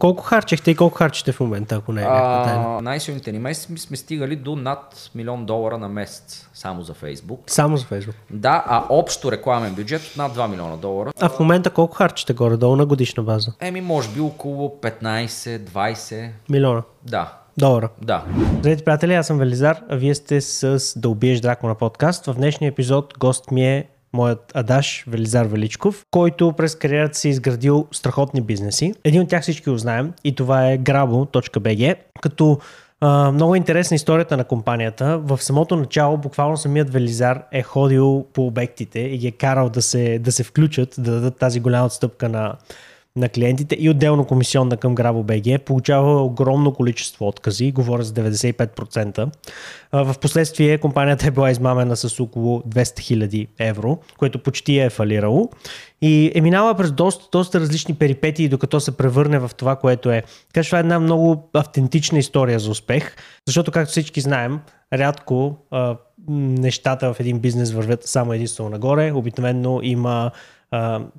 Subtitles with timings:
[0.00, 2.80] колко харчехте и колко харчите в момента, ако не е някаква тайна?
[2.80, 7.40] Най-силните ни месеци сме стигали до над милион долара на месец само за Фейсбук.
[7.46, 8.14] Само за Фейсбук.
[8.30, 11.12] Да, а общо рекламен бюджет от над 2 милиона долара.
[11.20, 13.52] А в момента колко харчите горе-долу на годишна база?
[13.60, 16.28] Еми, може би около 15-20.
[16.50, 17.88] Милиона Да, долара.
[18.02, 18.24] да.
[18.58, 22.26] Здравейте, приятели, аз съм Велизар, а вие сте с Да убиеш Дракона подкаст.
[22.26, 27.30] В днешния епизод гост ми е моят адаш Велизар Величков, който през кариерата си е
[27.30, 28.94] изградил страхотни бизнеси.
[29.04, 32.58] Един от тях всички го знаем и това е grabo.bg, като
[33.00, 35.18] а, много интересна историята на компанията.
[35.18, 39.82] В самото начало буквално самият Велизар е ходил по обектите и ги е карал да
[39.82, 42.54] се, да се включат, да дадат тази голяма отстъпка на,
[43.16, 45.58] на клиентите и отделно комисионна към GrabOBG.
[45.58, 49.28] Получава огромно количество откази, говоря за 95%.
[49.92, 52.82] А, В последствие компанията е била измамена с около 200
[53.26, 55.50] 000 евро, което почти е фалирало.
[56.02, 60.22] И е минала през доста, доста различни перипетии, докато се превърне в това, което е.
[60.52, 63.16] Така това е една много автентична история за успех,
[63.46, 64.60] защото, както всички знаем,
[64.92, 65.56] рядко
[66.28, 69.12] нещата в един бизнес вървят само единствено нагоре.
[69.12, 70.30] Обикновено има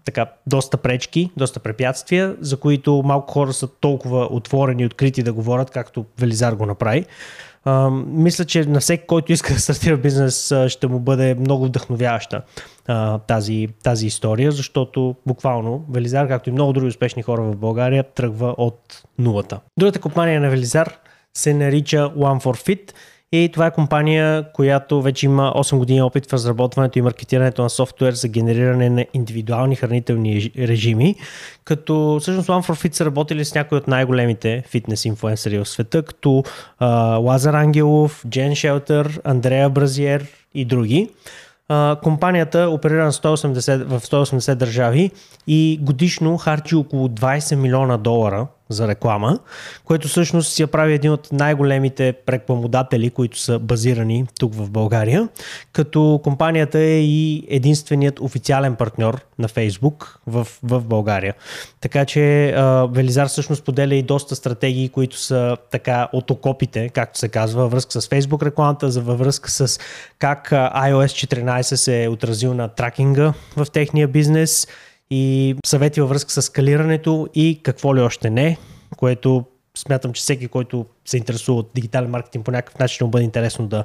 [0.06, 5.34] така, доста пречки, доста препятствия, за които малко хора са толкова отворени и открити да
[5.34, 7.06] говорят, както Велизар го направи.
[7.66, 12.42] А, мисля, че на всеки, който иска да стартира бизнес, ще му бъде много вдъхновяваща
[12.88, 18.04] а, тази, тази история, защото буквално Велизар, както и много други успешни хора в България,
[18.04, 19.60] тръгва от нулата.
[19.80, 20.98] Другата компания на Велизар
[21.38, 22.92] се нарича One for Fit
[23.34, 27.70] и това е компания, която вече има 8 години опит в разработването и маркетирането на
[27.70, 31.16] софтуер за генериране на индивидуални хранителни режими,
[31.64, 36.04] като всъщност One for Fit са работили с някои от най-големите фитнес инфуенсъри в света,
[36.04, 36.44] като
[36.80, 41.10] а, Лазар Ангелов, Джен Шелтер, Андрея Бразиер и други.
[41.70, 45.12] А, компанията оперира на 180, в 180 държави
[45.48, 49.40] и годишно харчи около 20 милиона долара за реклама,
[49.86, 55.30] което всъщност я прави един от най-големите рекламодатели, които са базирани тук в България,
[55.74, 61.34] като компанията е и единственият официален партньор на Facebook в, в България.
[61.82, 67.20] Така че а, Велизар всъщност поделя и доста стратегии, които са така от окопите, както
[67.20, 69.80] се казва, във връзка с Facebook рекламата, за във връзка с
[70.20, 74.68] как iOS 14 се е отразил на тракинга в техния бизнес,
[75.12, 78.58] и съвети във връзка с скалирането и какво ли още не,
[78.98, 79.46] което
[79.78, 83.68] смятам, че всеки, който се интересува от дигитален маркетинг по някакъв начин му бъде интересно
[83.68, 83.84] да,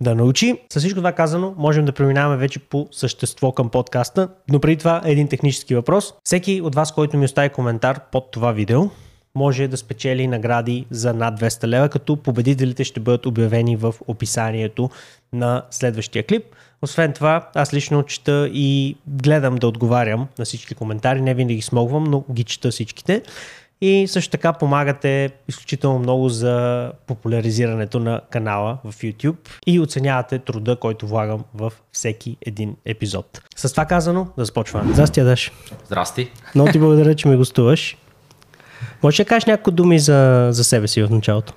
[0.00, 0.60] да научи.
[0.72, 5.02] С всичко това казано, можем да преминаваме вече по същество към подкаста, но преди това
[5.04, 6.14] един технически въпрос.
[6.24, 8.90] Всеки от вас, който ми остави коментар под това видео,
[9.34, 14.90] може да спечели награди за над 200 лева, като победителите ще бъдат обявени в описанието
[15.32, 16.44] на следващия клип.
[16.82, 22.04] Освен това, аз лично чета и гледам да отговарям на всички коментари, не винаги смогвам,
[22.04, 23.22] но ги чета всичките.
[23.80, 29.36] И също така помагате изключително много за популяризирането на канала в YouTube
[29.66, 33.42] и оценявате труда, който влагам в всеки един епизод.
[33.56, 34.92] С това казано, да започваме.
[34.92, 35.52] Здрасти, Адаш.
[35.86, 36.30] Здрасти.
[36.54, 37.96] Много ти благодаря, че ми гостуваш.
[39.02, 41.52] Може да кажеш няколко думи за, за себе си в началото?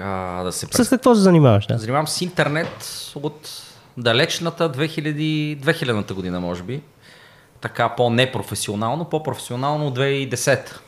[0.00, 1.66] А, да се С какво се занимаваш?
[1.66, 1.78] Да?
[1.78, 3.65] Занимавам с интернет от
[3.98, 6.82] далечната 2000, 2000-та година, може би.
[7.60, 10.78] Така по-непрофесионално, по-професионално от 2010.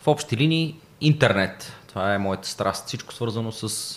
[0.00, 1.72] В общи линии интернет.
[1.88, 2.86] Това е моята страст.
[2.86, 3.96] Всичко свързано с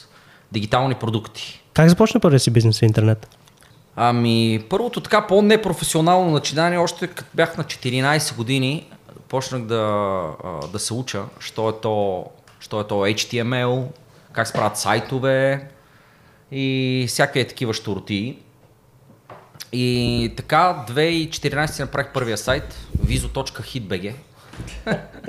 [0.52, 1.64] дигитални продукти.
[1.74, 3.28] Как започна първия си бизнес в интернет?
[3.96, 8.88] Ами, първото така по-непрофесионално начинание, още като бях на 14 години,
[9.28, 10.24] почнах да,
[10.72, 12.26] да се уча, що е то,
[12.60, 13.86] що е то HTML,
[14.32, 15.68] как се правят сайтове
[16.54, 18.38] и всякакви такива штурти.
[19.74, 24.14] И така, 2014 направих първия сайт, vizo.hitbg.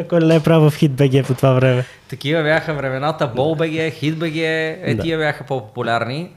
[0.09, 1.85] Кой не е правил в HitBG по това време?
[2.09, 4.39] Такива бяха времената, BolBG, HitBG,
[4.83, 5.03] е Да.
[5.03, 6.31] тия бяха по-популярни.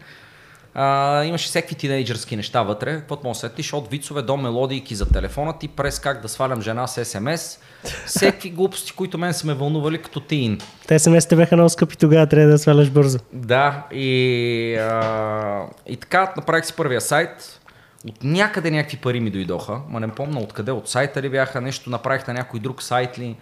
[0.79, 5.09] А, имаше всякакви тинейджърски неща вътре, каквото може да сетиш, от вицове до мелодийки за
[5.09, 7.59] телефона ти, през как да свалям жена с СМС,
[8.05, 10.59] всякакви глупости, които мен са ме вълнували като тин.
[10.87, 13.19] Те смс-те бяха много скъпи, тогава трябва да сваляш бързо.
[13.33, 17.59] Да, и, а, и така направих си първия сайт.
[18.07, 21.89] От някъде някакви пари ми дойдоха, ма не помня откъде, от сайта ли бяха, нещо
[21.89, 23.35] направих на някой друг сайт ли.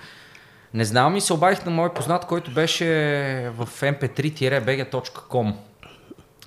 [0.74, 2.86] Не знам и се обадих на мой познат, който беше
[3.58, 5.54] в mp3-bg.com.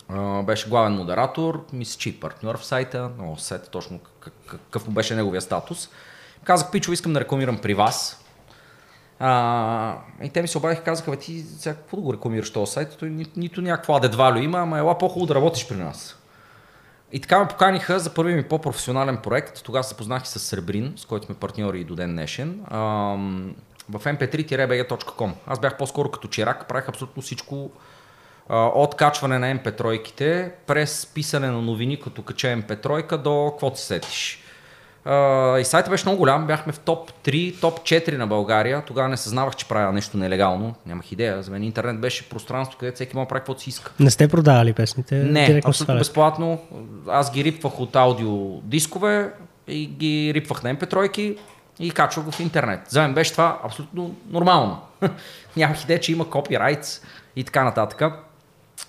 [0.09, 4.91] А, беше главен модератор, мисля, че и партньор в сайта, но сета точно как- какъв
[4.91, 5.89] беше неговия статус.
[6.45, 8.25] Казах, Пичо, искам да рекламирам при вас.
[9.19, 12.53] А, и те ми се обадиха и казаха, бе, ти сега какво да го рекламираш
[12.53, 12.97] този сайт?
[12.99, 16.19] Той ни, нито added value има, ама ела по-хубаво да работиш при нас.
[17.13, 19.63] И така ме поканиха за първи ми по-професионален проект.
[19.63, 22.61] Тогава се познах и с Сребрин, с който сме партньори и до ден днешен.
[22.71, 23.55] Ам,
[23.91, 25.33] в mp3-bg.com.
[25.47, 27.88] Аз бях по-скоро като чирак, правих абсолютно всичко а,
[28.51, 34.43] от качване на mp3-ките, през писане на новини, като кача mp3 до какво се сетиш.
[35.59, 38.83] И сайтът беше много голям, бяхме в топ 3, топ 4 на България.
[38.87, 40.75] Тогава не съзнавах, че правя нещо нелегално.
[40.87, 41.43] Нямах идея.
[41.43, 43.93] За мен интернет беше пространство, където всеки може да прави каквото си иска.
[44.01, 45.15] Не сте продавали песните?
[45.15, 46.61] Не, абсолютно безплатно.
[47.09, 49.31] Аз ги рипвах от аудио дискове
[49.69, 51.37] и ги рипвах на mp3
[51.81, 52.81] и качвах го в интернет.
[52.89, 54.81] За мен беше това абсолютно нормално.
[55.57, 57.01] Нямах идея, че има копирайтс
[57.37, 58.03] и така нататък.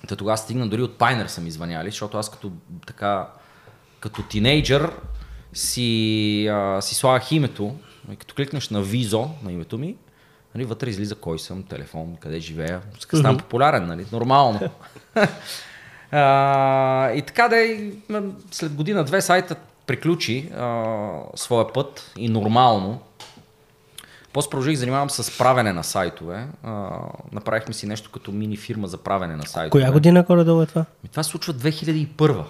[0.07, 2.51] Та тогава стигна дори от Пайнер са ми звъняли, защото аз като
[2.87, 3.27] така
[3.99, 4.91] като тинейджър
[5.53, 7.75] си, а, си слагах името,
[8.11, 9.95] и като кликнеш на визо на името ми,
[10.55, 12.81] нали, вътре излиза кой съм, телефон, къде живея.
[12.99, 13.37] Mm-hmm.
[13.37, 14.05] популярен, нали?
[14.11, 14.59] Нормално.
[16.11, 17.93] а, и така да и
[18.51, 19.55] след година-две сайта
[19.85, 23.01] приключи а, своя път и нормално.
[24.33, 26.47] После продължих занимавам с правене на сайтове.
[26.63, 26.89] А,
[27.31, 29.69] направихме си нещо като мини фирма за правене на сайтове.
[29.69, 30.85] Коя година горе-долу е това?
[31.11, 32.43] Това се случва 2001.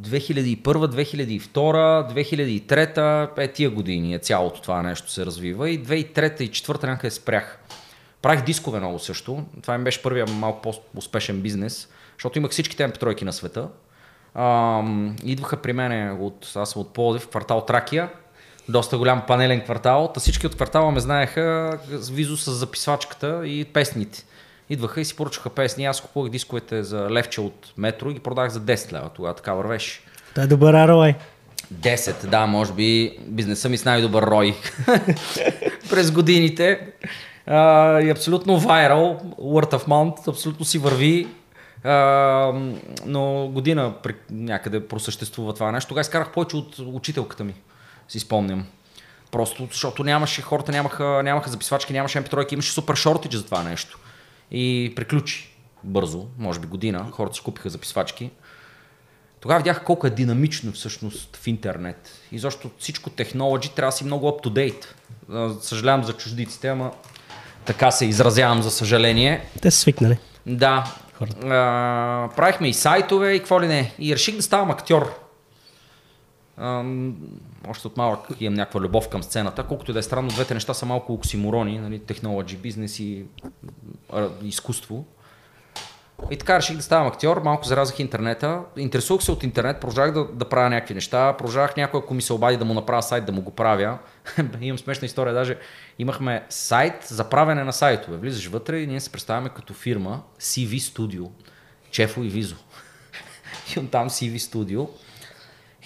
[0.00, 1.48] 2001, 2002,
[2.68, 7.10] 2003, е тия години е цялото това нещо се развива и 2003 и 2004 някъде
[7.10, 7.58] спрях.
[8.22, 9.44] Правих дискове много също.
[9.62, 13.68] Това ми беше първия малко по-успешен бизнес, защото имах всичките mp на света.
[14.34, 18.10] Ам, идваха при мен от, аз съм от Плодив, квартал Тракия,
[18.68, 20.10] доста голям панелен квартал.
[20.14, 21.78] Та всички от квартала ме знаеха
[22.12, 24.24] визо с записвачката и песните
[24.70, 25.84] идваха и си поръчаха песни.
[25.84, 29.10] Аз купувах дисковете за левче от метро и ги продах за 10 лева.
[29.14, 30.00] Тогава така вървеше.
[30.30, 31.14] Това е добър ROI.
[31.74, 34.56] 10, да, може би бизнеса ми с най-добър рой
[35.90, 36.80] през годините.
[37.46, 41.28] А, и абсолютно вайрал, word of mouth, абсолютно си върви.
[41.84, 42.52] А,
[43.06, 43.94] но година
[44.30, 45.88] някъде просъществува това нещо.
[45.88, 47.54] Тогава изкарах повече от учителката ми,
[48.08, 48.66] си спомням.
[49.30, 53.98] Просто защото нямаше, хората нямаха, нямаха записвачки, нямаше mp имаше супер шортидж за това нещо
[54.50, 58.30] и приключи бързо, може би година, хората си купиха записвачки.
[59.40, 62.10] Тогава видях колко е динамично всъщност в интернет.
[62.32, 64.84] И защо всичко технологи трябва да си много up-to-date.
[65.60, 66.92] Съжалявам за чуждиците, ама
[67.64, 69.48] така се изразявам за съжаление.
[69.62, 70.18] Те са свикнали.
[70.46, 70.94] Да.
[71.44, 73.94] А, правихме и сайтове и какво ли не.
[73.98, 75.20] И реших да ставам актьор.
[76.56, 76.84] А,
[77.68, 80.74] още от малък имам някаква любов към сцената, колкото и да е странно, двете неща
[80.74, 83.24] са малко оксиморони, нали, технологи, бизнес и
[84.42, 85.04] изкуство.
[86.30, 88.60] И така реших да ставам актьор, малко заразах интернета.
[88.76, 92.32] Интересувах се от интернет, продължах да, да правя някакви неща, продължах някой, ако ми се
[92.32, 93.98] обади да му направя сайт, да му го правя.
[94.60, 95.58] Имам смешна история, даже
[95.98, 98.16] имахме сайт за правене на сайтове.
[98.16, 101.28] Влизаш вътре и ние се представяме като фирма CV Studio,
[101.90, 102.56] Чефо и Визо.
[103.76, 104.88] и там CV Studio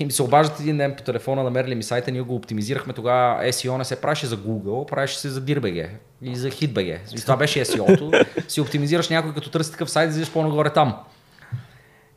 [0.01, 3.45] и ми се обаждат един ден по телефона, намерили ми сайта, ние го оптимизирахме тогава.
[3.45, 5.89] SEO не се правеше за Google, правеше се за DIRBG
[6.23, 6.99] и за HitBG.
[7.19, 8.25] И това беше SEO-то.
[8.49, 10.97] си оптимизираш някой, като търси такъв сайт, излизаш по-нагоре там.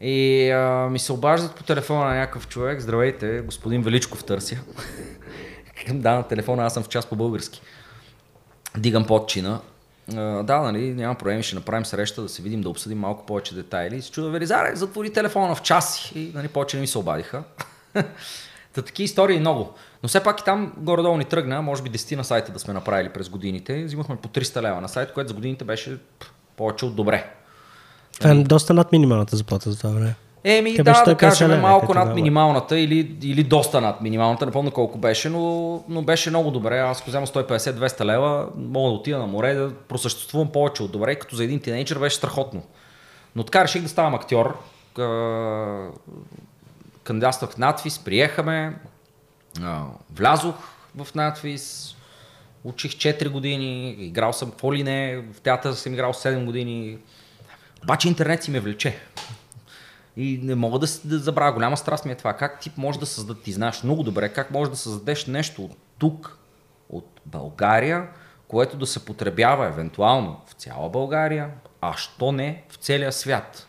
[0.01, 2.79] И а, ми се обаждат по телефона на някакъв човек.
[2.79, 4.55] Здравейте, господин Величков търся.
[5.93, 7.61] да, на телефона аз съм в час по-български.
[8.77, 9.59] Дигам подчина.
[10.11, 13.55] Uh, да, нали, няма проблеми, ще направим среща, да се видим, да обсъдим малко повече
[13.55, 13.95] детайли.
[13.95, 17.43] И се чуда, Велизаре, затвори телефона в час и нали, повече не ми се обадиха.
[18.73, 19.73] Та таки истории много.
[20.03, 22.73] Но все пак и там горе-долу ни тръгна, може би 10 на сайта да сме
[22.73, 23.83] направили през годините.
[23.83, 25.97] Взимахме по 300 лева на сайт, което за годините беше
[26.57, 27.31] повече от добре.
[28.19, 30.15] Това е доста над минималната заплата за това време.
[30.43, 34.71] Еми, Те да, да кажем малко над минималната или, или доста над минималната, не помня
[34.71, 36.79] колко беше, но, но беше много добре.
[36.79, 41.15] Аз ако взема 150-200 лева, мога да отида на море да просъществувам повече от добре,
[41.15, 42.61] като за един тинейджър беше страхотно.
[43.35, 44.57] Но така реших да ставам актьор
[47.03, 48.75] кандидатствах в надфис, приехаме,
[50.15, 50.55] влязох
[50.95, 51.95] в надфис,
[52.63, 56.97] учих 4 години, играл съм какво ли не, в театър съм играл 7 години,
[57.83, 58.99] обаче интернет си ме влече.
[60.17, 63.05] И не мога да, да забравя, голяма страст ми е това, как ти можеш да
[63.05, 66.37] създадеш, ти знаеш много добре, как можеш да създадеш нещо от тук,
[66.89, 68.07] от България,
[68.47, 71.49] което да се потребява евентуално в цяла България,
[71.81, 73.67] а що не в целия свят.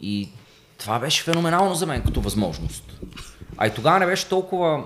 [0.00, 0.32] И
[0.84, 2.84] това беше феноменално за мен като възможност.
[3.56, 4.84] А и тогава не беше толкова...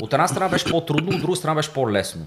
[0.00, 2.26] От една страна беше по-трудно, от друга страна беше по-лесно.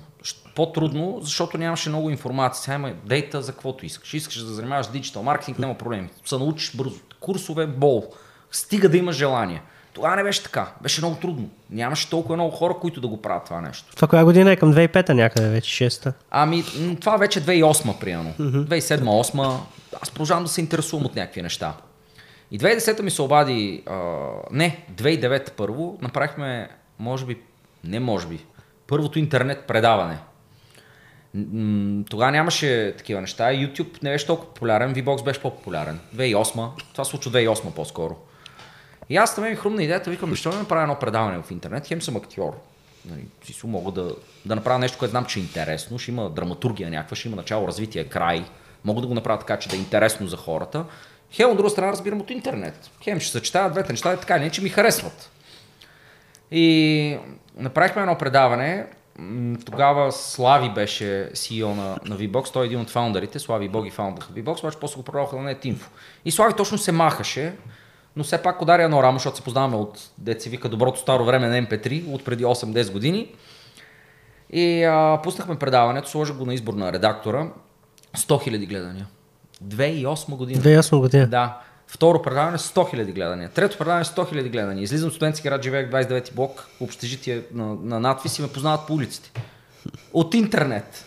[0.56, 2.64] По-трудно, защото нямаше много информация.
[2.64, 4.14] Сега има дейта за каквото искаш.
[4.14, 6.10] Искаш да занимаваш с диджитал маркетинг, няма проблеми.
[6.26, 6.96] Се научиш бързо.
[7.20, 8.04] Курсове, бол.
[8.52, 9.62] Стига да имаш желание.
[9.94, 10.72] Тогава не беше така.
[10.82, 11.50] Беше много трудно.
[11.70, 13.96] Нямаше толкова много хора, които да го правят това нещо.
[13.96, 16.14] Това коя година е към 2005-та някъде вече, 6-та?
[16.32, 16.64] Ами,
[17.00, 18.34] това вече 2008 примерно.
[18.40, 18.66] Mm-hmm.
[18.68, 19.58] 2007-2008.
[20.02, 21.74] Аз продължавам да се интересувам от някакви неща.
[22.52, 27.38] И 2010 ми се обади, а, не, 2009 първо, направихме, може би,
[27.84, 28.46] не може би,
[28.88, 30.18] първото интернет предаване.
[32.10, 33.44] Тогава нямаше такива неща.
[33.44, 36.00] YouTube не беше толкова популярен, VBOX беше по-популярен.
[36.16, 38.16] 2008, това случва 2008 по-скоро.
[39.10, 42.02] И аз там ми хрумна идеята, викам, защо не направя едно предаване в интернет, хем
[42.02, 42.60] съм актьор.
[43.06, 46.90] Нали, си мога да, да направя нещо, което знам, че е интересно, ще има драматургия
[46.90, 48.46] някаква, ще има начало, развитие, край.
[48.86, 50.86] Мога да го направя така, че да е интересно за хората.
[51.32, 52.92] Хем, от друга страна, разбирам от интернет.
[53.04, 55.32] Хем, ще съчетая двете неща, и така или иначе ми харесват.
[56.52, 57.18] И
[57.58, 58.86] направихме едно предаване.
[59.66, 64.28] Тогава Слави беше CEO на, на VBOX, той е един от фаундърите, Слави Боги фаундър
[64.30, 65.86] на VBOX, обаче после го продаваха на NetInfo.
[66.26, 67.54] И Слави точно се махаше,
[68.16, 71.48] но все пак удари едно рамо, защото се познаваме от, деца вика, доброто старо време
[71.48, 73.36] на MP3, от преди 8-10 години.
[74.50, 77.48] И а, пуснахме предаването, сложих го на избор на редактора.
[78.18, 79.08] 100 000 гледания.
[79.64, 80.62] 2008 година.
[80.62, 81.28] 2008 година.
[81.28, 81.62] Да.
[81.88, 83.50] Второ предаване 100 000 гледания.
[83.50, 84.84] Трето предаване 100 000 гледания.
[84.84, 88.94] Излизам студентски град, живеех в 29 блок, общежитие на, на надпис и ме познават по
[88.94, 89.32] улиците.
[90.14, 91.06] От интернет.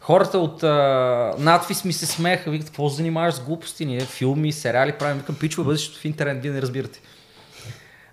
[0.00, 4.52] Хората от а, надпис ми се смееха, викат, какво се занимаваш с глупости, ние филми,
[4.52, 7.00] сериали правим, викам, пичове, бъдещето в интернет, вие не разбирате.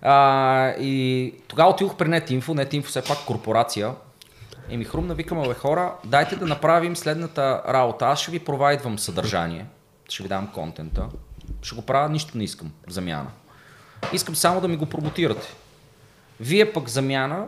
[0.02, 3.90] А, и тогава отидох при NetInfo, NetInfo все пак корпорация,
[4.70, 8.06] и ми хрумна, викам, бе хора, дайте да направим следната работа.
[8.06, 9.66] Аз ще ви провайдвам съдържание,
[10.08, 11.06] ще ви дам контента,
[11.62, 13.30] ще го правя, нищо не искам замяна.
[14.12, 15.54] Искам само да ми го промотирате.
[16.40, 17.46] Вие пък замяна,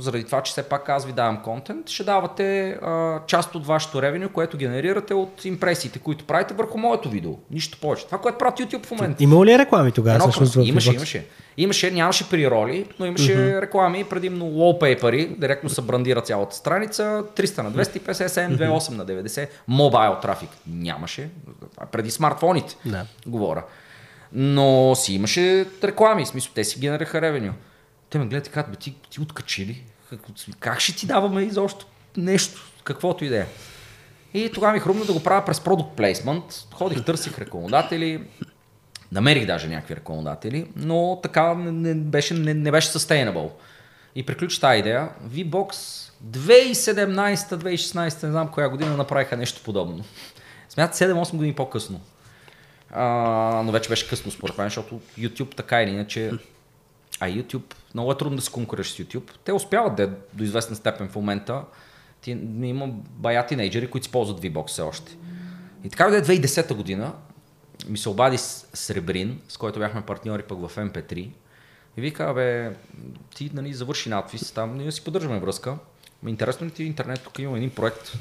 [0.00, 4.02] заради това, че все пак аз ви давам контент, ще давате а, част от вашето
[4.02, 7.32] ревеню, което генерирате от импресиите, които правите върху моето видео.
[7.50, 8.06] Нищо повече.
[8.06, 9.22] Това, което правят YouTube в момента.
[9.22, 10.14] Имало ли реклами тогава?
[10.14, 11.26] Едно всъщност, имаше, имаше.
[11.56, 13.60] Имаше, нямаше прироли, но имаше uh-huh.
[13.60, 20.16] реклами, предимно wallpaper директно се брандира цялата страница, 300 на 250, 728 на 90, мобайл
[20.22, 21.28] трафик нямаше,
[21.92, 23.06] преди смартфоните Да.
[23.26, 23.62] говоря.
[24.32, 27.52] Но си имаше реклами, в смисъл, те си генерираха ревеню.
[28.10, 29.84] Те ме гледат и казват, бе, ти, ти откачи ли?
[30.10, 30.20] Как,
[30.60, 31.86] как ще ти даваме изобщо
[32.16, 33.46] нещо, каквото и да е.
[34.34, 36.44] И тогава ми хрумна да го правя през продукт плейсмент.
[36.74, 38.22] Ходих, търсих рекламодатели,
[39.12, 43.50] намерих даже някакви рекламодатели, но така не, не беше, не, не беше sustainable.
[44.14, 45.08] И приключи тази идея.
[45.28, 45.72] VBOX
[46.24, 50.04] 2017-2016, не знам коя година, направиха нещо подобно.
[50.68, 52.00] Смятат 7-8 години по-късно.
[52.92, 53.04] А,
[53.64, 56.32] но вече беше късно според мен, защото YouTube така или иначе
[57.20, 59.30] а YouTube, много е трудно да се конкурираш с YouTube.
[59.44, 61.64] Те успяват да е до известна степен в момента.
[62.20, 62.30] Ти,
[62.62, 65.16] има бая тинейджери, които използват VBOX все още.
[65.84, 67.12] И така да е 2010 година,
[67.88, 71.30] ми се обади с Сребрин, с който бяхме партньори пък в MP3.
[71.96, 72.72] И вика, бе,
[73.34, 75.76] ти нали, завърши надпис, там ние си поддържаме връзка.
[76.26, 77.22] Интересно ли ти интернет?
[77.22, 78.12] Тук имаме един проект.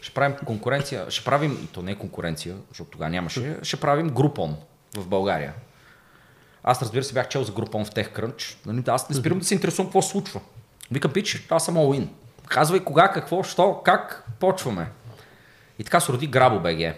[0.00, 4.56] Ще правим конкуренция, ще правим, то не е конкуренция, защото тогава нямаше, ще правим групон
[4.96, 5.54] в България.
[6.62, 8.66] Аз разбира се бях чел за групон в TechCrunch.
[8.66, 10.40] Нали, аз не спирам да се интересувам какво се случва.
[10.90, 12.08] Викам, пич, аз съм all in.
[12.48, 14.90] Казвай кога, какво, що, как почваме.
[15.78, 16.94] И така се роди Грабо БГ.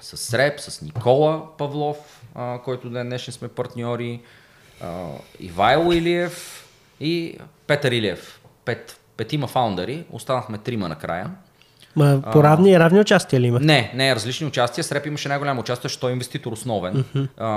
[0.00, 4.22] С Реп, с Никола Павлов, а, който ден днешен сме партньори,
[4.80, 5.08] а,
[5.40, 6.68] Ивайло Илиев
[7.00, 8.40] и Петър Илиев.
[8.64, 11.30] Пет, петима фаундъри, останахме трима накрая.
[11.96, 13.60] Ма, по равни, равни участия ли има?
[13.60, 14.84] Не, не, различни участия.
[14.84, 17.04] С Реп имаше най-голямо участие, защото той е инвеститор основен.
[17.38, 17.48] А,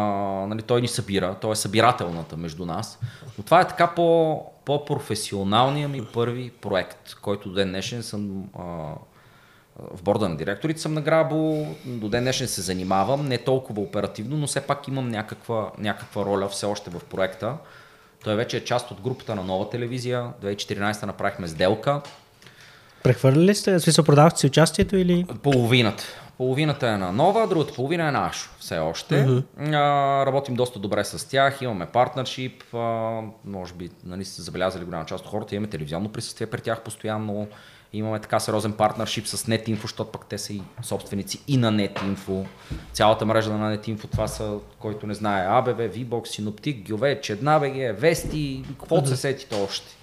[0.48, 3.00] нали, той ни събира, той е събирателната между нас.
[3.38, 8.64] Но това е така по, по-професионалният ми първи проект, който до ден днешен съм а,
[9.94, 14.38] в борда на директорите съм на Грабо, до ден днешен се занимавам, не толкова оперативно,
[14.38, 17.54] но все пак имам някаква, някаква роля все още в проекта.
[18.24, 20.28] Той вече е част от групата на нова телевизия.
[20.44, 22.02] 2014 направихме сделка.
[23.04, 23.74] Прехвърляли сте?
[23.74, 25.26] В смисъл, продавахте си участието или...
[25.44, 26.04] Половината.
[26.38, 28.50] Половината е на нова, другата половина е на Ашо.
[28.60, 29.16] Все още.
[29.16, 29.74] Mm-hmm.
[29.74, 35.06] А, работим доста добре с тях, имаме партнершип, а, може би нали, сте забелязали голяма
[35.06, 37.48] част от хората, имаме телевизионно присъствие при тях постоянно,
[37.94, 42.46] имаме така сериозен партнершип с NetInfo, защото пък те са и собственици и на NetInfo.
[42.94, 48.64] Цялата мрежа на NetInfo, това са, който не знае, ABV, VBOX, Synoptic, Гюве, Чеднабеге, Вести,
[48.80, 50.03] каквото се сетите още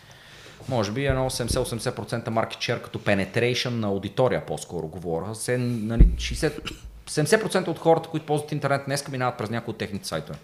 [0.71, 5.35] може би едно 70-80% market share като penetration на аудитория, по-скоро говоря.
[5.35, 6.73] Се, нали, 60,
[7.09, 10.39] 70% от хората, които ползват интернет днес, минават през някои от техните сайтове.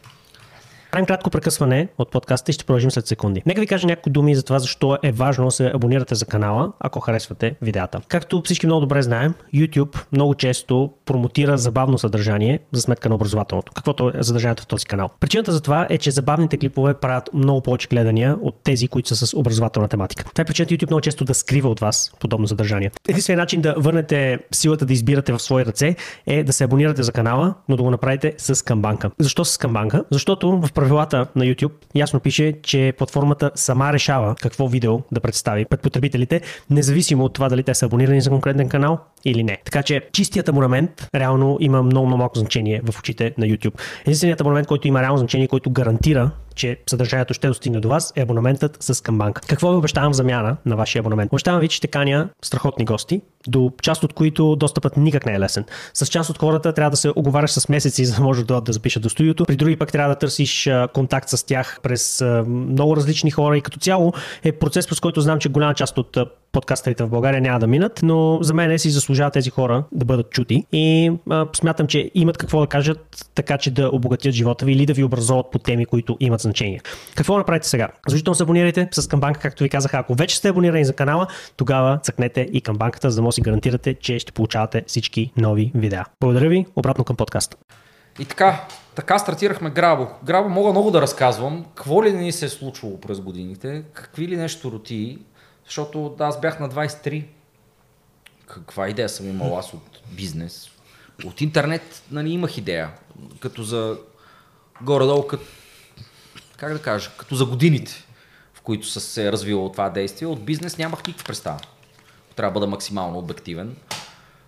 [0.92, 3.42] Правим кратко прекъсване от подкаста и ще продължим след секунди.
[3.46, 6.72] Нека ви кажа няколко думи за това, защо е важно да се абонирате за канала,
[6.80, 8.00] ако харесвате видеята.
[8.08, 13.72] Както всички много добре знаем, YouTube много често промотира забавно съдържание за сметка на образователното,
[13.72, 15.08] каквото е съдържанието в този канал.
[15.20, 19.26] Причината за това е, че забавните клипове правят много повече гледания от тези, които са
[19.26, 20.24] с образователна тематика.
[20.24, 22.90] Това е причината YouTube много често да скрива от вас подобно съдържание.
[23.08, 27.12] Единственият начин да върнете силата да избирате в свои ръце е да се абонирате за
[27.12, 29.10] канала, но да го направите с камбанка.
[29.18, 30.04] Защо с камбанка?
[30.10, 35.64] Защото в правилата на YouTube ясно пише, че платформата сама решава какво видео да представи
[35.64, 36.40] пред потребителите,
[36.70, 39.58] независимо от това дали те са абонирани за конкретен канал или не.
[39.64, 43.80] Така че чистият абонамент реално има много, много малко значение в очите на YouTube.
[44.02, 48.22] Единственият абонамент, който има реално значение, който гарантира че съдържанието ще достигне до вас, е
[48.22, 49.40] абонаментът с Камбанк.
[49.46, 51.32] Какво ви обещавам в замяна на вашия абонамент?
[51.32, 55.40] Обещавам ви, че ще каня страхотни гости, до част от които достъпът никак не е
[55.40, 55.64] лесен.
[55.94, 58.72] С част от хората трябва да се оговаряш с месеци, за да можеш да, да
[58.72, 59.44] запишат до студиото.
[59.44, 63.78] При други пък трябва да търсиш контакт с тях през много различни хора и като
[63.78, 64.12] цяло
[64.44, 66.16] е процес, през който знам, че голяма част от
[66.52, 70.30] подкастерите в България няма да минат, но за мен си заслужават тези хора да бъдат
[70.30, 74.72] чути и а, смятам, че имат какво да кажат, така че да обогатят живота ви
[74.72, 76.80] или да ви образоват по теми, които имат значение.
[77.14, 77.88] Какво направите сега?
[78.06, 79.94] Задължително се абонирайте с камбанка, както ви казах.
[79.94, 83.40] Ако вече сте абонирани за канала, тогава цъкнете и камбанката, за да може да си
[83.40, 86.04] гарантирате, че ще получавате всички нови видеа.
[86.20, 87.56] Благодаря ви, обратно към подкаста.
[88.18, 90.06] И така, така стартирахме Грабо.
[90.24, 91.64] Грабо мога много да разказвам.
[91.74, 95.18] Какво ли ни се е случвало през годините, какви ли нещо роти,
[95.64, 97.24] защото аз бях на 23.
[98.46, 100.70] Каква идея съм имал аз от бизнес?
[101.24, 102.90] От интернет нали, имах идея.
[103.40, 103.98] Като за
[104.82, 105.44] горе-долу, като,
[106.56, 108.04] как да кажа, като за годините,
[108.54, 110.28] в които са се развило това действие.
[110.28, 111.58] От бизнес нямах никаква представа.
[112.36, 113.76] Трябва да бъда максимално обективен.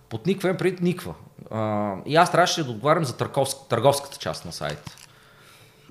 [0.08, 1.14] Под никаква преди никва.
[2.06, 4.96] и аз трябваше да отговарям за търговск, търговската част на сайта.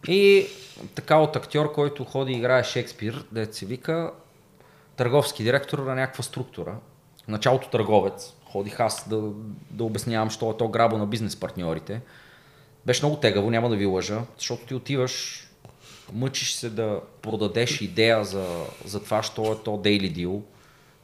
[0.07, 0.47] И
[0.95, 4.11] така от актьор, който ходи и играе Шекспир, да се вика,
[4.95, 6.75] търговски директор на някаква структура.
[7.27, 8.33] Началото търговец.
[8.51, 9.21] Ходих аз да,
[9.71, 12.01] да обяснявам, що е то грабо на бизнес партньорите.
[12.85, 15.47] Беше много тегаво, няма да ви лъжа, защото ти отиваш,
[16.13, 20.41] мъчиш се да продадеш идея за, за това, що е то daily deal,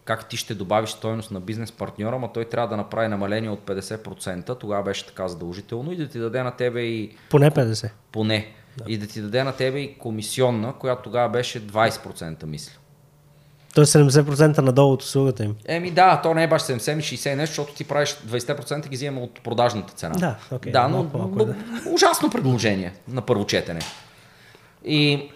[0.06, 3.60] как ти ще добавиш стоеност на бизнес партньора, но той трябва да направи намаление от
[3.60, 7.16] 50%, тогава беше така задължително и да ти даде на тебе и...
[7.30, 7.90] Поне 50.
[8.12, 8.54] Поне.
[8.78, 8.84] Да.
[8.88, 12.74] И да ти даде на тебе и комисионна, която тогава беше 20%, мисля.
[13.74, 15.56] Тоест 70% надолу от услугата им.
[15.66, 19.44] Еми да, то не е баш 70-60 нещо, защото ти правиш 20% ги взема от
[19.44, 20.16] продажната цена.
[20.16, 21.56] Да, okay, да но, но, да.
[21.94, 23.80] ужасно предложение на първо четене.
[24.86, 25.30] И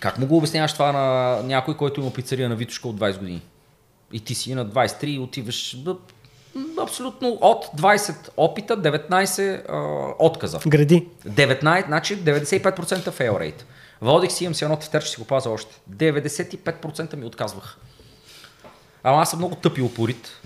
[0.00, 3.42] как му го обясняваш това на някой, който има пицария на Витушка от 20 години?
[4.12, 5.76] И ти си на 23 и отиваш
[6.82, 10.60] абсолютно от 20 опита, 19 а, отказа.
[10.66, 11.08] Гради.
[11.28, 13.62] 19, значи 95% fail rate.
[14.00, 15.80] Водих си, имам си едно тефтер, ще си го пазя още.
[15.90, 17.78] 95% ми отказвах.
[19.02, 20.40] Ама аз съм много тъп и упорит.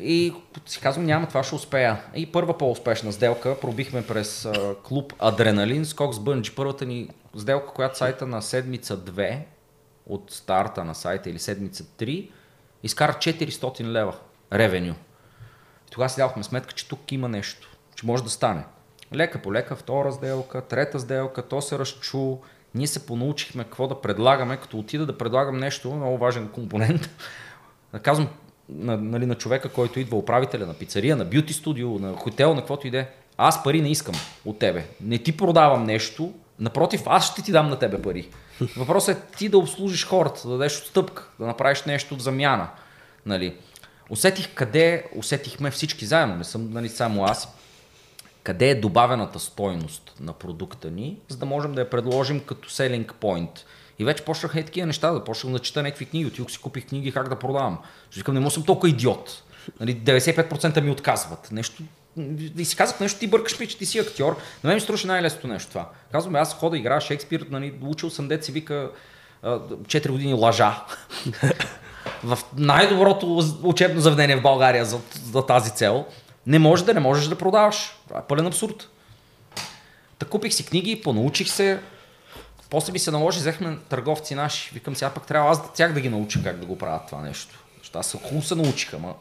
[0.00, 0.34] И
[0.66, 2.00] си казвам, няма, това ще успея.
[2.14, 6.54] И първа по-успешна сделка, пробихме през а, клуб Адреналин, скок с бънджи.
[6.54, 9.38] Първата ни сделка, която сайта на седмица 2
[10.06, 12.30] от старта на сайта или седмица 3,
[12.82, 14.14] изкара 400 лева
[14.52, 14.94] ревеню.
[15.90, 18.64] Тогава си дадохме сметка, че тук има нещо, че може да стане.
[19.14, 22.36] Лека по лека, втора сделка, трета сделка, то се разчу,
[22.74, 27.10] ние се понаучихме какво да предлагаме, като отида да предлагам нещо, много важен компонент.
[28.02, 28.28] Казвам
[28.68, 32.60] на, нали, на човека, който идва управителя на пицария, на бюти студио, на хотел, на
[32.60, 33.08] каквото иде.
[33.36, 34.14] Аз пари не искам
[34.44, 34.86] от тебе.
[35.00, 38.28] Не ти продавам нещо, напротив, аз ще ти дам на тебе пари.
[38.76, 42.68] Въпросът е ти да обслужиш хората, да дадеш отстъпка, да направиш нещо в замяна.
[43.26, 43.56] Нали.
[44.10, 47.56] Усетих къде, усетихме всички заедно, не съм нали, само аз
[48.42, 53.12] къде е добавената стойност на продукта ни, за да можем да я предложим като selling
[53.12, 53.60] point.
[53.98, 56.86] И вече почнаха и такива неща, да почнах да чета някакви книги, отидох си купих
[56.86, 57.78] книги как да продавам.
[58.16, 59.42] Викам, не му съм толкова идиот.
[59.80, 61.48] Нали, 95% ми отказват.
[61.52, 61.82] Нещо,
[62.58, 64.36] и си казах нещо, ти бъркаш ми, че ти си актьор.
[64.64, 65.88] На мен ми струваше най-лесното нещо това.
[66.12, 68.90] Казвам, аз хода игра Шекспир, нали, учил съм деца вика
[69.42, 70.84] 4 години лъжа.
[72.24, 75.00] в най-доброто учебно заведение в България за,
[75.32, 76.06] за тази цел.
[76.46, 77.96] Не може да не можеш да продаваш.
[78.08, 78.88] Това е пълен абсурд.
[80.18, 81.80] Та купих си книги, понаучих се.
[82.70, 84.74] После ми се наложи, взехме търговци наши.
[84.74, 87.22] Викам сега пък трябва аз да тях да ги науча как да го правят това
[87.22, 87.64] нещо.
[87.78, 89.14] Защото аз хубаво се научиха, ма.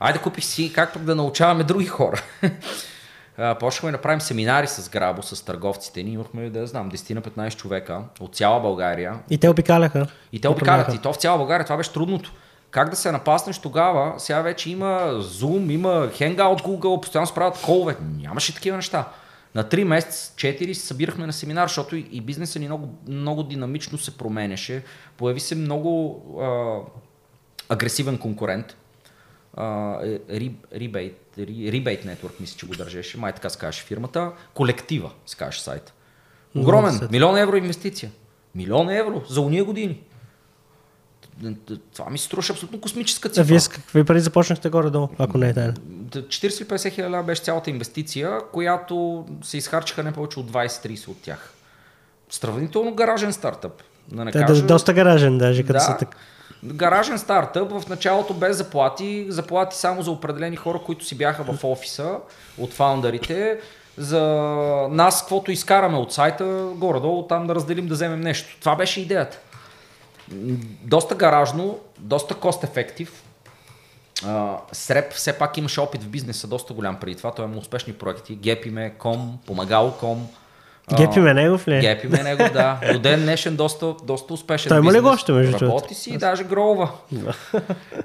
[0.00, 2.22] Айде купих си как пък да научаваме други хора.
[3.60, 6.12] почнахме да правим семинари с Грабо, с търговците ни.
[6.12, 9.18] Имахме, да знам, 10 на 15 човека от цяла България.
[9.30, 10.06] И те обикаляха.
[10.32, 10.94] И те обикалят.
[10.94, 11.64] И то в цяла България.
[11.64, 12.32] Това беше трудното
[12.74, 17.62] как да се напаснеш тогава, сега вече има Zoom, има Hangout Google, постоянно се правят
[17.62, 17.96] колове.
[18.20, 19.08] Нямаше такива неща.
[19.54, 23.98] На 3 месеца, 4 се събирахме на семинар, защото и, бизнесът ни много, много динамично
[23.98, 24.84] се променяше.
[25.16, 26.78] Появи се много а,
[27.74, 28.76] агресивен конкурент.
[29.56, 33.18] Rebate, Rebate Network, мисля, че го държеше.
[33.18, 34.32] Май така се фирмата.
[34.54, 35.92] Колектива, се каже сайта.
[36.56, 37.08] Огромен.
[37.10, 38.10] Милион евро инвестиция.
[38.54, 40.00] Милион евро за уния години
[41.94, 43.42] това ми се струваше абсолютно космическа цифра.
[43.42, 45.72] А вие с какви пари започнахте горе-долу, ако не е тайна?
[45.72, 51.52] 40-50 хиляди беше цялата инвестиция, която се изхарчиха не повече от 20-30 от тях.
[52.30, 53.82] Сравнително гаражен стартъп.
[54.08, 54.66] Да не Та, кажа...
[54.66, 56.18] доста гаражен даже, като да, са така.
[56.64, 61.64] Гаражен стартъп, в началото без заплати, заплати само за определени хора, които си бяха в
[61.64, 62.18] офиса
[62.58, 63.60] от фаундърите,
[63.96, 64.22] за
[64.90, 68.56] нас, каквото изкараме от сайта, горе-долу там да разделим, да вземем нещо.
[68.60, 69.38] Това беше идеята.
[70.82, 73.08] Доста гаражно, доста cost-effective.
[74.14, 77.32] Uh, Среп все пак имаше опит в бизнеса доста голям преди това.
[77.32, 78.34] Той има успешни проекти.
[78.34, 80.28] Гепиме, Ком, Помагало.ком.
[80.96, 81.76] Гепи ме негов ли?
[81.76, 81.80] е?
[81.80, 82.80] Гепи ме него, да.
[82.92, 85.66] До ден днешен доста, доста успешен Той има ли го още, между?
[85.66, 86.90] Работи си и даже гролва.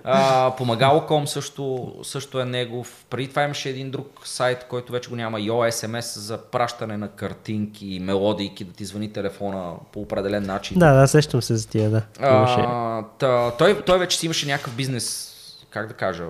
[0.04, 3.06] а, Помагало.com също, също е негов.
[3.10, 5.40] Преди това имаше един друг сайт, който вече го няма.
[5.40, 10.80] Yo SMS за пращане на картинки и мелодийки, да ти звъни телефона по определен начин.
[10.80, 12.02] Да, да, сещам се за тия, да.
[12.20, 15.34] А, та, той, той вече си имаше някакъв бизнес,
[15.70, 16.24] как да кажа,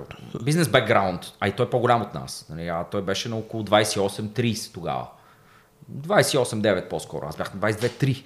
[0.44, 2.46] бизнес бекграунд, а и той е по-голям от нас.
[2.50, 2.68] Нали?
[2.68, 5.06] А той беше на около 28-30 тогава.
[5.98, 8.24] 28-9 по-скоро, аз бях на 22-3.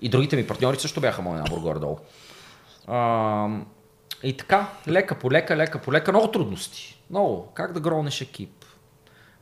[0.00, 1.98] И другите ми партньори също бяха моя набор горе-долу.
[2.86, 3.48] А,
[4.22, 7.02] и така, лека по лека, лека по лека, много трудности.
[7.10, 7.52] Много.
[7.54, 8.64] Как да гронеш екип?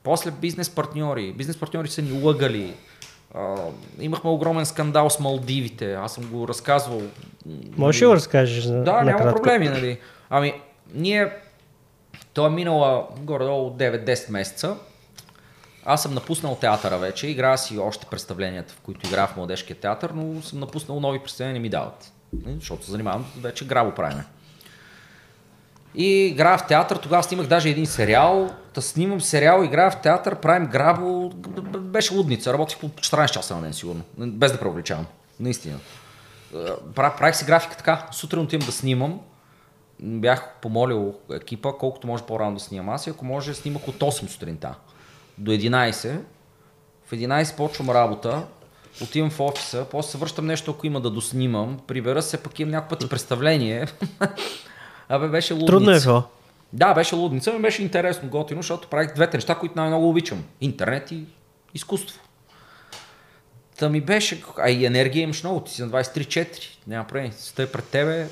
[0.02, 1.32] После бизнес партньори.
[1.32, 2.74] Бизнес партньори са ни лъгали.
[3.34, 3.56] А,
[4.00, 5.94] имахме огромен скандал с Малдивите.
[5.94, 7.02] Аз съм го разказвал.
[7.76, 8.64] Можеш ли го разкажеш?
[8.64, 9.36] Да, няма накратко?
[9.36, 10.00] проблеми, нали.
[10.30, 10.60] Ами,
[10.94, 11.32] ние,
[12.32, 14.76] то е минала горе-долу 9-10 месеца.
[15.90, 20.10] Аз съм напуснал театъра вече, играя си още представленията, в които играя в младежкия театър,
[20.10, 22.12] но съм напуснал нови представления, не ми дават.
[22.44, 24.24] Нали, Защото се занимавам, вече грабо правиме.
[25.94, 30.40] И играя в театър, тогава снимах даже един сериал, да снимам сериал, играя в театър,
[30.40, 31.30] правим грабо,
[31.78, 35.06] беше лудница, работих по 14 часа на ден сигурно, без да преувеличавам,
[35.40, 35.78] наистина.
[36.94, 39.20] Правих си графика така, сутрин отивам да снимам,
[40.00, 44.26] бях помолил екипа колкото може по-рано да снимам аз и ако може снимах от 8
[44.26, 44.74] сутринта
[45.38, 46.20] до 11.
[47.06, 48.46] В 11 почвам работа,
[49.02, 52.84] отивам в офиса, после се връщам нещо, ако има да доснимам, прибера се, пък имам
[52.88, 53.86] пъти представление.
[55.08, 55.72] Абе, беше лудница.
[55.72, 56.22] Трудно е било.
[56.72, 60.44] Да, беше лудница, но беше интересно, готино, защото правих двете неща, които най-много обичам.
[60.60, 61.24] Интернет и
[61.74, 62.20] изкуство.
[63.78, 67.66] Та ми беше, а и енергия имаш много, ти си на 23-4, няма проблем, стой
[67.66, 68.28] пред тебе,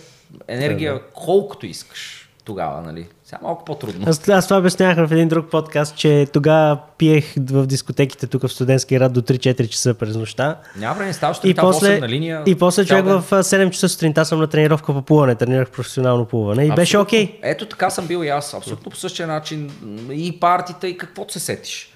[0.48, 3.06] енергия колкото искаш тогава, нали?
[3.24, 4.04] Сега малко по-трудно.
[4.08, 8.48] Аз, аз това обяснявах в един друг подкаст, че тогава пиех в дискотеките тук в
[8.48, 10.56] студентски град до 3-4 часа през нощта.
[10.76, 12.42] Няма време, ставаш И после, 8 на линия.
[12.46, 13.20] и после човек ден.
[13.20, 16.96] в а, 7 часа сутринта съм на тренировка по плуване, тренирах професионално плуване и беше
[16.96, 17.02] Абсолютно.
[17.02, 17.38] окей.
[17.42, 19.70] Ето така съм бил и аз, абсолютно по същия начин.
[20.10, 21.92] И партита, и каквото се сетиш.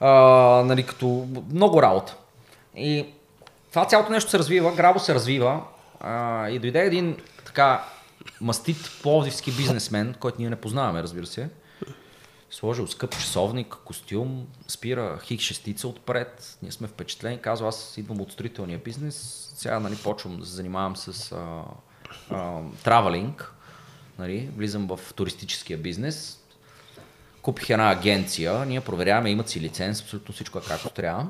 [0.00, 0.10] А,
[0.66, 2.16] нали, като много работа.
[2.76, 3.06] И
[3.70, 5.60] това цялото нещо се развива, грабо се развива.
[6.00, 7.84] А, и дойде един така
[8.40, 11.48] мастит пловдивски бизнесмен, който ние не познаваме, разбира се.
[12.50, 16.58] Сложил скъп часовник, костюм, спира хик шестица отпред.
[16.62, 17.40] Ние сме впечатлени.
[17.40, 19.48] Казва, аз идвам от строителния бизнес.
[19.56, 21.62] Сега нали, почвам да се занимавам с а,
[22.30, 23.52] а, травелинг.
[24.18, 26.40] Нали, влизам в туристическия бизнес.
[27.42, 31.26] Купих една агенция, ние проверяваме, имат си лиценз, абсолютно всичко е както трябва.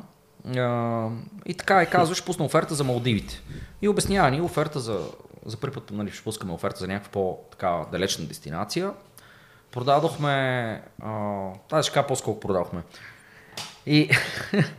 [0.57, 1.09] А,
[1.47, 3.43] и така и казваш, пусна оферта за Малдивите.
[3.83, 5.01] И обяснява ни оферта за,
[5.47, 8.93] за първи път, нали, ще пускаме оферта за някаква по-така далечна дестинация.
[9.73, 10.83] Продадохме,
[11.73, 12.83] а, ще по-сколко продадохме.
[13.87, 14.11] И,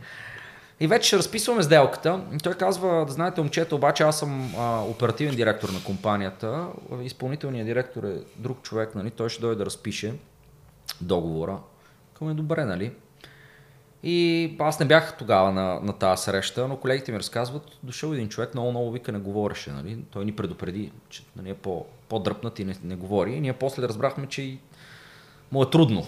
[0.80, 2.20] и вече разписваме сделката.
[2.42, 6.68] Той казва, да знаете, момчета, обаче аз съм а, оперативен директор на компанията.
[7.02, 9.10] Изпълнителният директор е друг човек, нали?
[9.10, 10.14] той ще дойде да разпише
[11.00, 11.58] договора.
[12.18, 12.92] Към е добре, нали?
[14.02, 18.28] И аз не бях тогава на, на тази среща, но колегите ми разказват, дошъл един
[18.28, 19.98] човек, много, много вика не говореше, нали?
[20.10, 23.32] Той ни предупреди, че нали, е по, по-дръпнат и не, не говори.
[23.32, 24.58] И ние после разбрахме, че и
[25.52, 26.06] му е трудно.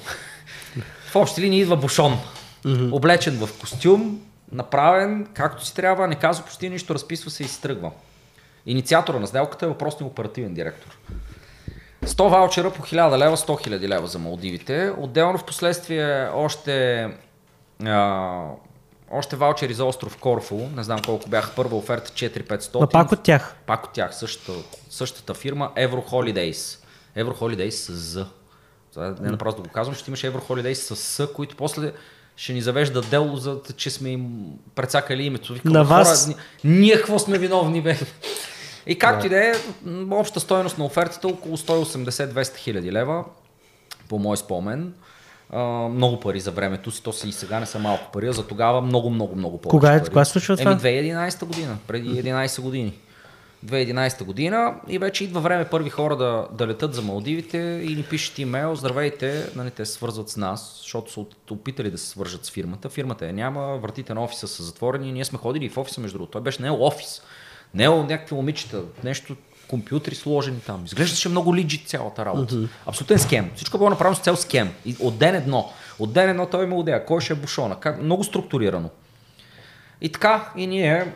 [1.10, 2.18] в общи линии идва Бушон,
[2.92, 4.20] облечен в костюм,
[4.52, 7.90] направен както си трябва, не казва почти нищо, разписва се и се тръгва.
[8.66, 10.98] Инициатора на сделката е въпросният оперативен директор.
[12.04, 14.92] 100 ваучера по 1000 лева, 100 000 лева за Малдивите.
[14.98, 17.08] Отделно в последствие още,
[17.82, 18.42] а,
[19.10, 20.60] още ваучери за остров Корфу.
[20.76, 21.52] Не знам колко бяха.
[21.56, 22.80] Първа оферта 4500.
[22.80, 23.56] Но пак от тях.
[23.66, 24.52] Пак от тях, същата,
[24.90, 26.78] същата фирма Euro Holidays.
[27.16, 28.26] Euro Holidays с Z.
[28.92, 31.92] Това не е просто да го казвам, ще имаш Euro Holidays с С, които после
[32.36, 35.52] ще ни завежда дело, за че сме им прецакали името.
[35.52, 36.26] Викам, На хора, вас?
[36.26, 37.98] ни- ние какво сме виновни, бе?
[38.86, 39.54] И както и да е,
[40.10, 43.24] обща стоеност на офертата около 180-200 хиляди лева,
[44.08, 44.94] по мой спомен.
[45.90, 48.46] Много пари за времето си, то си и сега не са малко пари, а за
[48.46, 50.08] тогава много, много, много повече Кога е- пари.
[50.08, 50.70] кога се случва това?
[50.70, 52.92] Еми 2011 година, преди 11 години.
[53.66, 58.02] 2011 година и вече идва време първи хора да, да летат за Малдивите и ни
[58.02, 62.44] пишат имейл, здравейте, нали, те се свързват с нас, защото са опитали да се свържат
[62.44, 62.88] с фирмата.
[62.88, 66.18] Фирмата я няма, вратите на офиса са затворени, ние сме ходили и в офиса между
[66.18, 66.32] другото.
[66.32, 67.22] Той беше не офис,
[67.74, 69.36] не някакви момичета, нещо
[69.68, 70.84] компютри сложени там.
[70.84, 72.54] Изглеждаше много лиджи цялата работа.
[72.54, 72.68] Mm-hmm.
[72.86, 73.50] Абсолютен скем.
[73.56, 74.72] Всичко било направено с цел скем.
[74.84, 75.72] И от ден едно.
[75.98, 77.06] От ден едно той има идея.
[77.06, 77.80] Кой ще е бушона?
[77.80, 78.02] Как?
[78.02, 78.90] Много структурирано.
[80.00, 81.12] И така, и ние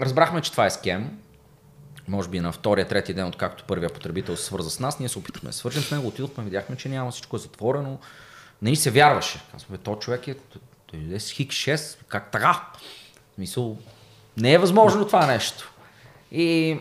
[0.00, 1.18] разбрахме, че това е скем.
[2.08, 5.18] Може би на втория, третия ден, откакто първия потребител се свърза с нас, ние се
[5.18, 7.98] опитахме да свържем с него, отидохме, видяхме, че няма, всичко е затворено.
[8.62, 9.40] Не ни се вярваше.
[9.52, 10.34] Казваме, то човек е,
[10.86, 12.66] той е с хик 6, как така?
[13.38, 13.78] Мисъл,
[14.36, 15.72] не е възможно това нещо.
[16.32, 16.78] И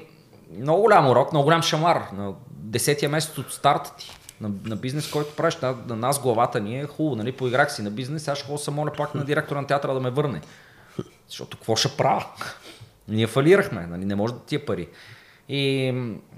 [0.58, 2.02] много голям урок, много голям шамар.
[2.18, 5.58] На десетия месец от старта ти на, на бизнес, който правиш.
[5.62, 7.32] На, на нас главата ни е хубаво, нали?
[7.32, 10.10] Поиграх си на бизнес, аз ще се моля пак на директора на театъра да ме
[10.10, 10.42] върне.
[11.30, 12.26] Защото какво ще правя?
[13.08, 14.06] Ние фалирахме, нали?
[14.06, 14.88] не може да тия пари.
[15.50, 15.94] И...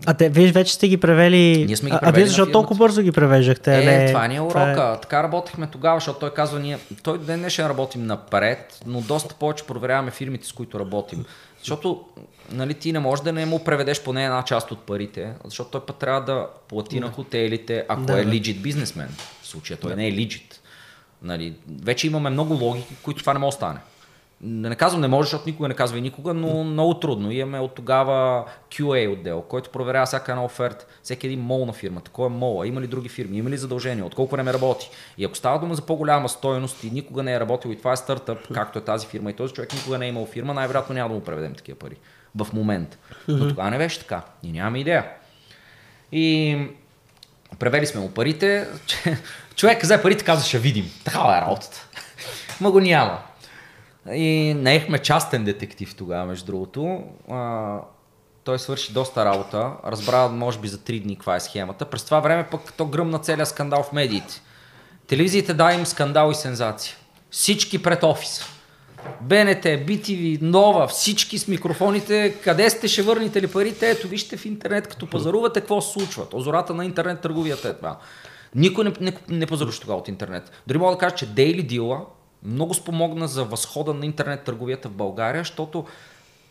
[0.06, 1.65] А те, вие вече сте ги превели.
[1.65, 3.82] Ние сме ги а, а вие защо толкова бързо ги превеждахте?
[3.82, 4.08] Е, не...
[4.08, 4.74] това ни е урока.
[4.74, 5.02] Това е...
[5.02, 9.36] Така работихме тогава, защото той казва, ние, той ден не ще работим напред, но доста
[9.36, 11.26] повече проверяваме фирмите, с които работим.
[11.62, 12.06] Защото
[12.52, 15.86] нали, ти не можеш да не му преведеш поне една част от парите, защото той
[15.86, 19.10] път трябва да плати на хотелите, ако да, е легит бизнесмен.
[19.41, 19.97] В случая той да.
[19.97, 20.62] не е легит.
[21.21, 23.80] Нали, вече имаме много логики, които това не може да стане.
[24.43, 27.32] Не казвам не може, защото никога не казва и никога, но много трудно.
[27.32, 32.12] Имаме от тогава QA отдел, който проверява всяка една оферта, всеки един мол на фирмата.
[32.12, 32.67] Кой е мола?
[32.67, 33.38] Има ли други фирми?
[33.38, 34.06] Има ли задължения?
[34.06, 34.89] От колко време работи?
[35.17, 37.97] И ако става дума за по-голяма стоеност и никога не е работил и това е
[37.97, 41.10] стартъп, както е тази фирма и този човек никога не е имал фирма, най-вероятно няма
[41.10, 41.95] да му преведем такива пари
[42.36, 42.97] в момента.
[43.27, 44.21] Но тогава не беше така.
[44.43, 45.06] Ние нямаме идея.
[46.12, 46.58] И
[47.60, 48.67] превели сме му парите.
[49.56, 50.91] Човек взе парите, каза, ще видим.
[51.06, 51.88] Такава е работата.
[52.62, 53.19] Ма го няма.
[54.09, 57.03] И наехме частен детектив тогава, между другото.
[57.29, 57.77] А,
[58.43, 59.71] той свърши доста работа.
[59.85, 61.85] Разбра, може би, за три дни каква е схемата.
[61.85, 64.41] През това време пък то гръмна целият скандал в медиите.
[65.07, 66.95] Телевизиите да им скандал и сензация.
[67.31, 68.45] Всички пред офиса.
[69.21, 73.89] БНТ, BTV, Нова, всички с микрофоните, къде сте, ще върнете ли парите?
[73.89, 76.25] Ето вижте в интернет, като пазарувате, какво се случва.
[76.33, 77.97] Озората на интернет търговията е това.
[78.55, 80.51] Никой не, не, не пазаруваше тогава от интернет.
[80.67, 82.05] Дори мога да кажа, че Daily Deal
[82.45, 85.86] много спомогна за възхода на интернет търговията в България, защото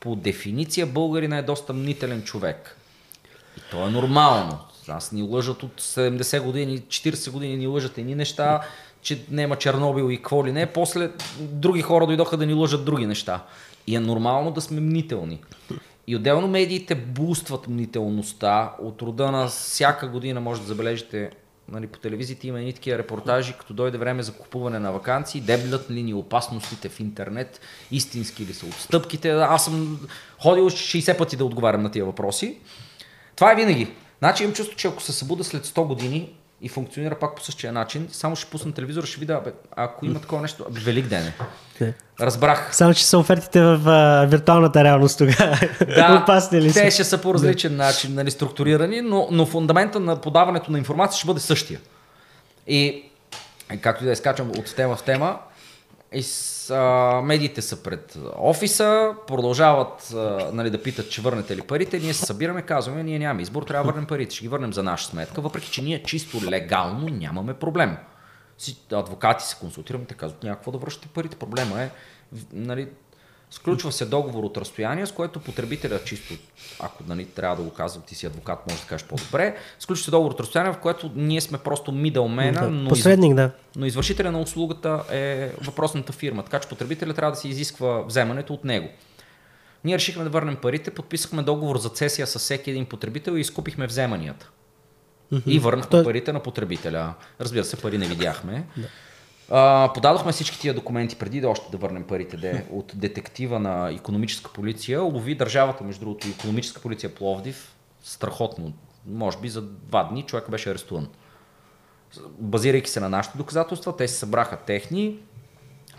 [0.01, 2.77] по дефиниция българина е доста мнителен човек.
[3.59, 4.59] И то е нормално.
[4.89, 8.61] Аз ни лъжат от 70 години, 40 години ни лъжат едни неща,
[9.03, 10.73] че няма Чернобил и какво ли не.
[10.73, 13.45] После други хора дойдоха да ни лъжат други неща.
[13.87, 15.41] И е нормално да сме мнителни.
[16.07, 18.73] И отделно медиите бустват мнителността.
[18.83, 21.31] От рода на всяка година може да забележите
[21.71, 25.91] нали, по телевизията има и такива репортажи, като дойде време за купуване на вакансии, деблят
[25.91, 29.31] ли ни опасностите в интернет, истински ли са отстъпките.
[29.31, 32.59] Аз съм ходил 60 пъти да отговарям на тия въпроси.
[33.37, 33.89] Това е винаги.
[34.19, 37.73] Значи имам чувство, че ако се събуда след 100 години, и функционира пак по същия
[37.73, 38.09] начин.
[38.13, 41.33] Само ще пусна телевизора, ще видя, бе, ако има такова нещо, бе, велик ден
[41.81, 41.93] е.
[42.21, 42.77] Разбрах.
[42.77, 45.59] Само, че са офертите в а, виртуалната реалност тогава.
[45.95, 46.81] Да, Опасни ли са?
[46.81, 51.19] те ще са по различен начин нали, структурирани, но, но фундамента на подаването на информация
[51.19, 51.81] ще бъде същия.
[52.67, 53.05] И
[53.81, 55.39] както и да изкачам от тема в тема,
[56.13, 61.63] и с, а, медиите са пред офиса, продължават а, нали, да питат, че върнете ли
[61.63, 61.99] парите.
[61.99, 64.83] Ние се събираме, казваме, ние нямаме избор, трябва да върнем парите, ще ги върнем за
[64.83, 67.97] наша сметка, въпреки че ние чисто легално нямаме проблем.
[68.93, 71.37] Адвокати се консултираме, те казват, някакво да връщате парите.
[71.37, 71.91] Проблема е,
[72.53, 72.89] нали,
[73.51, 76.35] Сключва се договор от разстояние, с което потребителя чисто,
[76.81, 80.11] ако нали, трябва да го казвам, ти си адвокат, може да кажеш по-добре, сключва се
[80.11, 83.51] договор от разстояние, в което ние сме просто мидълмена, да, но, Посредник, да.
[83.77, 88.55] но извършителя на услугата е въпросната фирма, така че потребителя трябва да се изисква вземането
[88.55, 88.89] от него.
[89.85, 93.87] Ние решихме да върнем парите, подписахме договор за цесия с всеки един потребител и изкупихме
[93.87, 94.51] вземанията.
[95.33, 95.47] Mm-hmm.
[95.47, 96.05] И върнахме Той...
[96.05, 97.15] парите на потребителя.
[97.41, 98.67] Разбира се, пари не видяхме.
[98.77, 98.87] Да.
[99.51, 103.91] А, подадохме всички тия документи преди да още да върнем парите де, от детектива на
[103.91, 105.03] економическа полиция.
[105.03, 107.75] Лови държавата, между другото, економическа полиция Пловдив.
[108.03, 108.73] Страхотно.
[109.07, 111.09] Може би за два дни човек беше арестуван.
[112.39, 115.19] Базирайки се на нашите доказателства, те се събраха техни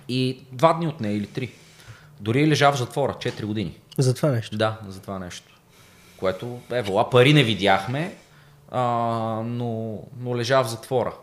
[0.07, 1.51] и два дни от нея или три.
[2.19, 3.79] Дори лежа в затвора, 4 години.
[3.97, 4.57] За това нещо?
[4.57, 5.59] Да, за това нещо.
[6.17, 8.15] Което е вала, пари не видяхме,
[8.71, 8.81] а,
[9.45, 11.13] но, но лежа в затвора.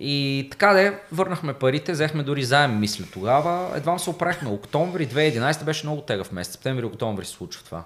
[0.00, 3.76] И така де, върнахме парите, взехме дори заем, мисля тогава.
[3.76, 4.48] Едва се оправихме.
[4.48, 6.52] Октомври 2011 беше много тегъв месец.
[6.52, 7.84] Септември, октомври се случва това.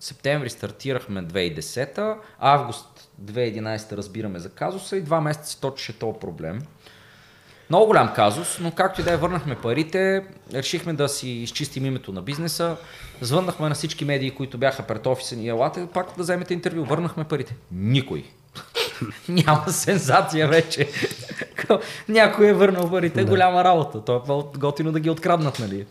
[0.00, 6.62] Септември стартирахме 2010, август 2011 разбираме за казуса и два месеца се точеше този проблем.
[7.70, 12.12] Много голям казус, но както и да е, върнахме парите, решихме да си изчистим името
[12.12, 12.76] на бизнеса,
[13.20, 17.24] звъннахме на всички медии, които бяха пред офиса ни, елате пак да вземете интервю, върнахме
[17.24, 17.56] парите.
[17.72, 18.24] Никой.
[19.28, 20.88] Няма сензация вече.
[22.08, 23.30] Някой е върнал парите, да.
[23.30, 24.04] голяма работа.
[24.04, 25.86] То е по-готино да ги откраднат, нали?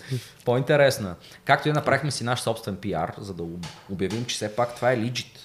[0.45, 1.10] По-интересно.
[1.10, 1.13] е.
[1.45, 3.43] Както и направихме си наш собствен пиар, за да
[3.89, 5.38] обявим, че все пак това е legit.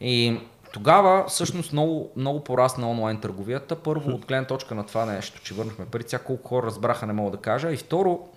[0.00, 0.40] И
[0.72, 3.76] тогава всъщност много, много порасна онлайн търговията.
[3.76, 7.12] Първо от гледна точка на това нещо, че върнахме пари, сега колко хора разбраха, не
[7.12, 7.72] мога да кажа.
[7.72, 8.28] И второ,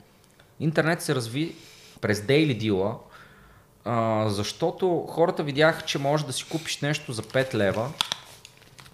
[0.59, 1.55] интернет се разви
[2.01, 2.95] през Daily Deal,
[3.85, 7.89] а, защото хората видяха, че можеш да си купиш нещо за 5 лева,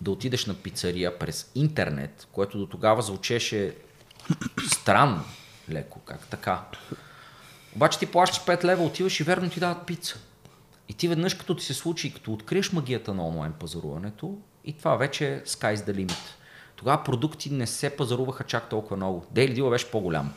[0.02, 3.76] да отидеш на пицария през интернет, което до тогава звучеше
[4.74, 5.24] странно,
[5.70, 6.62] леко, как така.
[7.76, 10.20] Обаче ти плащаш 5 лева, отиваш и верно ти дават пица.
[10.90, 14.96] И ти веднъж като ти се случи, като откриеш магията на онлайн пазаруването, и това
[14.96, 16.18] вече е sky's the limit.
[16.76, 19.26] Тогава продукти не се пазаруваха чак толкова много.
[19.34, 20.34] Daily Deal беше по-голям.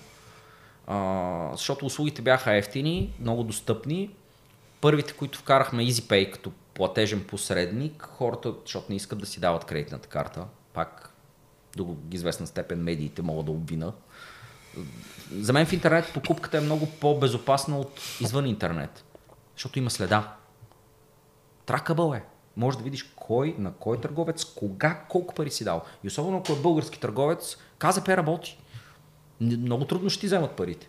[0.86, 4.10] А, защото услугите бяха ефтини, много достъпни.
[4.80, 10.08] Първите, които вкарахме EasyPay като платежен посредник, хората, защото не искат да си дават кредитната
[10.08, 11.14] карта, пак
[11.76, 13.92] до известна степен медиите могат да обвина.
[15.32, 19.04] За мен в интернет покупката е много по-безопасна от извън интернет,
[19.56, 20.36] защото има следа.
[21.66, 22.24] Тракабъл е.
[22.56, 25.82] Може да видиш кой, на кой търговец, кога, колко пари си дал.
[26.04, 28.58] И особено ако е български търговец, КЗП работи.
[29.40, 30.88] Много трудно ще ти вземат парите.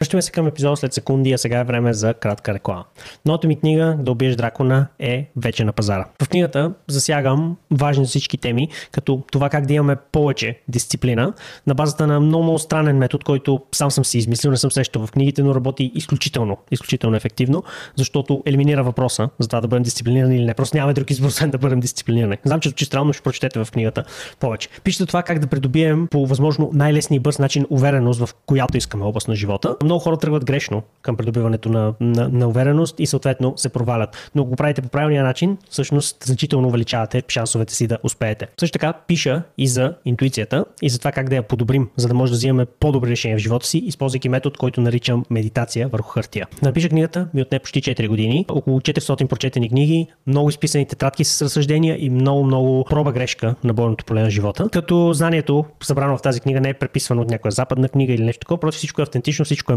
[0.00, 2.84] Връщаме се към епизода след секунди, а сега е време за кратка реклама.
[3.26, 6.06] Новата ми книга Да убиеш дракона е вече на пазара.
[6.22, 11.32] В книгата засягам важни всички теми, като това как да имаме повече дисциплина
[11.66, 15.06] на базата на много, много странен метод, който сам съм си измислил, не съм срещал
[15.06, 17.62] в книгите, но работи изключително, изключително ефективно,
[17.96, 20.54] защото елиминира въпроса за това да бъдем дисциплинирани или не.
[20.54, 22.36] Просто нямаме друг избор, освен да бъдем дисциплинирани.
[22.44, 24.04] Знам, че звучи странно, ще прочетете в книгата
[24.38, 24.68] повече.
[24.84, 29.04] Пишете това как да придобием по възможно най-лесния и бърз начин увереност в която искаме
[29.04, 33.52] област на живота много хора тръгват грешно към придобиването на, на, на увереност и съответно
[33.56, 34.30] се провалят.
[34.34, 38.46] Но го правите по правилния начин, всъщност значително увеличавате шансовете си да успеете.
[38.60, 42.14] Също така пиша и за интуицията и за това как да я подобрим, за да
[42.14, 46.46] може да взимаме по-добри решения в живота си, използвайки метод, който наричам медитация върху хартия.
[46.62, 51.42] Напиша книгата ми отне почти 4 години, около 400 прочетени книги, много изписани тетрадки с
[51.42, 54.68] разсъждения и много, много проба грешка на бойното поле на живота.
[54.72, 58.40] Като знанието, събрано в тази книга, не е преписвано от някоя западна книга или нещо
[58.40, 59.76] такова, просто всичко е автентично, всичко е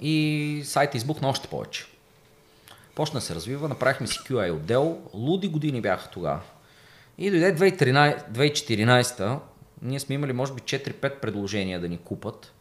[0.00, 1.86] и сайта избухна още повече.
[2.94, 6.40] Почна се развива, направихме си QA отдел, луди години бяха тогава.
[7.18, 9.38] И дойде 2013, 2014
[9.82, 12.52] ние сме имали може би 4-5 предложения да ни купат.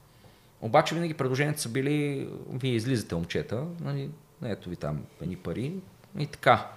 [0.62, 4.10] Обаче винаги предложенията са били, вие излизате момчета, нали,
[4.46, 5.74] ето ви там едни пари
[6.20, 6.68] и така.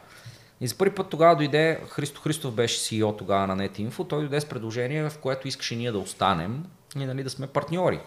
[0.61, 4.41] И за първи път тогава дойде, Христо Христов беше CEO тогава на NetInfo, той дойде
[4.41, 6.65] с предложение, в което искаше ние да останем
[6.97, 8.01] и нали, да сме партньори.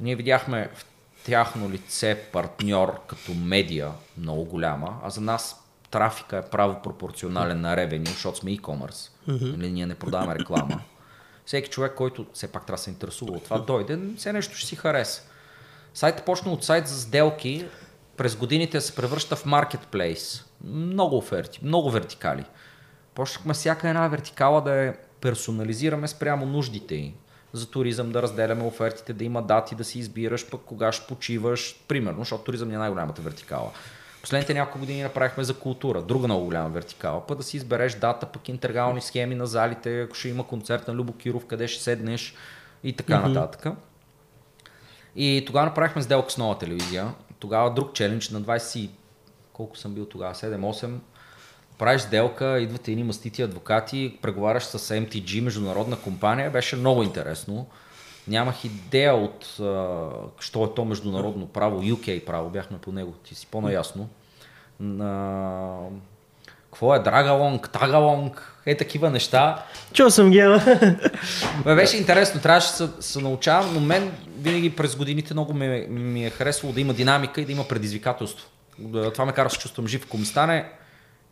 [0.00, 0.86] Ние видяхме в
[1.24, 7.76] тяхно лице партньор като медия много голяма, а за нас трафика е право пропорционален на
[7.76, 9.10] ревеню, защото сме e-commerce.
[9.28, 9.56] Mm-hmm.
[9.56, 10.80] Нали, ние не продаваме реклама.
[11.46, 14.66] Всеки човек, който все пак трябва да се интересува от това, дойде, все нещо ще
[14.66, 15.22] си хареса.
[15.94, 17.66] Сайтът почна от сайт за сделки,
[18.16, 20.44] през годините се превръща в маркетплейс.
[20.64, 22.44] Много оферти, много вертикали.
[23.14, 27.14] Почнахме всяка една вертикала да я персонализираме спрямо нуждите й
[27.54, 31.76] за туризъм да разделяме офертите, да има дати да си избираш пък кога ще почиваш,
[31.88, 33.70] примерно, защото туризъм е най-голямата вертикала.
[34.22, 38.26] Последните няколко години направихме за култура, друга много голяма вертикала, пък да си избереш дата,
[38.26, 42.34] пък интегрални схеми на залите, ако ще има концерт на Любо Киров, къде ще седнеш
[42.84, 43.28] и така mm-hmm.
[43.28, 43.74] нататък.
[45.16, 47.14] И тогава направихме сделка с нова телевизия.
[47.38, 48.90] Тогава друг челендж на 20,
[49.52, 50.94] колко съм бил тогава, 7-8,
[51.78, 57.66] правиш сделка, идват едни мастити адвокати, преговаряш с MTG, международна компания, беше много интересно.
[58.28, 59.44] Нямах идея от
[60.40, 64.08] що е то международно право, UK право, бяхме по него, ти си по-наясно.
[64.80, 65.78] На...
[66.64, 69.62] Какво е Драгалонг, Тагалонг, е такива неща.
[69.92, 70.42] Чул съм ги,
[71.64, 75.86] Бе, беше интересно, трябваше да се, се научавам, но мен винаги през годините много ми,
[75.88, 78.48] ми е харесвало да има динамика и да има предизвикателство.
[79.14, 80.04] Това ме кара да се чувствам жив.
[80.06, 80.70] Ако ми стане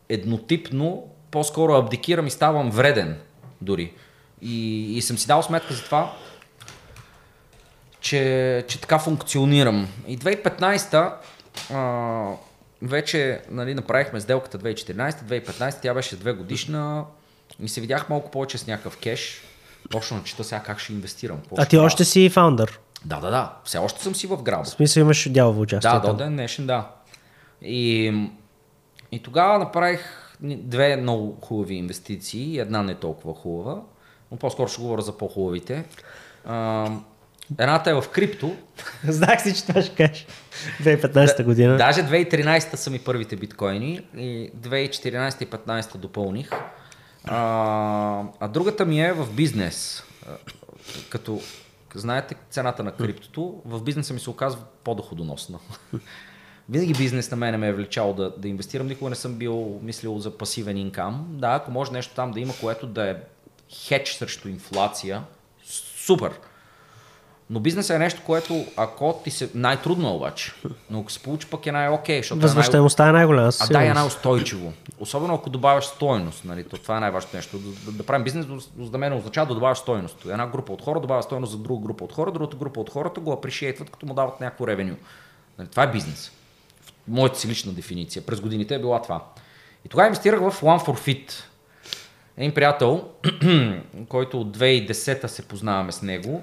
[0.09, 3.17] еднотипно, по-скоро абдикирам и ставам вреден
[3.61, 3.93] дори.
[4.43, 6.13] И, и съм си дал сметка за това,
[8.01, 9.89] че, че така функционирам.
[10.09, 11.19] И 2015-та
[11.73, 12.29] а,
[12.83, 17.05] вече нали, направихме сделката 2014, 2015 тя беше две годишна
[17.63, 19.43] и се видях малко повече с някакъв кеш.
[19.91, 21.39] Точно чета сега как ще инвестирам.
[21.59, 22.81] А ти още си фаундър.
[23.05, 23.53] Да, да, да.
[23.65, 24.65] Все още съм си в грабо.
[24.65, 25.91] В смисъл имаш дялово участие.
[25.91, 26.89] Да, до ден днешен, да.
[27.63, 28.13] И,
[29.13, 30.01] и тогава направих
[30.43, 33.83] две много хубави инвестиции една не толкова хубава,
[34.31, 35.85] но по-скоро ще говоря за по-хубавите.
[36.45, 36.91] А,
[37.59, 38.57] едната е в крипто.
[39.09, 40.27] Знах си, че това ще кажеш.
[40.83, 41.77] 2015 година.
[41.77, 46.51] Даже 2013 са ми първите биткоини и 2014 и 2015 допълних.
[47.25, 50.05] А, а другата ми е в бизнес.
[51.11, 51.41] Като
[51.95, 55.59] знаете цената на криптото, в бизнеса ми се оказва по-доходоносна.
[56.73, 60.19] Винаги бизнес на мен ме е влечал да, да инвестирам, никога не съм бил мислил
[60.19, 61.27] за пасивен инкам.
[61.29, 63.17] Да, ако може нещо там да има, което да е
[63.87, 65.23] хедж срещу инфлация,
[65.97, 66.31] супер.
[67.51, 69.51] Но бизнесът е нещо, което ако ти се...
[69.55, 70.53] Най-трудно е обаче,
[70.91, 73.51] но ако се получи пък е най-окей, защото е най- Възвръщаемостта е най-голяма.
[73.61, 74.73] а да, е най-устойчиво.
[75.01, 76.45] Особено ако добавяш стойност.
[76.45, 76.65] Нали?
[76.65, 77.59] То, това е най-важното нещо.
[77.59, 78.47] Да, да, да правим бизнес,
[78.81, 80.25] за мен означава да добавяш стойност.
[80.25, 83.21] Една група от хора добавя стойност за друга група от хора, другата група от хората
[83.21, 84.97] го апрешиейтват, като му дават някакво ревеню.
[85.59, 85.69] Нали?
[85.69, 86.33] Това е бизнес.
[87.09, 88.23] Моята си лична дефиниция.
[88.23, 89.25] През годините е била това.
[89.85, 91.33] И тогава инвестирах в One for Fit.
[92.37, 93.09] Един приятел,
[94.09, 96.43] който от 2010 се познаваме с него,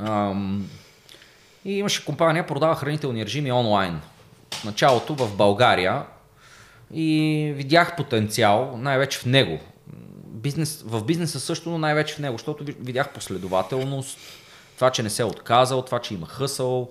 [0.00, 0.70] ам,
[1.64, 4.00] и имаше компания, продава хранителни режими онлайн.
[4.54, 6.02] В началото в България
[6.94, 9.58] и видях потенциал най-вече в него.
[10.26, 14.18] Бизнес, в бизнеса също, но най-вече в него, защото ви- видях последователност,
[14.74, 16.90] това, че не се е отказал, това, че има хъсъл.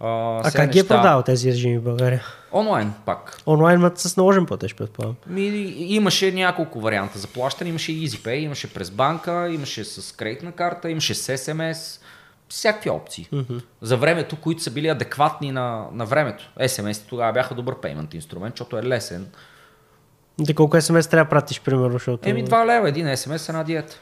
[0.00, 0.96] А, А как ги е неща.
[0.96, 2.22] продавал тези режими в България?
[2.52, 3.38] Онлайн пак.
[3.46, 5.16] Онлайн мът с наложен платеж, предполагам.
[5.26, 5.42] Ми,
[5.78, 7.70] имаше няколко варианта за плащане.
[7.70, 12.00] Имаше EasyPay, имаше през банка, имаше с кредитна карта, имаше с SMS,
[12.48, 13.28] всякакви опции.
[13.32, 13.62] Mm-hmm.
[13.82, 16.50] За времето, които са били адекватни на, на времето.
[16.60, 19.26] SMS тогава бяха добър пеймент инструмент, защото е лесен.
[20.46, 22.28] Ти колко смс трябва да пратиш, примерно, защото...
[22.28, 24.00] Еми 2 лева един SMS една диета.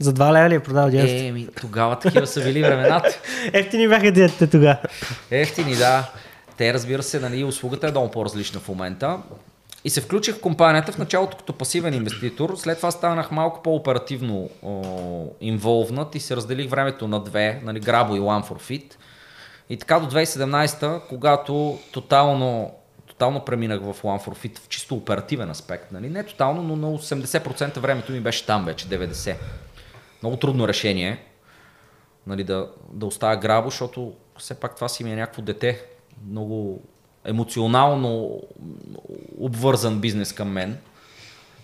[0.00, 1.24] За 2 лева ли е продал диетата?
[1.24, 3.08] Еми тогава такива са били времената.
[3.52, 4.78] Ефтини бяха диетите тогава.
[5.30, 6.10] Ефтини, да.
[6.56, 9.18] Те, разбира се, нали, услугата е много по-различна в момента.
[9.84, 14.50] И се включих в компанията в началото като пасивен инвеститор, след това станах малко по-оперативно
[15.40, 18.94] инволвнат и се разделих времето на две, нали, Grabo и One for Fit.
[19.70, 22.74] И така до 2017, когато тотално,
[23.06, 26.98] тотално преминах в One for Fit в чисто оперативен аспект, нали, не тотално, но на
[26.98, 29.34] 80% времето ми беше там вече, 90%.
[30.22, 31.30] Много трудно решение
[32.26, 35.84] нали, да, да оставя Грабо, защото все пак това си ми е някакво дете.
[36.28, 36.82] Много
[37.24, 38.42] емоционално
[39.38, 40.78] обвързан бизнес към мен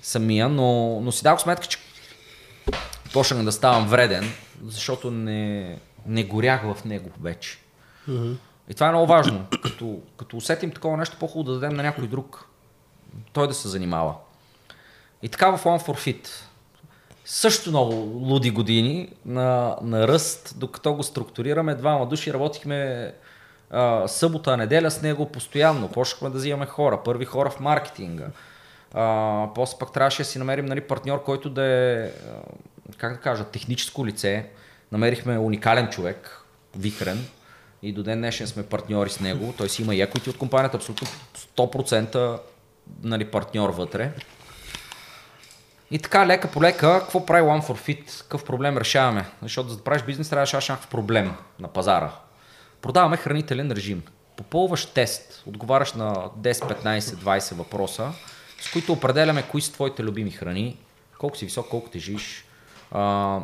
[0.02, 1.78] самия, но, но си дадох сметка, че
[3.12, 4.24] почнах да ставам вреден,
[4.64, 7.58] защото не, не горях в него вече.
[8.68, 9.46] И това е много важно.
[9.62, 12.48] Като, като усетим такова нещо, по-хубаво да дадем на някой друг.
[13.32, 14.14] Той да се занимава.
[15.22, 16.28] И така в One for Fit.
[17.28, 21.74] Също много луди години на, на ръст, докато го структурираме.
[21.74, 23.12] Двама души работихме
[23.70, 25.88] а, събота, неделя с него постоянно.
[25.88, 28.26] Почнахме да взимаме хора, първи хора в маркетинга.
[28.94, 32.10] А, после пък трябваше да си намерим нали, партньор, който да е,
[32.96, 34.46] как да кажа, техническо лице.
[34.92, 36.44] Намерихме уникален човек,
[36.76, 37.26] Вихрен,
[37.82, 39.54] и до ден днешен сме партньори с него.
[39.58, 41.08] Той си има и от компанията, абсолютно
[41.56, 42.38] 100%
[43.02, 44.12] нали, партньор вътре.
[45.90, 48.22] И така, лека по лека, какво прави One for Fit?
[48.22, 49.26] Какъв проблем решаваме?
[49.42, 52.12] Защото за да правиш бизнес, трябва да решаваш някакъв проблем на пазара.
[52.82, 54.02] Продаваме хранителен режим.
[54.36, 58.12] Попълваш тест, отговаряш на 10, 15, 20 въпроса,
[58.60, 60.76] с които определяме кои са твоите любими храни,
[61.18, 62.44] колко си висок, колко тежиш,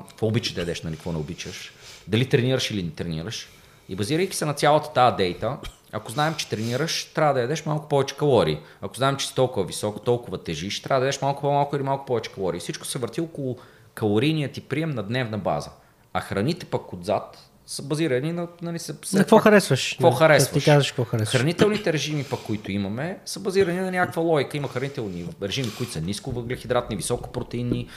[0.08, 1.72] какво обичаш да ядеш, нали, какво не обичаш,
[2.08, 3.48] дали тренираш или не тренираш.
[3.88, 5.56] И базирайки се на цялата тази дейта,
[5.92, 8.58] ако знаем, че тренираш, трябва да ядеш малко повече калории.
[8.80, 12.06] Ако знаем, че си толкова висок, толкова тежиш, трябва да ядеш малко по-малко или малко
[12.06, 12.60] повече калории.
[12.60, 13.58] Всичко се върти около
[13.94, 15.70] калорийния ти прием на дневна база.
[16.12, 18.48] А храните пък отзад са базирани на...
[18.62, 19.92] Нали, са, На какво харесваш?
[19.92, 20.64] Какво Да, харесваш?
[20.64, 21.40] Ти кажеш какво харесваш.
[21.40, 24.56] Хранителните режими, пък, които имаме, са базирани на някаква логика.
[24.56, 27.88] Има хранителни режими, които са ниско въглехидратни, високо протеинни.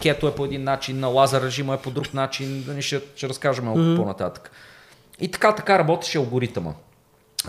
[0.00, 2.62] Кето е по един начин, на лазер режима е по друг начин.
[2.62, 3.96] Да ни ще, ще разкажем малко mm-hmm.
[3.96, 4.50] по-нататък.
[5.20, 6.74] И така, така работеше алгоритъма.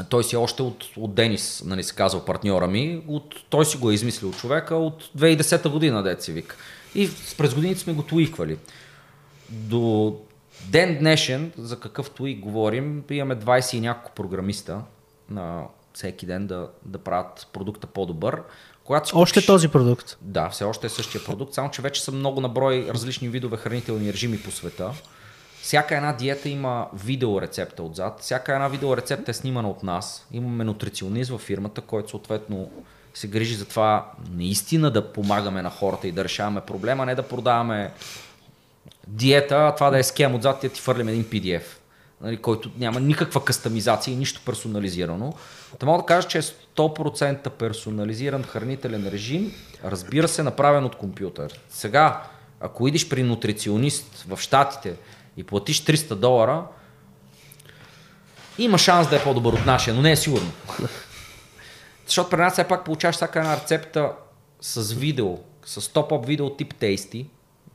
[0.03, 3.91] Той си още от, от Денис, нали се казал партньора ми, от, той си го
[3.91, 6.55] е измислил човека от 2010 година, дет си вика.
[6.95, 8.57] И през годините сме го туиквали.
[9.49, 10.15] До
[10.65, 14.81] ден днешен, за какъв туик говорим, имаме 20 и няколко програмиста
[15.29, 18.41] на всеки ден да, да правят продукта по-добър,
[18.83, 20.17] Когато си Още купиш- този продукт.
[20.21, 24.13] Да, все още е същия продукт, само че вече са много наброй различни видове хранителни
[24.13, 24.91] режими по света.
[25.67, 28.19] Всяка една диета има видеорецепта отзад.
[28.21, 30.27] Всяка една видеорецепта е снимана от нас.
[30.31, 32.69] Имаме нутриционист във фирмата, който съответно
[33.13, 37.23] се грижи за това наистина да помагаме на хората и да решаваме проблема, не да
[37.23, 37.91] продаваме
[39.07, 41.63] диета, а това да е скем отзад и да ти фърлим един PDF,
[42.21, 45.33] нали, който няма никаква кастомизация и нищо персонализирано.
[45.79, 49.51] Та мога да кажа, че е 100% персонализиран хранителен режим,
[49.83, 51.59] разбира се, направен от компютър.
[51.69, 52.23] Сега,
[52.59, 54.95] ако идиш при нутриционист в Штатите
[55.37, 56.63] и платиш 300 долара,
[58.57, 60.51] има шанс да е по-добър от нашия, но не е сигурно.
[62.05, 64.11] Защото при нас все пак получаваш всяка една рецепта
[64.61, 67.25] с видео, с топ-ап видео тип тейсти.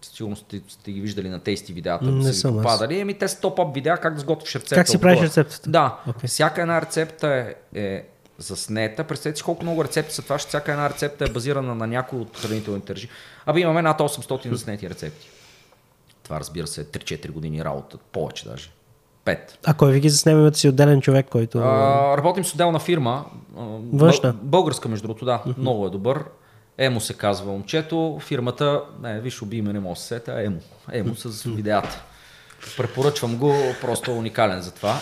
[0.03, 3.01] Сигурно сте, сте ги виждали на тейсти видеята, Не са ви попадали.
[3.01, 4.75] Еми те са топ-ап видеа как да сготвиш рецепта.
[4.75, 5.71] Как си правиш рецептата?
[5.71, 5.99] Да.
[6.09, 6.29] Окей.
[6.29, 8.05] Всяка една рецепта е, е
[8.39, 9.05] заснета.
[9.05, 12.19] Представете си колко много рецепти са това, че всяка една рецепта е базирана на някой
[12.19, 13.13] от хранителните режими.
[13.47, 15.29] Абе имаме над 800 заснети рецепти.
[16.33, 18.71] Това разбира се е 3-4 години работа, повече даже.
[19.25, 19.39] 5.
[19.65, 20.41] А кой ви ги заснема?
[20.41, 21.59] Имате си отделен човек, който...
[21.59, 23.25] А, работим с отделна фирма.
[23.93, 24.33] Външна?
[24.33, 25.43] бъл- Българска, между другото, да.
[25.59, 26.25] Много е добър.
[26.79, 28.19] Емо се казва момчето.
[28.21, 30.59] Фирмата, не, виж, име, не мога да се сета, Емо.
[30.93, 32.03] Емо с видеята.
[32.77, 34.97] Препоръчвам го, просто е уникален за това.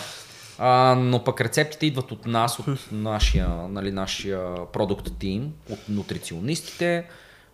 [0.59, 7.05] А, но пък рецептите идват от нас, от нашия, нали, нашия продукт тим, от нутриционистите,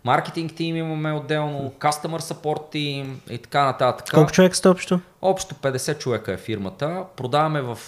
[0.04, 4.10] маркетинг тим имаме отделно, customer support тим и така нататък.
[4.14, 5.00] Колко човек сте общо?
[5.22, 7.02] Общо 50 човека е фирмата.
[7.16, 7.78] Продаваме в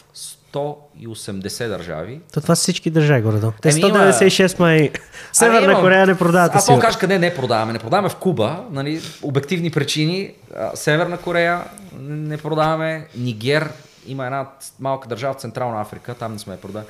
[0.54, 2.20] 180 държави.
[2.34, 4.90] То това са всички държави горе Те Еми, има- 196 май.
[5.32, 6.14] Северна Ами, има- Корея не
[6.60, 6.70] си.
[6.70, 7.72] мога да кажа къде не продаваме.
[7.72, 10.32] Не продаваме в Куба, нали, обективни причини.
[10.56, 11.64] А, Северна Корея
[12.00, 13.06] не продаваме.
[13.16, 13.70] Нигер
[14.06, 14.46] има една
[14.80, 16.84] малка държава в Централна Африка, там не сме я продали.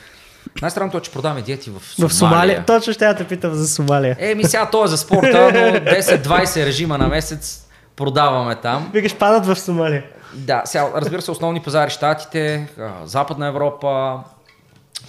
[0.63, 2.09] Най-странното е, че продаваме диети в Сомалия.
[2.09, 2.65] В Сомалия.
[2.67, 4.17] Точно ще я те питам за Сомалия.
[4.19, 8.91] Еми сега то е за спорта, но 10-20 режима на месец продаваме там.
[8.93, 10.05] Викаш, падат в Сомалия.
[10.35, 12.69] Да, сега, разбира се, основни пазари Штатите,
[13.05, 14.19] Западна Европа,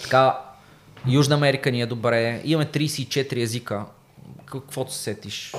[0.03, 0.37] така,
[1.07, 2.41] Южна Америка ни е добре.
[2.43, 3.81] Имаме 34 езика.
[4.45, 5.53] Каквото се сетиш.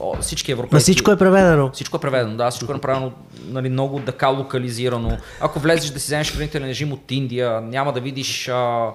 [0.00, 0.74] О, всички европейски.
[0.74, 1.70] На всичко е преведено.
[1.72, 3.12] Всичко е преведено, да, всичко е направено
[3.44, 5.18] нали, много така локализирано.
[5.40, 8.90] Ако влезеш да си вземеш хранителен режим от Индия, няма да видиш а,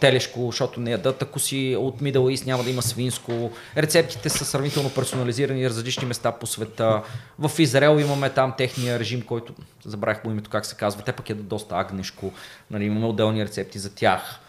[0.00, 1.22] телешко, защото не ядат.
[1.22, 3.50] Ако си от Middle East няма да има свинско.
[3.76, 7.02] Рецептите са сравнително персонализирани на различни места по света.
[7.38, 11.02] В Израел имаме там техния режим, който забравих по името как се казва.
[11.02, 12.32] Те пък ядат доста агнешко.
[12.70, 14.40] Нали, имаме отделни рецепти за тях.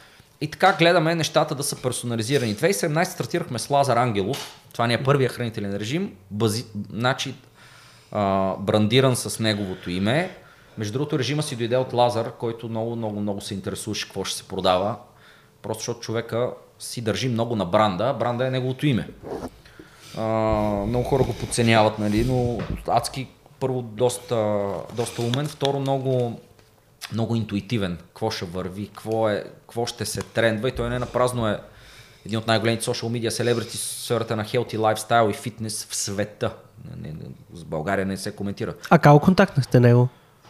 [0.41, 2.55] И така гледаме нещата да са персонализирани.
[2.55, 4.61] 2017 стартирахме с Лазар Ангелов.
[4.71, 6.13] Това ни е първия хранителен режим.
[6.31, 7.35] Бази, значи,
[8.11, 10.44] а, брандиран с неговото име.
[10.77, 14.37] Между другото, режима си дойде от Лазар, който много, много, много се интересуваше какво ще
[14.37, 14.95] се продава.
[15.61, 16.49] Просто защото човека
[16.79, 18.15] си държи много на бранда.
[18.19, 19.09] Бранда е неговото име.
[20.17, 20.23] А,
[20.87, 22.57] много хора го подценяват, нали, но
[22.87, 23.27] адски
[23.59, 24.65] първо доста,
[24.95, 26.39] доста умен, второ много,
[27.13, 27.97] много интуитивен.
[27.97, 31.59] Какво ще върви, какво, е, какво ще се трендва и той не на празно е
[32.25, 36.53] един от най-големите social media селебрити в сферата на healthy lifestyle и фитнес в света.
[37.53, 38.73] С България не се коментира.
[38.89, 40.09] А как контактнахте него?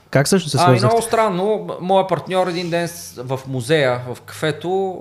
[0.09, 0.93] Как също се Ами свързахте?
[0.95, 4.99] много странно, моя партньор един ден в музея, в кафето.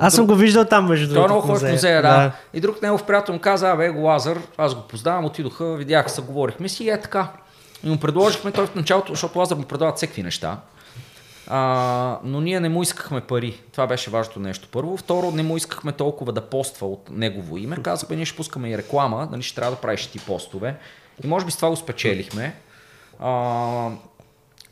[0.00, 1.32] а, Аз съм го виждал там, между той е другото.
[1.32, 2.08] много в хубав в музея, да.
[2.08, 2.32] да.
[2.54, 6.20] И друг негов приятел му каза, абе, го Лазар, аз го познавам, отидоха, видях се,
[6.22, 7.28] говорихме си и е така.
[7.84, 10.56] И му предложихме той в началото, защото Лазар му предават всеки неща.
[11.48, 13.60] А, но ние не му искахме пари.
[13.72, 14.68] Това беше важното нещо.
[14.72, 14.96] Първо.
[14.96, 17.76] Второ, не му искахме толкова да поства от негово име.
[17.76, 20.76] Казахме, ние ще пускаме и реклама, нали, ще трябва да правиш ти постове.
[21.24, 22.54] И може би с това го спечелихме.
[23.20, 23.88] А,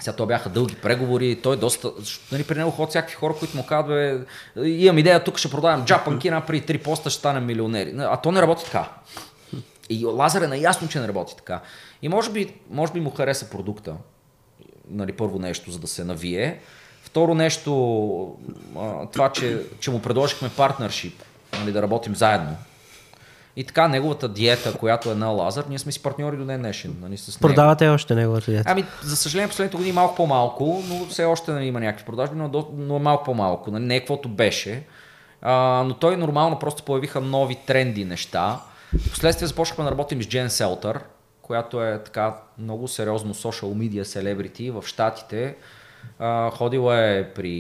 [0.05, 1.92] сега то бяха дълги преговори, той доста...
[1.98, 5.50] защото, Нали, при него ходят всякакви хора, които му казват, бе, имам идея, тук ще
[5.50, 7.94] продавам джапанки, при три поста ще станем милионери.
[7.98, 8.88] А то не работи така.
[9.90, 11.61] И Лазар е наясно, че не работи така.
[12.02, 13.94] И може би, може би му хареса продукта.
[14.90, 16.61] Нали, първо нещо, за да се навие.
[17.02, 18.36] Второ нещо,
[19.12, 21.22] това, че, че му предложихме партнершип,
[21.61, 22.57] нали, да работим заедно.
[23.57, 26.96] И така, неговата диета, която е на Лазар, ние сме си партньори до ден днешен.
[27.02, 27.40] Нали, с него.
[27.40, 28.70] Продавате още неговата диета.
[28.70, 32.48] Ами, за съжаление, последните години малко по-малко, но все още нали, има някакви продажби, но,
[32.48, 33.70] до- но е малко по-малко.
[33.70, 34.82] Нали, не е каквото беше.
[35.42, 38.61] А, но той нормално просто появиха нови тренди неща.
[39.07, 41.00] Впоследствие започнахме да работим с Джен Селтър,
[41.42, 45.55] която е така много сериозно social media celebrity в Штатите.
[46.18, 47.50] А, ходила е при,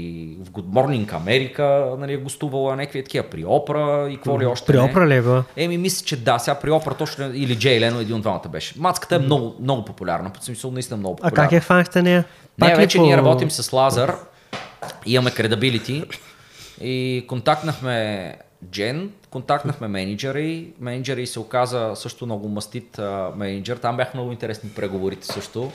[0.40, 4.66] в Good Morning America, нали, е гостувала някакви такива при Опра и какво ли още
[4.66, 4.82] При не.
[4.82, 5.64] Опра ли е?
[5.64, 6.38] Еми, мисля, че да.
[6.38, 8.74] Сега при Опра точно или Джей Лено, един от двамата беше.
[8.78, 10.30] Мацката е много, много популярна.
[10.30, 11.36] По смисъл, наистина много А популярна.
[11.44, 12.24] как я хванахте нея?
[12.58, 14.14] Не, вече по- ние работим с Лазар,
[15.06, 16.04] имаме кредабилити
[16.80, 18.36] и контактнахме
[18.70, 24.70] Джен, контактнахме менеджери, менеджери се оказа също много мастит а, менеджер, там бяха много интересни
[24.70, 25.72] преговорите също.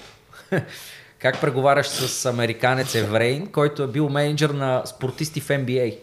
[1.19, 5.97] Как преговаряш с американец Еврейн, който е бил менеджер на спортисти в NBA.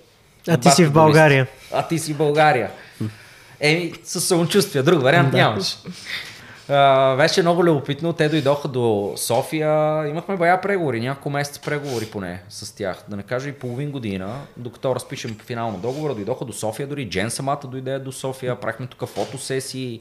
[0.48, 1.46] А ти си в България.
[1.72, 2.70] А ти си в България.
[3.60, 5.36] Еми, със самочувствие, друг вариант да.
[5.36, 5.78] нямаш.
[6.70, 8.12] Uh, беше много любопитно.
[8.12, 10.06] Те дойдоха до София.
[10.08, 13.04] Имахме бая преговори, няколко месеца преговори поне с тях.
[13.08, 17.30] Да не кажа и половин година, докато разпишем финално договора, дойдоха до София, дори Джен
[17.30, 18.60] самата дойде до София.
[18.60, 20.00] Правихме тук фотосесии,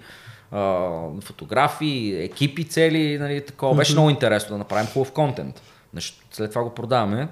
[0.56, 3.18] uh, фотографии, екипи цели.
[3.20, 3.76] Нали, такова.
[3.76, 5.62] Беше много интересно да направим хубав контент.
[6.32, 7.28] След това го продаваме.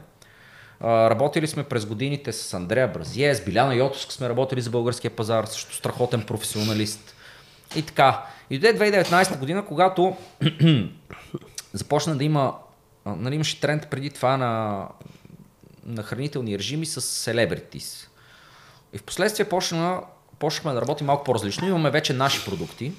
[0.84, 5.46] Работили сме през годините с Андрея Бразие, с Биляна Йотовска сме работили за българския пазар,
[5.46, 7.16] също страхотен професионалист.
[7.76, 8.26] И така.
[8.50, 10.16] И дойде 2019 година, когато
[11.74, 12.56] започна да има,
[13.06, 14.88] нали имаше тренд преди това на,
[15.86, 18.10] на хранителни режими с селебритис.
[18.94, 20.02] И в последствие почна,
[20.40, 21.68] почнахме да работим малко по-различно.
[21.68, 22.92] Имаме вече наши продукти,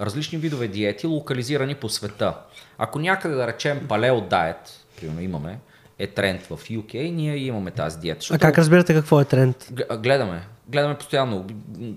[0.00, 2.34] различни видове диети, локализирани по света.
[2.78, 5.58] Ако някъде да речем палео дайет, примерно имаме,
[5.98, 8.26] е тренд в UK, ние имаме тази диета.
[8.30, 9.72] А как разбирате какво е тренд?
[9.98, 11.46] Гледаме гледаме постоянно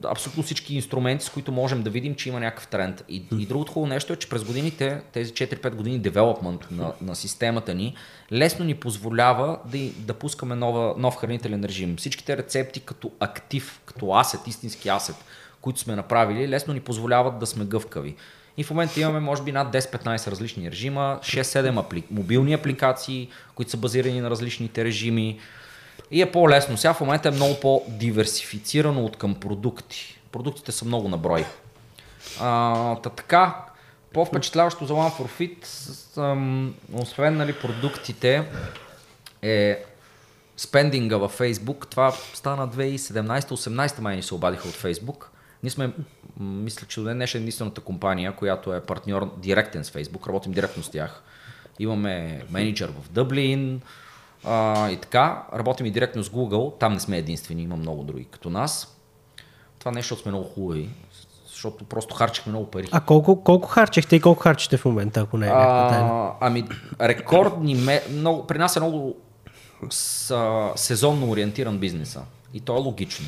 [0.04, 3.04] абсолютно всички инструменти, с които можем да видим, че има някакъв тренд.
[3.10, 7.16] И, и другото хубаво нещо е, че през годините, тези 4-5 години девелопмент на, на
[7.16, 7.96] системата ни,
[8.32, 11.96] лесно ни позволява да, да пускаме нова, нов хранителен режим.
[11.98, 15.16] Всичките рецепти като актив, като асет, истински асет,
[15.66, 18.16] които сме направили, лесно ни позволяват да сме гъвкави.
[18.58, 22.04] И в момента имаме може би над 10-15 различни режима, 6-7 апли...
[22.12, 25.40] мобилни апликации, които са базирани на различните режими.
[26.12, 26.78] И е по-лесно.
[26.78, 30.20] Сега в момента е много по-диверсифицирано от към продукти.
[30.32, 31.46] Продуктите са много на брой.
[33.04, 33.66] Та така,
[34.14, 35.66] по-впечатляващо за One for Fit,
[36.94, 38.48] освен нали, продуктите,
[39.42, 39.84] е
[40.58, 41.88] спендинга във Facebook.
[41.88, 45.26] Това стана 2017-18 май ни се обадиха от Facebook.
[45.66, 45.92] Ние сме,
[46.40, 50.28] мисля, че до ден днешен единствената компания, която е партньор директен с Facebook.
[50.28, 51.24] Работим директно с тях.
[51.80, 53.82] Имаме менеджер в Дъблин,
[54.44, 58.26] а, и така, работим и директно с Google, там не сме единствени, има много други
[58.26, 58.98] като нас.
[59.80, 60.90] Това нещо сме много хубави,
[61.48, 62.88] защото просто харчихме много пари.
[62.92, 66.68] А колко, колко харчихте и колко харчите в момента, ако не е а, Ами,
[67.02, 69.16] рекордни, много, при нас е много
[69.90, 72.22] с, сезонно ориентиран бизнеса.
[72.54, 73.28] И то е логично.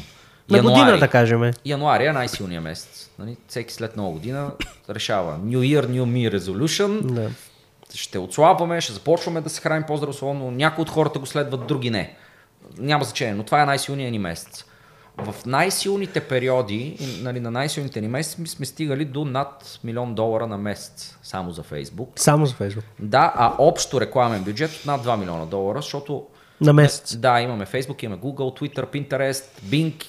[0.50, 1.52] На януари, година, да кажем.
[1.66, 3.10] Януари е най-силният месец.
[3.20, 3.38] Нали?
[3.48, 4.52] Всеки след нова година
[4.90, 7.02] решава New Year, New Me Resolution.
[7.02, 7.32] Да
[7.94, 10.52] ще отслабваме, ще започваме да се храним по-здравословно.
[10.52, 12.16] Някои от хората го следват, други не.
[12.78, 14.66] Няма значение, но това е най-силният ни месец.
[15.18, 20.58] В най-силните периоди, нали, на най-силните ни месеци сме стигали до над милион долара на
[20.58, 22.12] месец само за Фейсбук.
[22.16, 22.84] Само за Фейсбук.
[23.00, 26.26] Да, а общо рекламен бюджет от над 2 милиона долара, защото
[26.62, 27.18] на месец.
[27.18, 30.04] Да, имаме Facebook, имаме Google, Twitter, Pinterest, Bing,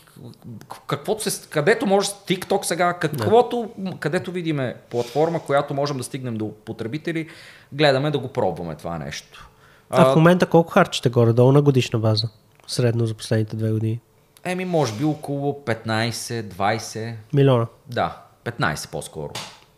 [0.86, 3.96] каквото се, където може, TikTok сега, каквото, да.
[3.96, 7.28] където видиме платформа, която можем да стигнем до потребители,
[7.72, 9.48] гледаме да го пробваме това нещо.
[9.90, 12.28] А, а в момента колко харчите горе-долу на годишна база?
[12.66, 14.00] Средно за последните две години?
[14.44, 17.14] Еми, може би около 15-20.
[17.32, 17.66] Милиона?
[17.86, 19.32] Да, 15 по-скоро.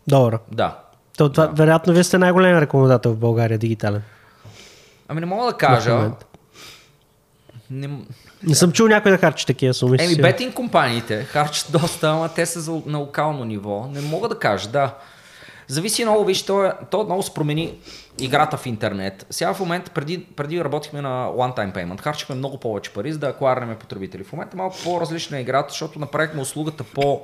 [0.07, 0.39] Долара?
[0.53, 0.79] Да.
[1.19, 1.53] То, това, да.
[1.53, 4.03] Вероятно, вие сте най-големият рекламодател в България дигитален.
[5.09, 6.11] Ами не мога да кажа.
[7.71, 7.89] Не...
[8.43, 9.97] не съм чул някой да харчи такива суми.
[10.01, 13.89] Еми, бетинг компаниите харчат доста, ама те са на локално ниво.
[13.93, 14.95] Не мога да кажа, да.
[15.69, 17.75] Зависи много, виж, то, то много се промени
[18.21, 19.27] играта в интернет.
[19.31, 23.19] Сега в момента, преди, преди работихме на One Time Payment, харчихме много повече пари, за
[23.19, 24.25] да акварнем потребители.
[24.25, 27.21] В момента е малко по-различна е играта, защото направихме услугата по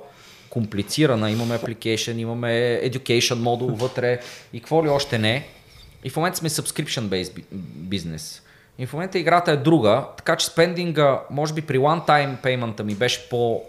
[0.51, 1.31] комплицирана.
[1.31, 4.21] Имаме application, имаме education модул вътре
[4.53, 5.49] и какво ли още не.
[6.05, 7.45] И в момента сме subscription-based
[7.75, 8.43] бизнес.
[8.79, 12.95] И в момента играта е друга, така че спендинга, може би при one-time payment ми
[12.95, 13.63] беше по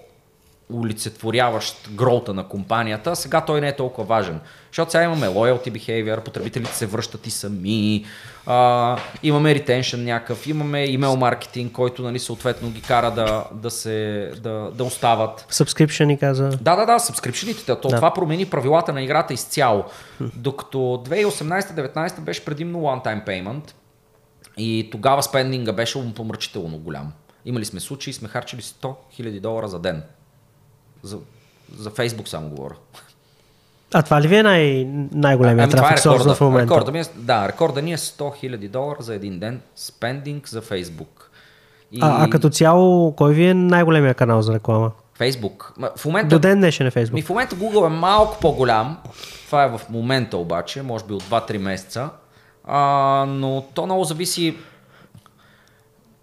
[0.74, 4.39] олицетворяващ гроута на компанията, сега той не е толкова важен.
[4.72, 8.05] Защото сега имаме loyalty behavior, потребителите се връщат и сами,
[8.45, 14.32] а, имаме retention някакъв, имаме email маркетинг, който нали, съответно ги кара да, да, се,
[14.39, 15.45] да, да остават.
[15.51, 16.49] Subscription каза.
[16.49, 17.95] Да, да, да, subscription То, да.
[17.95, 19.86] Това промени правилата на играта изцяло.
[20.36, 23.74] Докато 2018-2019 беше предимно one-time payment
[24.58, 27.14] и тогава спендинга беше помрачително голям.
[27.45, 30.03] Имали сме случаи, сме харчили 100 000 долара за ден.
[31.03, 31.18] За,
[31.78, 32.76] за Фейсбук само говоря.
[33.93, 36.74] А това ли ви е най- най-големият ами, трафик е в момента?
[36.74, 40.62] Рекорда ми е, да, рекорда ни е 100 000 долара за един ден спендинг за
[40.62, 41.32] Фейсбук.
[41.91, 41.99] И...
[42.01, 44.91] А, а като цяло, кой ви е най-големия канал за реклама?
[45.14, 45.74] Фейсбук.
[45.97, 47.16] В момента, До ден днешен е Фейсбук.
[47.16, 48.97] Ми в момента Google е малко по-голям.
[49.45, 52.10] Това е в момента обаче, може би от 2-3 месеца.
[52.68, 54.57] А, но то много зависи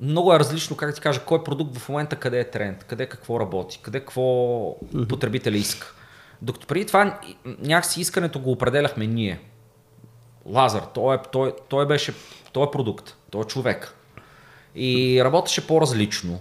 [0.00, 3.40] много е различно, как ти кажа, кой продукт в момента къде е тренд, къде какво
[3.40, 4.76] работи, къде какво
[5.08, 5.94] потребителя иска.
[6.42, 9.40] Докато преди това някакси искането го определяхме ние.
[10.46, 12.14] Лазар, той, е, той, той беше,
[12.52, 13.94] той е продукт, той е човек.
[14.74, 16.40] И работеше по-различно.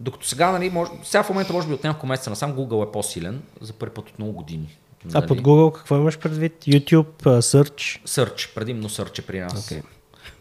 [0.00, 2.92] Докато сега, нали, може, сега в момента може би от няколко месеца насам Google е
[2.92, 4.78] по-силен за първи път от много години.
[5.14, 6.64] А под Google какво имаш предвид?
[6.64, 8.04] YouTube, Search?
[8.06, 9.70] Search, предимно Search е при нас.
[9.70, 9.82] Okay.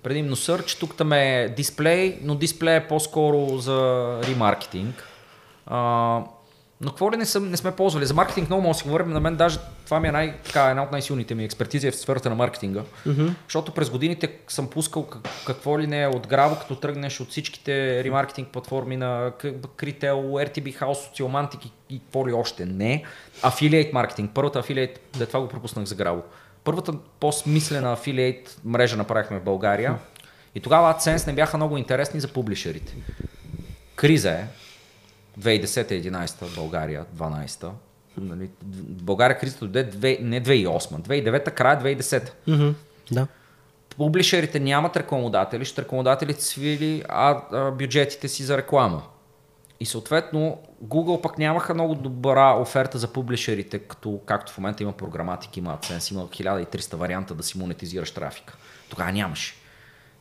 [0.03, 5.07] Предимно Search, тук там е дисплей, но дисплей е по-скоро за ремаркетинг.
[5.65, 6.23] А,
[6.81, 8.05] но какво ли не, съм, не сме ползвали?
[8.05, 9.09] За маркетинг много може да си говорим.
[9.09, 11.95] На мен даже това ми е най, така, една от най-силните ми експертизи е в
[11.95, 12.81] сферата на маркетинга.
[13.07, 13.33] Mm-hmm.
[13.43, 15.07] Защото през годините съм пускал
[15.47, 19.31] какво ли не е от Граво, като тръгнеш от всичките ремаркетинг платформи на
[19.77, 23.03] Криtel, RTB House, Socialmantic и, и какво ли още не.
[23.43, 24.31] Афилиейт маркетинг.
[24.33, 26.23] Първата афилиейт, да това го пропуснах за Граво.
[26.63, 29.95] Първата по-смислена афилиейт мрежа направихме в България.
[30.55, 32.95] И тогава AdSense не бяха много интересни за публишерите.
[33.95, 34.45] Криза е,
[35.39, 37.71] 2010-2011 България, 12-та.
[38.17, 38.49] Нали,
[38.85, 42.31] България кризата дойде не 2008, 2009 края 2010.
[42.47, 42.73] Mm-hmm,
[43.11, 43.27] да.
[43.97, 49.03] Публишерите нямат рекламодатели, ще рекламодателите свили а, а, бюджетите си за реклама.
[49.79, 54.91] И съответно Google пък нямаха много добра оферта за публишерите, като както в момента има
[54.91, 58.57] програматик, има AdSense, има 1300 варианта да си монетизираш трафика.
[58.89, 59.55] Тогава нямаше.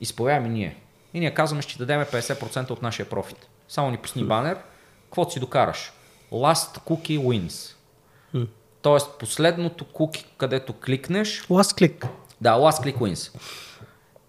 [0.00, 0.76] Изповядаме ние.
[1.14, 3.48] И ние казваме, ще дадем 50% от нашия профит.
[3.68, 4.56] Само ни пусни банер,
[5.10, 5.92] какво си докараш?
[6.32, 7.74] Last cookie wins.
[8.34, 8.46] Hmm.
[8.82, 11.42] Тоест последното куки, където кликнеш.
[11.42, 12.08] Last click.
[12.40, 13.38] Да, last click wins.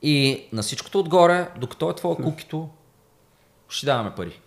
[0.01, 2.69] И на всичкото отгоре, докато е твоя кукито,
[3.69, 4.39] ще даваме пари.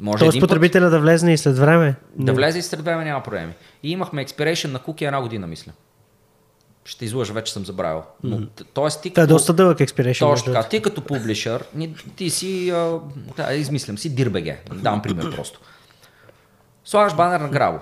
[0.00, 1.94] Може Тоест потребителя път, да влезне и след време?
[2.16, 3.52] Да влезе и след време няма проблеми.
[3.82, 5.72] И имахме expiration на куки една година, мисля.
[6.84, 8.02] Ще излъжа, вече съм забравил.
[8.22, 8.66] Но, mm-hmm.
[8.74, 10.18] тоест, ти като, е доста дълъг expiration.
[10.18, 10.68] Точно така.
[10.68, 11.64] Ти като публишър,
[12.16, 12.98] ти си, а,
[13.36, 14.60] да, измислям си, Дирбеге.
[14.74, 15.60] Давам пример просто.
[16.84, 17.78] Слагаш банер на Грабо.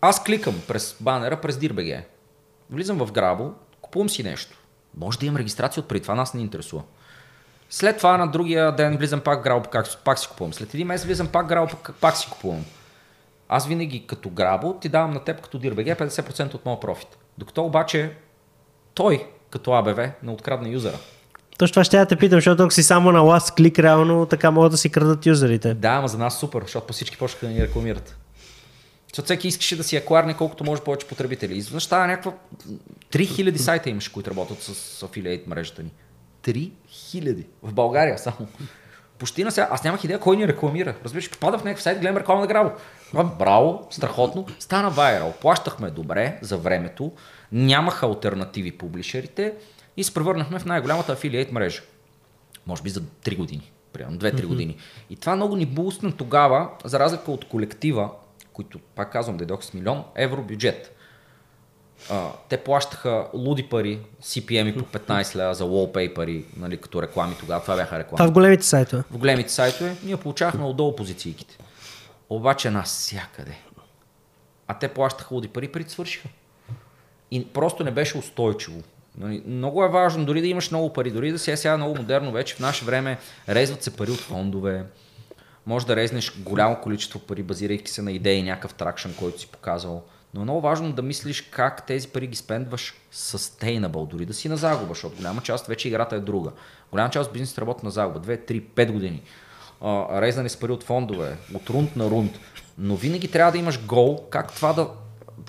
[0.00, 2.06] Аз кликам през банера през Дирбеге.
[2.70, 4.58] Влизам в Грабо, купувам си нещо.
[4.96, 6.82] Може да имам регистрация от преди това, нас не интересува.
[7.70, 10.52] След това на другия ден влизам пак в Грабо, пак, пак си купувам.
[10.52, 12.64] След един месец влизам пак в Грабо, пак, пак си купувам.
[13.48, 17.18] Аз винаги като Грабо ти давам на теб като Дирбеге 50% от моят профит.
[17.38, 18.12] Докато обаче
[18.94, 20.98] той като АБВ не открадне юзера.
[21.58, 24.50] Точно това ще я те питам, защото ако си само на last клик, реално така
[24.50, 25.74] могат да си крадат юзерите.
[25.74, 28.16] Да, ама за нас супер, защото по всички почнаха да ни рекламират.
[29.08, 31.56] Защото всеки искаше да си акварне колкото може повече потребители.
[31.56, 32.32] Изведнъж става някаква...
[33.12, 35.90] 3000 сайта имаш, които работят с афилиейт мрежата ни.
[36.42, 38.48] 3000 в България само.
[39.18, 39.68] Почти на сега.
[39.70, 40.94] Аз нямах идея кой ни рекламира.
[41.04, 42.70] Разбираш, попадам в някакъв сайт, гледам реклама на Грабо.
[43.22, 44.46] Браво, страхотно.
[44.58, 45.32] Стана вайрал.
[45.40, 47.12] Плащахме добре за времето.
[47.52, 49.54] Нямаха альтернативи публишерите
[49.96, 51.82] и се превърнахме в най-голямата афилиейт мрежа.
[52.66, 53.72] Може би за 3 години.
[53.92, 54.46] Примерно 2-3 mm-hmm.
[54.46, 54.76] години.
[55.10, 58.10] И това много ни бустна тогава, за разлика от колектива,
[58.52, 60.96] които, пак казвам, дойдох с милион евро бюджет.
[62.10, 67.62] А, те плащаха луди пари, CPM по 15 лева за wallpaper, нали, като реклами тогава.
[67.62, 68.16] Това бяха реклами.
[68.16, 69.02] Това в големите сайтове.
[69.10, 71.58] В големите сайтове ние получавахме отдолу позициите.
[72.30, 73.58] Обаче навсякъде.
[74.66, 76.28] А те плащаха луди пари, преди свършиха.
[77.30, 78.82] И просто не беше устойчиво.
[79.18, 81.96] Нали, много е важно, дори да имаш много пари, дори да си е сега много
[81.96, 83.18] модерно вече, в наше време
[83.48, 84.84] резват се пари от фондове,
[85.66, 90.02] може да резнеш голямо количество пари, базирайки се на идеи, някакъв тракшн, който си показал.
[90.34, 94.48] Но е много важно да мислиш как тези пари ги спендваш sustainable, дори да си
[94.48, 96.50] на загуба, защото голяма част вече играта е друга.
[96.90, 99.22] Голяма част от бизнесите работят на загуба, 2, 3, 5 години.
[100.12, 102.32] Резнане с пари от фондове, от рунд на рунд.
[102.78, 104.88] Но винаги трябва да имаш гол, как това да,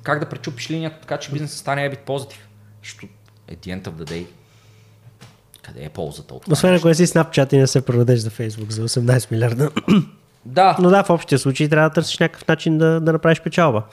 [0.03, 2.47] как да пречупиш линията, така че бизнесът стане ебит позитив.
[2.83, 3.13] Защото
[3.51, 4.25] at the end of the day,
[5.61, 6.53] къде е ползата от това?
[6.53, 9.71] Освен ако си Snapchat и не се продадеш за Facebook за 18 милиарда.
[10.45, 10.77] Да.
[10.79, 13.83] Но да, в общия случай трябва да търсиш някакъв начин да, да направиш печалба.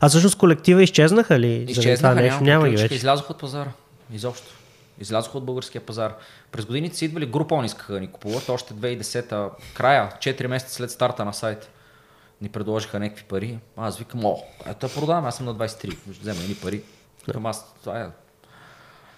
[0.00, 1.64] А всъщност колектива изчезнаха ли?
[1.68, 2.44] Изчезнаха, нещо?
[2.44, 2.94] няма, ги вече.
[2.94, 3.70] Излязоха от пазара.
[4.12, 4.46] Изобщо.
[5.00, 6.14] Излязоха от българския пазар.
[6.52, 8.48] През годините са идвали група, искаха да ни купуват.
[8.48, 11.68] Още 2010-та, края, 4 месеца след старта на сайта.
[12.42, 13.58] Ни предложиха някакви пари.
[13.76, 14.36] Аз викам, о,
[14.66, 15.96] ето продавам, аз съм на 23.
[16.06, 16.82] Взема ни пари.
[17.32, 18.06] Към аз, това е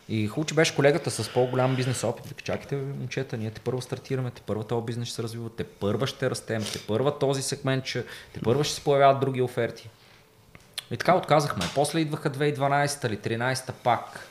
[0.08, 2.26] и хубаво, че беше колегата с по-голям бизнес опит.
[2.26, 5.64] Вика, чакайте, момчета, ние те първо стартираме, те първа този бизнес ще се развива, те
[5.64, 8.04] първа ще растем, те първа този сегмент, ще,
[8.34, 9.90] те първа ще се появяват други оферти.
[10.90, 11.64] И така отказахме.
[11.74, 14.28] После идваха 2012 или 2013 пак.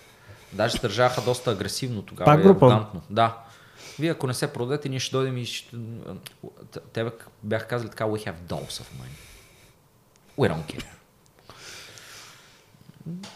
[0.55, 2.25] Даже държаха доста агресивно тогава.
[2.25, 2.85] Пак група?
[3.09, 3.37] Да.
[3.99, 5.77] Вие ако не се продадете, ние ще дойдем и ще...
[6.93, 7.11] Те
[7.43, 9.17] бяха казали така, we have dolls of money.
[10.37, 10.85] We don't care.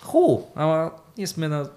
[0.02, 1.70] Хубаво, ама ние сме на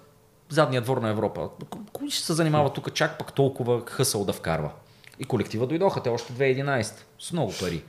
[0.49, 1.49] задния двор на Европа.
[1.93, 4.71] Кой ще се занимава тук чак пак толкова хъсъл да вкарва?
[5.19, 7.83] И колектива дойдоха, те още 2011, с много пари.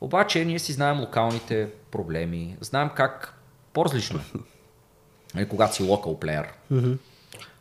[0.00, 3.38] Обаче ние си знаем локалните проблеми, знаем как
[3.72, 4.38] по-различно е,
[5.34, 6.52] нали, когато си локал плеер.
[6.70, 6.92] Мгм.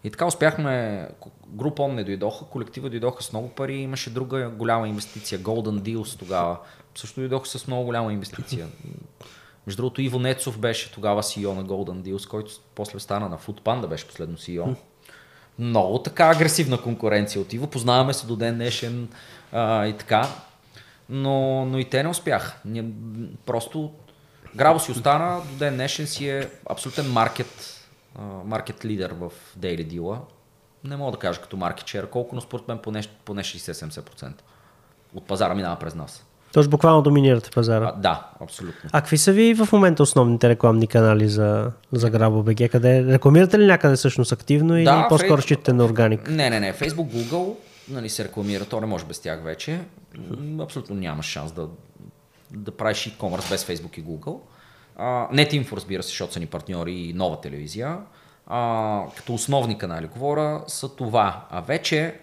[0.04, 1.08] И така успяхме,
[1.48, 6.58] група не дойдоха, колектива дойдоха с много пари, имаше друга голяма инвестиция, Golden Deals тогава,
[6.96, 8.68] също дойдоха с много голяма инвестиция.
[9.68, 13.88] Между другото, Иво Нецов беше тогава CEO на Golden Deals, който после стана на Foodpanda,
[13.88, 14.76] беше последно CEO.
[15.60, 19.10] Много така агресивна конкуренция от Иво, познаваме се до ден днешен
[19.52, 20.28] а, и така,
[21.10, 22.58] но, но и те не успяха.
[23.46, 23.92] Просто
[24.56, 27.80] Грабо си остана, до ден днешен си е абсолютен маркет,
[28.46, 30.18] маркет лидер в Daily Deal.
[30.84, 34.32] Не мога да кажа като маркет share колко, но според мен поне, поне 60-70%
[35.16, 36.26] от пазара минава през нас.
[36.54, 37.94] Тоест буквално доминирате пазара.
[37.96, 38.90] А, да, абсолютно.
[38.94, 42.70] А какви са ви в момента основните рекламни канали за, за Grabo BG?
[42.70, 46.30] Къде, рекламирате ли някъде всъщност активно или Да, по-скоро Фейс- считате на органик?
[46.30, 46.74] Не, не, не.
[46.74, 47.56] Facebook, Google
[47.90, 48.66] нали, се рекламира.
[48.66, 49.80] То не може без тях вече.
[50.60, 51.68] Абсолютно няма шанс да,
[52.54, 54.40] да правиш e-commerce без Facebook и Google.
[55.34, 57.98] NetInfo, разбира се, защото са ни партньори и нова телевизия.
[58.48, 61.46] А, като основни канали говоря са това.
[61.50, 62.20] А вече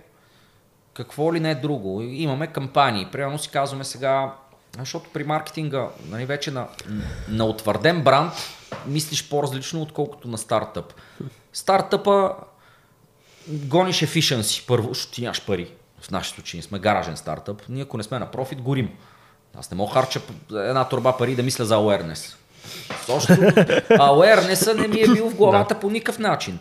[0.95, 2.03] какво ли не е друго.
[2.03, 3.07] Имаме кампании.
[3.13, 4.35] Примерно си казваме сега,
[4.79, 6.69] защото при маркетинга, нали, вече на,
[7.29, 8.33] на утвърден бранд,
[8.87, 10.95] мислиш по-различно, отколкото на стартъп.
[11.53, 12.35] Стартъпа
[13.49, 15.75] гониш efficiency първо, защото ти нямаш пари.
[16.01, 17.63] В нашите случаи ние сме гаражен стартъп.
[17.69, 18.91] Ние ако не сме на профит, горим.
[19.59, 20.21] Аз не мога харча
[20.51, 22.37] една турба пари да мисля за awareness.
[23.07, 23.33] Защото
[23.91, 26.59] awareness не ми е бил в главата по никакъв начин.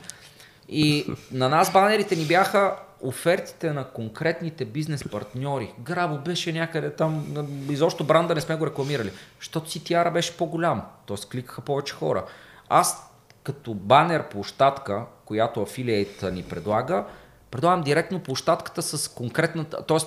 [0.69, 5.73] И на нас банерите ни бяха офертите на конкретните бизнес партньори.
[5.79, 7.25] Грабо беше някъде там,
[7.69, 11.29] изобщо бранда не сме го рекламирали, защото CTR беше по-голям, т.е.
[11.31, 12.25] кликаха повече хора.
[12.69, 13.11] Аз
[13.43, 17.05] като банер площадка, която афилиейта ни предлага,
[17.51, 19.97] предлагам директно площадката с конкретната, т.е.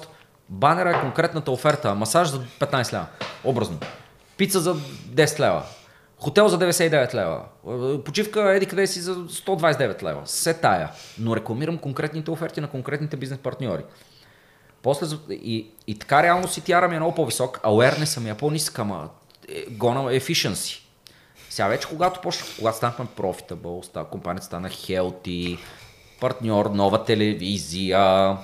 [0.48, 3.06] банера е конкретната оферта, масаж за 15 лева,
[3.44, 3.78] образно,
[4.36, 5.62] пица за 10 лева,
[6.22, 7.42] Хотел за 99 лева.
[7.94, 10.22] Е, Почивка еди къде си за 129 лева.
[10.24, 10.90] Се тая.
[11.18, 13.82] Но рекламирам конкретните оферти на конкретните бизнес партньори.
[14.82, 19.08] После, и, и така реално CTR ми е много по-висок, awareness ми е по-ниска, ама
[19.48, 20.80] е, гона efficiency.
[21.50, 25.58] Сега вече, когато почна, когато станахме profitable, компанията стана healthy,
[26.20, 28.36] партньор, нова телевизия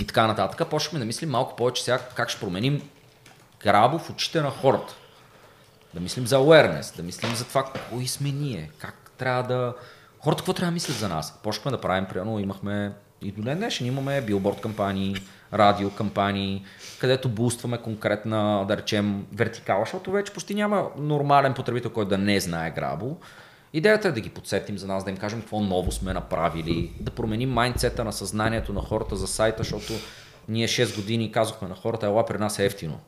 [0.00, 2.88] и така нататък, почнахме да мислим малко повече сега как ще променим
[3.62, 4.94] грабо в очите на хората.
[5.94, 9.74] Да мислим за awareness, да мислим за това кои сме ние, как трябва да...
[10.18, 11.38] Хората какво трябва да мислят за нас?
[11.42, 12.92] Почнахме да правим, примерно имахме
[13.22, 15.16] и до ден днешен имаме билборд кампании,
[15.52, 16.64] радио кампании,
[17.00, 22.40] където бустваме конкретна, да речем, вертикала, защото вече почти няма нормален потребител, който да не
[22.40, 23.16] знае Грабо.
[23.72, 27.10] Идеята е да ги подсетим за нас, да им кажем какво ново сме направили, да
[27.10, 29.92] променим майндсета на съзнанието на хората за сайта, защото
[30.48, 33.00] ние 6 години казахме на хората, ела при нас е ефтино.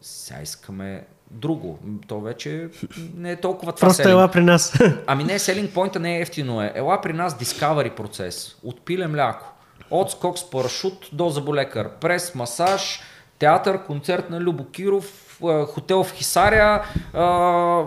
[0.00, 1.78] Сега искаме друго.
[2.08, 2.68] То вече
[3.14, 4.10] не е толкова това Просто selling.
[4.10, 4.80] ела при нас.
[5.06, 6.72] Ами не, селинг поинта не е ефтино е.
[6.74, 8.56] Ела при нас Discovery процес.
[8.62, 9.52] От пиле мляко.
[9.90, 11.90] От скок с парашут до заболекар.
[12.00, 13.00] Прес, масаж,
[13.38, 17.84] театър, концерт на Любо Киров, а, хотел в Хисаря а,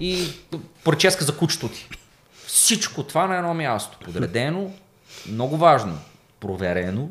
[0.00, 0.28] и
[0.84, 1.88] прическа за кучето ти.
[2.46, 3.98] Всичко това на едно място.
[4.04, 4.70] Подредено,
[5.28, 5.98] много важно,
[6.40, 7.08] проверено,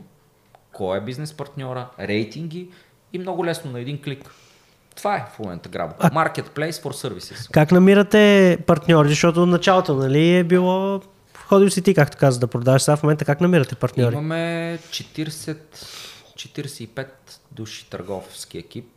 [0.71, 2.69] кой е бизнес партньора, рейтинги
[3.13, 4.31] и много лесно на един клик.
[4.95, 5.93] Това е в момента Грабо.
[5.93, 7.51] Marketplace for Services.
[7.51, 9.09] как намирате партньори?
[9.09, 11.01] Защото началото нали, е било
[11.53, 12.81] ходил си ти, както каза, да продаваш.
[12.81, 14.13] Сега в момента как намирате партньори?
[14.13, 15.57] Имаме 40,
[16.35, 17.07] 45
[17.51, 18.92] души търговски екип,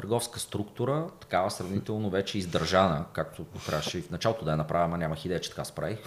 [0.00, 4.98] търговска структура, такава сравнително вече издържана, както трябваше и в началото да я направя, ама
[4.98, 5.98] нямах идея, че така справих.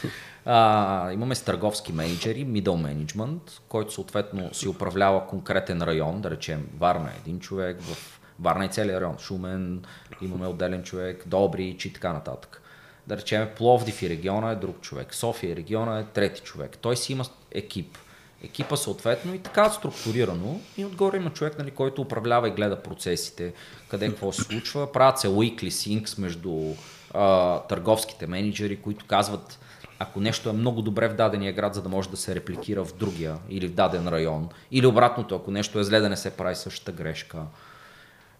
[0.44, 6.68] а, имаме с търговски менеджери, middle management, който съответно си управлява конкретен район, да речем
[6.78, 9.84] Варна е един човек, в Варна е целият район, Шумен,
[10.20, 12.62] имаме отделен човек, Добрич и така нататък.
[13.06, 16.78] Да речем Пловдив и региона е друг човек, София и региона е трети човек.
[16.80, 17.98] Той си има екип.
[18.44, 23.52] Екипа съответно и така структурирано и отгоре има човек, нали, който управлява и гледа процесите,
[23.88, 24.92] къде какво се случва.
[24.92, 26.74] Правят се weekly syncs между
[27.14, 29.58] а, търговските менеджери, които казват
[29.98, 32.94] ако нещо е много добре в дадения град, за да може да се репликира в
[32.94, 36.54] другия или в даден район, или обратното, ако нещо е зле да не се прави
[36.54, 37.42] същата грешка.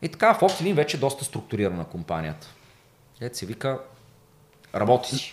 [0.03, 2.47] И така, в линии вече е доста структурирана компанията.
[3.21, 3.81] Ето се вика,
[4.75, 5.33] работи си.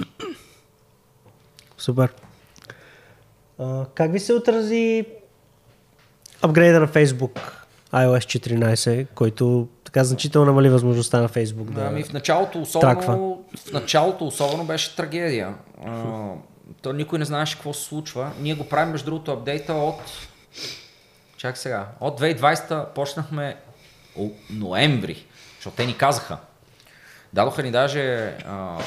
[1.78, 2.14] Супер.
[3.60, 5.06] А, как ви се отрази
[6.42, 7.40] апгрейда на Facebook
[7.94, 11.82] iOS 14, който така значително намали възможността на Facebook да...
[11.82, 13.14] Ами в началото траква.
[13.14, 15.56] особено, в началото особено беше трагедия.
[15.86, 16.14] А,
[16.82, 18.32] то никой не знаеше какво се случва.
[18.40, 20.02] Ние го правим между другото апдейта от
[21.38, 21.88] чак сега.
[22.00, 23.56] От 2020 почнахме
[24.20, 25.26] о, ноември,
[25.56, 26.38] защото те ни казаха.
[27.34, 28.78] Дадоха ни даже а,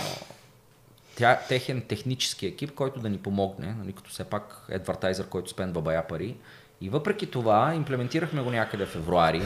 [1.16, 5.82] тя, техен технически екип, който да ни помогне, нали, като все пак адвертайзър, който спендва
[5.82, 6.36] бая пари.
[6.80, 9.42] И въпреки това, имплементирахме го някъде в февруари.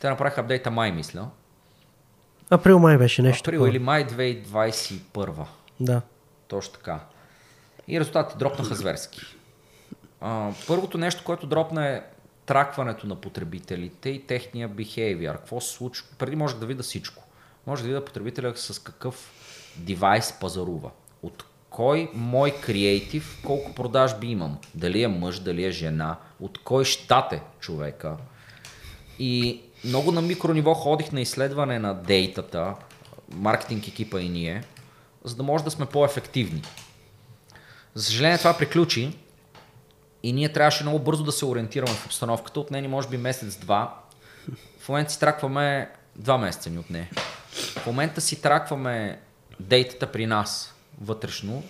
[0.00, 1.28] Те направиха апдейта май, мисля.
[2.50, 3.50] Април май беше нещо.
[3.50, 5.46] Април или май 2021.
[5.80, 6.02] Да.
[6.48, 7.00] Точно така.
[7.88, 9.20] И резултатите дропнаха зверски.
[10.20, 12.02] А, първото нещо, което дропна е
[12.46, 15.36] тракването на потребителите и техния behavior.
[15.36, 16.06] Какво се случва?
[16.18, 17.24] Преди може да видя всичко.
[17.66, 19.32] Може да видя потребителя с какъв
[19.76, 20.90] девайс пазарува.
[21.22, 24.58] От кой мой креатив, колко продажби имам.
[24.74, 28.16] Дали е мъж, дали е жена, от кой щат е човека.
[29.18, 32.74] И много на микрониво ходих на изследване на дейтата,
[33.32, 34.64] маркетинг екипа и ние,
[35.24, 36.62] за да може да сме по-ефективни.
[37.94, 39.18] За съжаление това приключи
[40.22, 42.60] и ние трябваше много бързо да се ориентираме в обстановката.
[42.60, 44.00] От ни може би месец-два.
[44.78, 47.10] В момента си тракваме два месеца ни от нея.
[47.52, 49.20] В момента си тракваме
[49.60, 51.62] дейтата при нас вътрешно.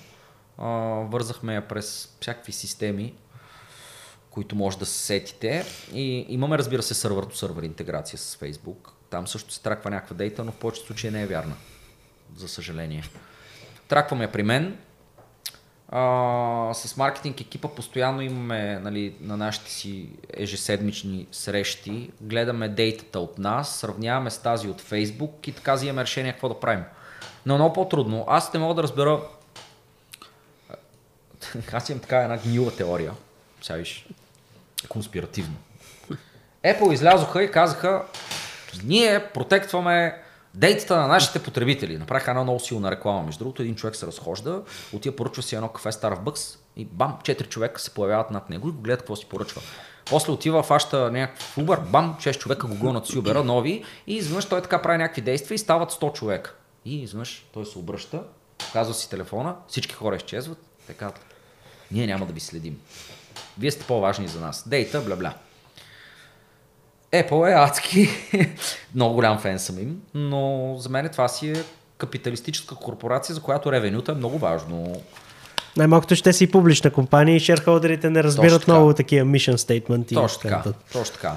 [0.58, 0.68] А,
[1.10, 3.14] вързахме я през всякакви системи,
[4.30, 5.64] които може да се сетите.
[5.92, 8.90] И имаме, разбира се, сервер интеграция с Facebook.
[9.10, 11.54] Там също се траква някаква дейта, но в повечето случаи не е вярна.
[12.36, 13.04] За съжаление.
[13.88, 14.78] Тракваме при мен.
[15.88, 22.10] А, с маркетинг екипа постоянно имаме нали, на нашите си ежеседмични срещи.
[22.20, 26.60] Гледаме дейтата от нас, сравняваме с тази от Facebook и така взимаме решение какво да
[26.60, 26.84] правим.
[27.46, 28.24] Но много по-трудно.
[28.28, 29.20] Аз не мога да разбера.
[31.72, 33.12] Аз имам така една гнила теория.
[33.62, 34.06] Сега виж.
[34.88, 35.54] Конспиративно.
[36.64, 38.04] Apple излязоха и казаха,
[38.84, 40.22] ние протектваме
[40.54, 41.98] дейтата на нашите потребители.
[41.98, 43.22] Направиха една много силна реклама.
[43.22, 47.48] Между другото, един човек се разхожда, отива поръчва си едно кафе Starbucks и бам, четири
[47.48, 49.62] човека се появяват над него и го гледат какво си поръчва.
[50.10, 54.44] После отива, фаща някакъв Uber, бам, 6 човека го гонят с Uber нови и изведнъж
[54.44, 56.54] той така прави някакви действия и стават 100 човека.
[56.84, 58.22] И изведнъж той се обръща,
[58.58, 61.12] показва си телефона, всички хора изчезват, така,
[61.90, 62.80] ние няма да ви следим.
[63.58, 64.68] Вие сте по-важни за нас.
[64.68, 65.32] Дейта, бля-бля.
[67.12, 68.08] Apple е адски.
[68.94, 71.64] Много голям фен съм им, но за мен това си е
[71.98, 75.02] капиталистическа корпорация, за която ревенюта е много важно.
[75.76, 80.14] Най-малкото ще си публична компания и шерхолдерите не разбират много такива mission statement.
[80.14, 80.62] Точно така.
[80.92, 81.36] Точно така.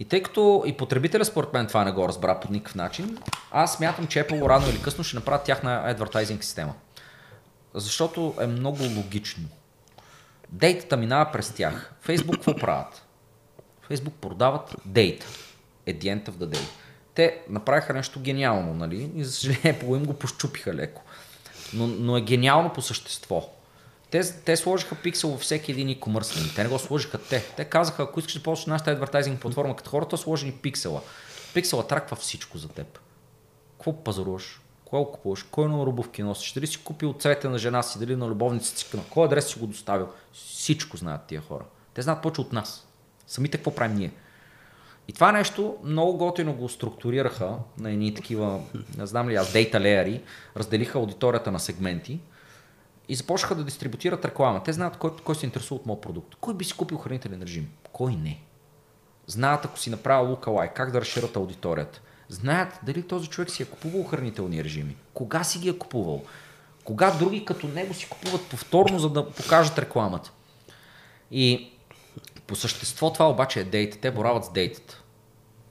[0.00, 3.18] И тъй като и потребителя според мен това не го разбра по никакъв начин,
[3.50, 6.74] аз смятам, че Apple рано или късно ще направят тяхна адвертайзинг система.
[7.74, 9.44] Защото е много логично.
[10.48, 11.94] Дейтата минава през тях.
[12.06, 13.06] Facebook какво правят?
[13.90, 15.26] Facebook продават дейта.
[15.86, 16.58] At the end.
[17.14, 19.10] Те направиха нещо гениално, нали?
[19.14, 21.02] И за съжаление Apple им го пощупиха леко.
[21.74, 23.55] Но, но е гениално по същество.
[24.10, 26.54] Те, те сложиха пиксел във всеки един e-commerce.
[26.54, 27.44] Те не го сложиха те.
[27.56, 31.00] Те казаха, ако искаш да ползваш нашата адвертайзинг платформа като хората, сложи ни пиксела.
[31.54, 32.98] Пиксела траква всичко за теб.
[33.72, 34.60] Какво пазаруваш?
[34.84, 35.42] Кое купуваш?
[35.42, 36.52] Кой номер обувки носиш?
[36.52, 39.58] Дали си купил цвете на жена си, дали на любовницата си, на кой адрес си
[39.58, 40.08] го доставил?
[40.32, 41.64] Всичко знаят тия хора.
[41.94, 42.86] Те знаят повече от нас.
[43.26, 44.12] Самите какво правим ние.
[45.08, 48.60] И това нещо много готино го структурираха на едни такива,
[48.98, 50.22] не знам ли аз, дейта леяри,
[50.56, 52.20] разделиха аудиторията на сегменти
[53.08, 54.62] и започнаха да дистрибутират реклама.
[54.62, 56.34] Те знаят кой, кой се интересува от моят продукт.
[56.40, 57.68] Кой би си купил хранителен режим?
[57.92, 58.40] Кой не?
[59.26, 62.00] Знаят ако си направил лукалай, как да разширят аудиторията.
[62.28, 64.96] Знаят дали този човек си е купувал хранителни режими.
[65.14, 66.22] Кога си ги е купувал.
[66.84, 70.32] Кога други като него си купуват повторно, за да покажат рекламата.
[71.30, 71.72] И
[72.46, 73.98] по същество това обаче е дейта.
[74.00, 75.02] Те борават с дейтата.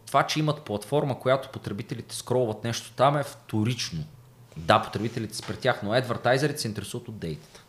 [0.08, 4.04] Това, че имат платформа, която потребителите скролват нещо там е вторично.
[4.58, 7.64] Да, потребителите са при тях, но адвертайзерите се интересуват от дейтата.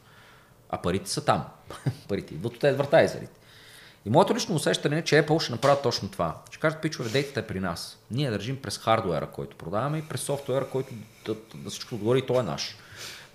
[0.71, 1.45] А парите са там.
[2.09, 3.41] парите идват от адвертайзерите.
[4.07, 6.37] И моето лично усещане е, че Apple ще направят точно това.
[6.51, 7.99] Ще кажат, пичове, дейтата е при нас.
[8.11, 10.95] Ние държим през хардуера, който продаваме и през софтуера, който
[11.27, 12.77] да, да всичко отгоре и той е наш.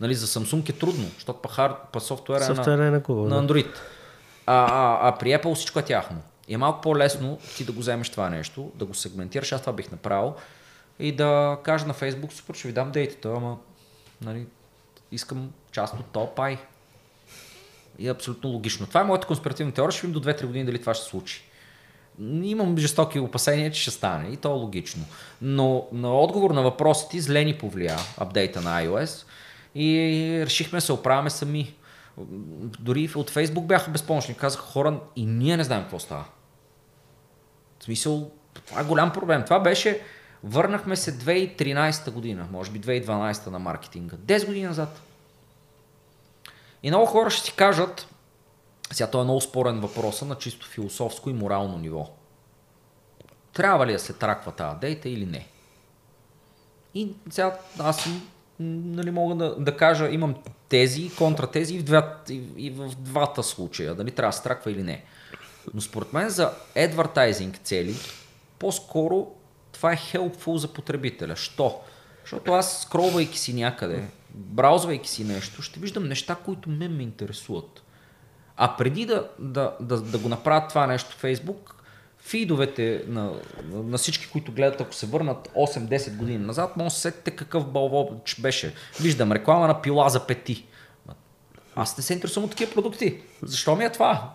[0.02, 3.02] Нали, за Samsung е трудно, защото па, хард, па софтуера, Софтуера е е на, на
[3.02, 3.54] Google, на да.
[3.54, 3.76] Android.
[4.46, 6.22] А, а, а при Apple всичко е тяхно.
[6.48, 9.74] И е малко по-лесно ти да го вземеш това нещо, да го сегментираш, аз това
[9.74, 10.36] бих направил
[11.02, 13.58] и да кажа на Facebook, супер, ще ви дам дейтата, ама
[14.22, 14.46] нали,
[15.12, 16.58] искам част от топ пай.
[18.00, 18.88] И е абсолютно логично.
[18.88, 21.44] Това е моята конспиративна теория, ще видим до 2-3 години дали това ще случи.
[22.44, 25.06] Имам жестоки опасения, че ще стане и то е логично.
[25.42, 29.26] Но на отговор на въпросите зле ни повлия апдейта на iOS
[29.76, 31.76] и решихме да се оправяме сами.
[32.80, 34.36] Дори от Facebook бяха безпомощни.
[34.36, 36.26] Казаха хора и ние не знаем какво става.
[37.80, 39.44] В смисъл, това е голям проблем.
[39.46, 40.02] Това беше,
[40.44, 44.18] върнахме се 2013 година, може би 2012 на маркетинга.
[44.18, 45.02] 10 години назад.
[46.84, 48.08] И много хора ще си кажат,
[48.92, 52.10] Сега това е много спорен въпрос на чисто философско и морално ниво.
[53.54, 55.48] Трябва ли да се траква тази дейта или не?
[56.94, 58.08] И сега аз
[58.60, 60.36] нали, мога да, да кажа, имам
[60.70, 64.84] тези контратези и в, и, и в двата случая, дали трябва да се траква или
[64.84, 65.04] не.
[65.74, 67.96] Но според мен за advertising цели,
[68.60, 69.32] по-скоро
[69.72, 71.36] това е helpful за потребителя.
[71.36, 71.80] Що?
[72.22, 77.84] Защото аз, скролвайки си някъде, браузвайки си нещо, ще виждам неща, които мен ме интересуват.
[78.58, 81.74] А преди да, да, да, да го направят това нещо в Facebook,
[82.20, 83.32] фидовете на,
[83.74, 87.68] на всички, които гледат, ако се върнат 8-10 години назад, може да се сетите какъв
[87.68, 88.74] бълвоч беше.
[89.02, 90.66] Виждам реклама на пила за пети.
[91.76, 93.22] Аз не се интересувам от такива продукти.
[93.44, 94.34] Защо ми е това?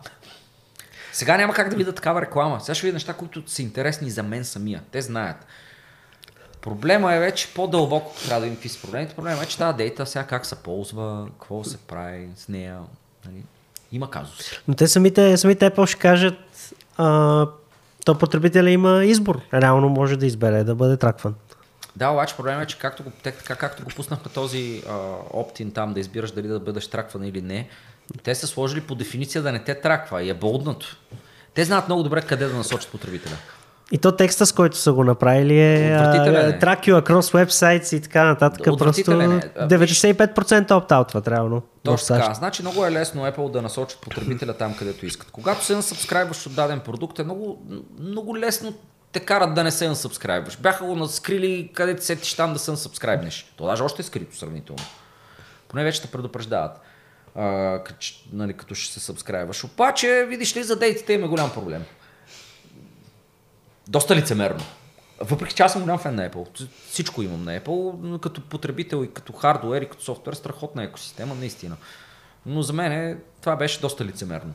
[1.16, 2.60] Сега няма как да видя такава реклама.
[2.60, 4.82] Сега ще видя неща, които са интересни за мен самия.
[4.90, 5.36] Те знаят.
[6.60, 9.14] Проблема е вече по-дълбоко, трябва да видим какви са проблемите.
[9.14, 12.78] Проблема е, че тази дейта сега как се ползва, какво се прави с нея.
[13.26, 13.42] Нали?
[13.92, 14.60] Има казуси.
[14.68, 16.38] Но те самите, самите Apple ще кажат,
[16.96, 17.46] а,
[18.04, 19.40] то потребителя има избор.
[19.54, 21.34] Реално може да избере да бъде тракван.
[21.96, 24.82] Да, обаче проблемът е, че както го, така, както го пуснахме този
[25.30, 27.68] оптин там да избираш дали да бъдеш тракван или не,
[28.22, 30.96] те са сложили по дефиниция да не те траква и е болднато.
[31.54, 33.36] Те знаят много добре къде да насочат потребителя.
[33.92, 35.98] И то текста, с който са го направили е
[36.60, 38.78] track you across websites и така нататък.
[38.78, 41.62] Просто 95% опт-аутват реално.
[41.82, 42.34] Точно така.
[42.34, 45.30] Значи много е лесно Apple да насочат потребителя там, където искат.
[45.30, 47.66] Когато се насъбскрайбваш от даден продукт, е много,
[47.98, 48.74] много лесно
[49.12, 50.58] те карат да не се насъбскрайбваш.
[50.58, 53.52] Бяха го наскрили къде ти сетиш там да се насъбскрайбнеш.
[53.56, 54.82] То даже още е скрито сравнително.
[55.68, 56.80] Поне вече те предупреждават.
[57.36, 59.64] А, като, нали, като ще се сабскрайбваш.
[59.64, 61.84] Обаче, видиш ли, за дейтите има голям проблем
[63.88, 64.60] доста лицемерно.
[65.20, 66.68] Въпреки че аз съм голям фен на Apple.
[66.90, 71.76] Всичко имам на Apple, като потребител и като хардуер и като софтуер, страхотна екосистема, наистина.
[72.46, 74.54] Но за мен това беше доста лицемерно.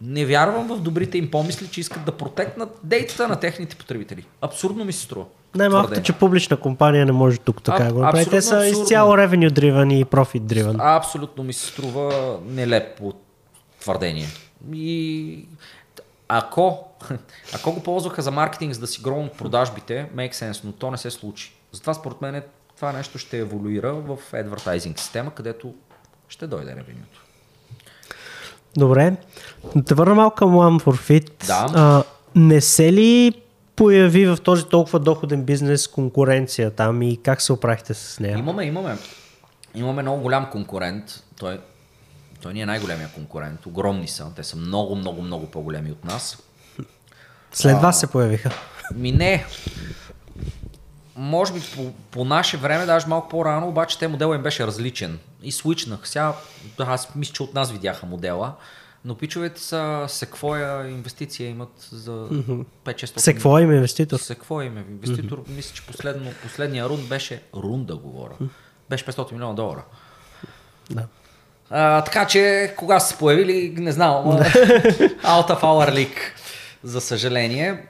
[0.00, 4.26] Не вярвам в добрите им помисли, че искат да протекнат дейтата на техните потребители.
[4.40, 5.26] Абсурдно ми се струва.
[5.54, 8.26] Най-малкото, че публична компания не може тук така а, го направи.
[8.26, 8.82] Те са абсурдно.
[8.82, 10.76] изцяло revenue driven и profit driven.
[10.96, 13.12] Абсолютно ми се струва нелепо
[13.80, 14.26] твърдение.
[14.72, 15.48] И
[16.28, 16.78] ако,
[17.54, 20.96] ако го ползваха за маркетинг, за да си гронат продажбите, make sense, но то не
[20.96, 21.52] се случи.
[21.72, 22.42] Затова според мен
[22.76, 25.74] това нещо ще еволюира в advertising система, където
[26.28, 27.24] ще дойде ревенюто.
[28.76, 29.16] Добре.
[29.74, 31.46] Да те върна малко към One for Fit.
[31.46, 31.66] Да.
[31.74, 32.02] А,
[32.34, 33.32] не се ли
[33.76, 38.38] появи в този толкова доходен бизнес конкуренция там и как се оправихте с нея?
[38.38, 38.96] Имаме, имаме.
[39.74, 41.04] Имаме много голям конкурент.
[41.38, 41.60] Той
[42.42, 43.66] той ни е най-големия конкурент.
[43.66, 44.26] Огромни са.
[44.36, 46.42] Те са много, много, много по-големи от нас.
[47.52, 48.50] След вас се появиха.
[48.94, 49.44] Ми не.
[51.16, 55.18] Може би по, по наше време, даже малко по-рано, обаче те модела им беше различен.
[55.42, 56.08] И свичнах.
[56.08, 56.34] Сега,
[56.78, 58.52] аз мисля, че от нас видяха модела.
[59.06, 62.10] Но пичовете са Секвоя инвестиция имат за
[62.84, 64.18] 5-600 Секвоя им е инвеститор?
[64.18, 65.38] Секвоя им е инвеститор.
[65.38, 65.50] Mm-hmm.
[65.56, 68.34] Мисля, че последно, последния рунд беше рунда, говоря.
[68.90, 69.84] Беше 500 милиона долара.
[70.90, 71.06] Да.
[71.70, 76.20] А, така че, кога са се появили, не знам, out of our league,
[76.82, 77.86] за съжаление.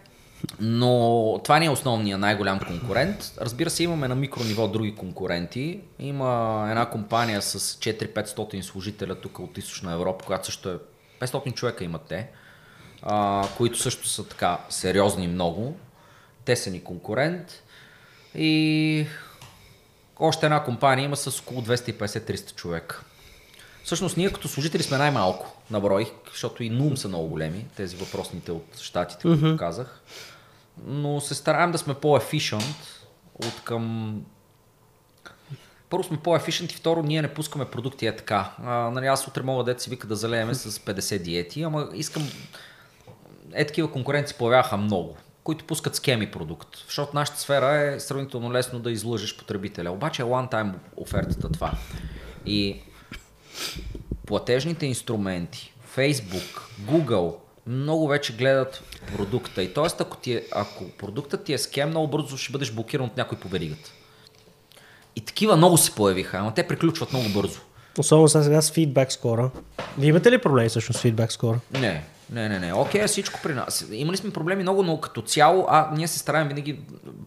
[0.61, 3.33] Но това не е основният най-голям конкурент.
[3.41, 5.81] Разбира се, имаме на микрониво други конкуренти.
[5.99, 10.79] Има една компания с 4-500 служителя тук от Източна Европа, която също е
[11.21, 12.29] 500 човека имат те,
[13.03, 15.77] а, които също са така сериозни много.
[16.45, 17.63] Те са ни конкурент.
[18.35, 19.07] И
[20.19, 23.05] още една компания има с около 250-300 човека.
[23.85, 27.97] Всъщност ние като служители сме най-малко на брой, защото и НУМ са много големи, тези
[27.97, 29.59] въпросните от щатите, които mm-hmm.
[29.59, 30.03] казах.
[30.87, 33.05] Но се стараем да сме по-ефишент
[33.35, 34.15] от към...
[35.91, 38.55] Първо сме по-ефишент и второ ние не пускаме продукти е така.
[38.65, 42.29] А, нали, аз утре мога да си вика да залееме с 50 диети, ама искам...
[43.53, 46.69] Е такива конкуренции появяха много които пускат скеми продукт.
[46.87, 49.91] Защото нашата сфера е сравнително лесно да излъжеш потребителя.
[49.91, 51.73] Обаче е one-time офертата това.
[52.47, 52.81] И
[54.27, 57.35] платежните инструменти, Facebook, Google,
[57.67, 58.83] много вече гледат
[59.17, 59.63] продукта.
[59.63, 59.87] И т.е.
[60.01, 63.39] Ако, ти е, ако продуктът ти е скем, много бързо ще бъдеш блокиран от някой
[63.39, 63.93] по веригата.
[65.17, 67.61] И такива много се появиха, ама те приключват много бързо.
[67.99, 69.51] Особено сега с фидбак скора.
[69.99, 71.61] Вие имате ли проблеми всъщност с фидбак скора?
[71.73, 72.75] Не, не, не, не.
[72.75, 73.87] Окей, okay, всичко при нас.
[73.93, 76.81] Имали сме проблеми много, но като цяло, а ние се стараем винаги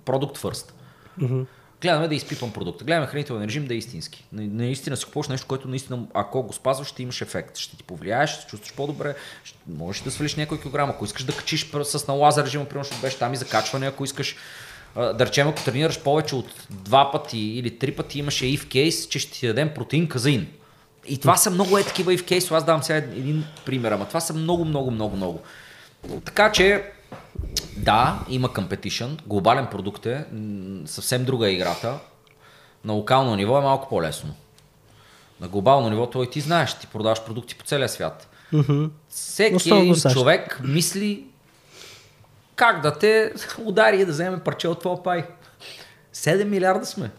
[0.05, 0.73] продукт фърст.
[1.21, 1.45] Mm-hmm
[1.81, 2.85] гледаме да изпипвам продукта.
[2.85, 4.25] Гледаме хранителен режим да е истински.
[4.31, 7.57] Наистина си купуваш нещо, което наистина, ако го спазваш, ще имаш ефект.
[7.57, 10.89] Ще ти повлияеш, ще се чувстваш по-добре, ще, можеш да свалиш някой килограм.
[10.89, 14.35] Ако искаш да качиш с на лазер режима, примерно беше там и закачване, ако искаш
[14.95, 19.07] да речем, ако тренираш повече от два пъти или три пъти, имаше и в кейс,
[19.07, 20.47] че ще ти дадем протеин казаин.
[21.07, 22.55] И това са много е такива и в кейсо.
[22.55, 25.41] Аз давам сега един пример, ама това са много, много, много, много.
[26.25, 26.83] Така че,
[27.77, 30.25] да, има competition, глобален продукт е,
[30.85, 31.99] съвсем друга е играта.
[32.85, 34.33] На локално ниво е малко по-лесно.
[35.41, 38.29] На глобално ниво той ти знаеш, ти продаваш продукти по целия свят.
[39.09, 40.15] Всеки един САЩ.
[40.15, 41.23] човек мисли
[42.59, 45.25] как да те удари и да вземе парче от твоя пай.
[46.13, 47.11] 7 милиарда сме.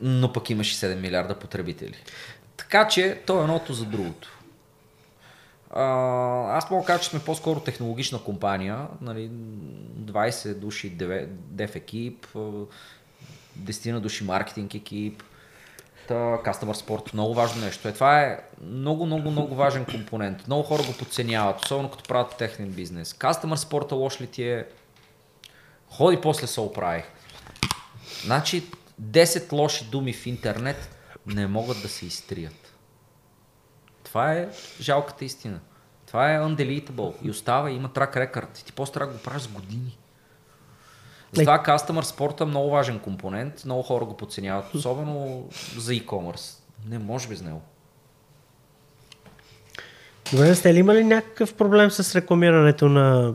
[0.00, 1.94] Но пък имаш и 7 милиарда потребители.
[2.56, 4.38] Така че то е едното за другото.
[5.70, 8.86] Аз мога да кажа, че сме по-скоро технологична компания.
[9.00, 10.90] Нали, 20 души
[11.30, 12.38] дев, екип, а,
[13.58, 15.22] 10 на души маркетинг екип,
[16.08, 17.88] Та, Customer Support, много важно нещо.
[17.88, 20.46] Е, това е много, много, много важен компонент.
[20.46, 23.12] Много хора го подценяват, особено като правят техен бизнес.
[23.12, 24.66] Customer Support лош ли ти е?
[25.90, 27.02] Ходи после се оправи.
[28.24, 28.64] Значи
[29.02, 30.96] 10 лоши думи в интернет
[31.26, 32.74] не могат да се изтрият.
[34.04, 34.48] Това е
[34.80, 35.60] жалката истина.
[36.06, 38.58] Това е undeletable и остава, има трак рекорд.
[38.58, 39.98] И ти после трябва да го правиш с години.
[41.36, 43.62] Затова Customer Support е много важен компонент.
[43.64, 45.44] Много хора го подценяват, особено
[45.78, 46.58] за e-commerce.
[46.88, 47.62] Не може без него.
[50.32, 53.34] Добре, сте ли имали някакъв проблем с рекламирането на...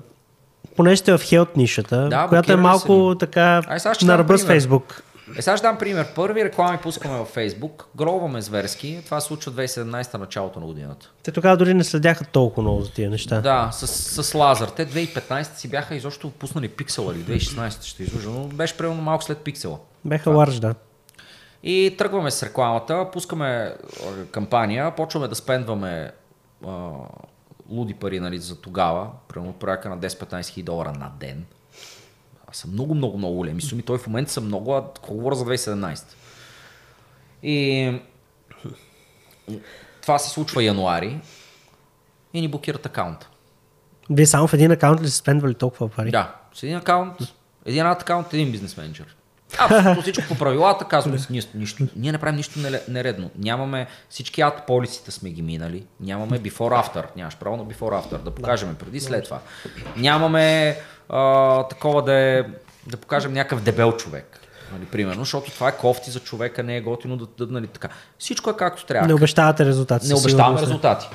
[0.76, 4.46] Понеже сте в хелт нишата, Да, която е малко така Ай, на ръба с.
[4.46, 5.04] Фейсбук.
[5.38, 6.14] Е, сега ще дам пример.
[6.16, 9.02] Първи реклами пускаме във Facebook, гробваме зверски.
[9.06, 11.10] Това се случва 2017 началото на годината.
[11.24, 13.42] Те тогава дори не следяха толкова много за тия неща.
[13.42, 13.88] Да, с,
[14.24, 14.68] с лазър.
[14.68, 19.24] Те 2015 си бяха изобщо пуснали пиксела или 2016 ще излъжа, но беше примерно малко
[19.24, 19.78] след пиксела.
[20.06, 20.76] Беха ларж, да.
[21.64, 23.76] И тръгваме с рекламата, пускаме
[24.32, 26.12] кампания, почваме да спендваме
[26.68, 26.90] а,
[27.70, 31.46] луди пари нали, за тогава, примерно порядка на 10-15 хиляди долара на ден.
[32.52, 33.82] Са много, много, много големи суми.
[33.82, 36.04] Той в момента са много, а говоря за 2017.
[37.44, 37.94] И
[40.02, 41.22] това се случва януари
[42.34, 43.30] и ни блокират акаунта.
[44.10, 46.12] Вие само в един акаунт ли сте спендвали толкова пари?
[46.12, 47.14] Да, с един акаунт,
[47.66, 49.16] един акаунт, един бизнес менеджер.
[49.58, 53.30] Абсолютно всичко по правилата, казваме си, ние, нищо, ние не правим нищо нередно.
[53.38, 55.86] Нямаме всички ад полисите сме ги минали.
[56.00, 57.06] Нямаме before after.
[57.16, 58.18] Нямаш право на before after.
[58.18, 59.40] Да покажем преди след това.
[59.98, 60.78] Нямаме
[61.10, 62.44] а, такова да, е,
[62.88, 64.40] да покажем някакъв дебел човек.
[64.74, 67.90] Нали, примерно, защото това е кофти за човека, не е готино да, да нали, така.
[68.20, 69.08] Всичко е както трябва.
[69.08, 70.08] Не обещавате резултати.
[70.08, 70.64] Не обещаваме сигурност.
[70.64, 71.08] резултати.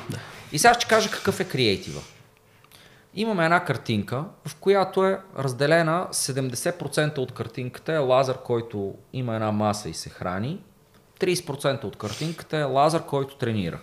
[0.52, 2.00] И сега ще кажа какъв е креатива.
[3.14, 9.52] Имаме една картинка, в която е разделена 70% от картинката е лазер, който има една
[9.52, 10.60] маса и се храни.
[11.20, 13.78] 30% от картинката е лазер, който тренира.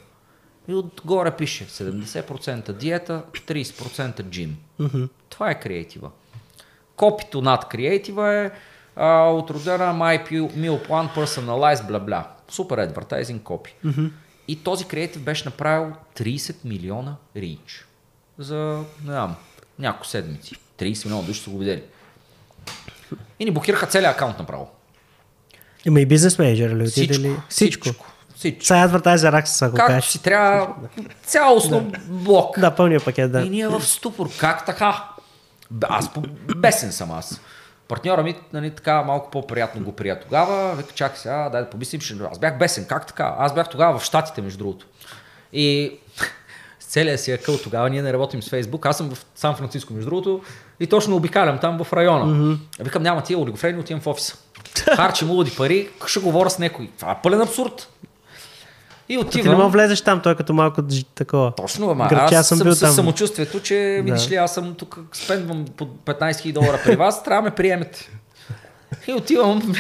[0.68, 4.58] И отгоре пише 70% диета, 30% джим.
[5.30, 6.10] Това е креатива.
[6.96, 8.52] Копито над креатива е
[8.96, 12.28] а, от родена My Meal Plan Personalized бла бла.
[12.50, 13.76] Супер advertising копи.
[14.48, 17.86] И този креатив беше направил 30 милиона рич.
[18.38, 19.36] За, не знам,
[19.80, 20.56] няколко седмици.
[20.80, 21.84] 30 милиона души са го видели.
[23.40, 24.70] И ни блокираха целият акаунт направо.
[25.86, 27.24] Има и бизнес менеджер ли Всичко.
[27.24, 27.36] ли?
[27.50, 27.84] Всичко.
[27.84, 28.13] Всичко.
[28.62, 30.10] Сега адвертайзер акса, ако Както кажеш.
[30.10, 30.68] си трябва,
[31.26, 32.60] цялостно блок.
[32.60, 33.42] Да, пълния пакет, да.
[33.42, 34.30] И ние в ступор.
[34.40, 35.04] Как така?
[35.90, 36.10] Аз
[36.56, 37.42] бесен съм аз.
[37.88, 40.76] Партньора ми, нали, така малко по-приятно го прия тогава.
[40.76, 42.02] Века, чакай сега, дай да помислим.
[42.02, 42.16] Ще...
[42.32, 42.86] Аз бях бесен.
[42.86, 43.36] Как така?
[43.38, 44.86] Аз бях тогава в Штатите, между другото.
[45.54, 45.92] И
[46.80, 48.86] с целия си акъл тогава ние не работим с Фейсбук.
[48.86, 50.42] Аз съм в Сан Франциско, между другото.
[50.80, 52.26] И точно обикалям там в района.
[52.26, 52.58] Mm-hmm.
[52.80, 54.38] Викам, няма тия олигофрени, отивам в офиса.
[54.96, 56.90] Харчим луди пари, ще говоря с някой.
[57.00, 57.90] Това е пълен абсурд.
[59.14, 59.58] И Ти не отивам.
[59.58, 60.82] мога влезеш там, той е като малко
[61.16, 61.56] такова.
[61.56, 62.92] Точно, ама аз съм съм, бил с там.
[62.94, 67.42] самочувствието, че видиш ли, аз съм тук, спендвам по 15 000 долара при вас, трябва
[67.42, 68.10] да ме приемете.
[69.08, 69.74] И отивам,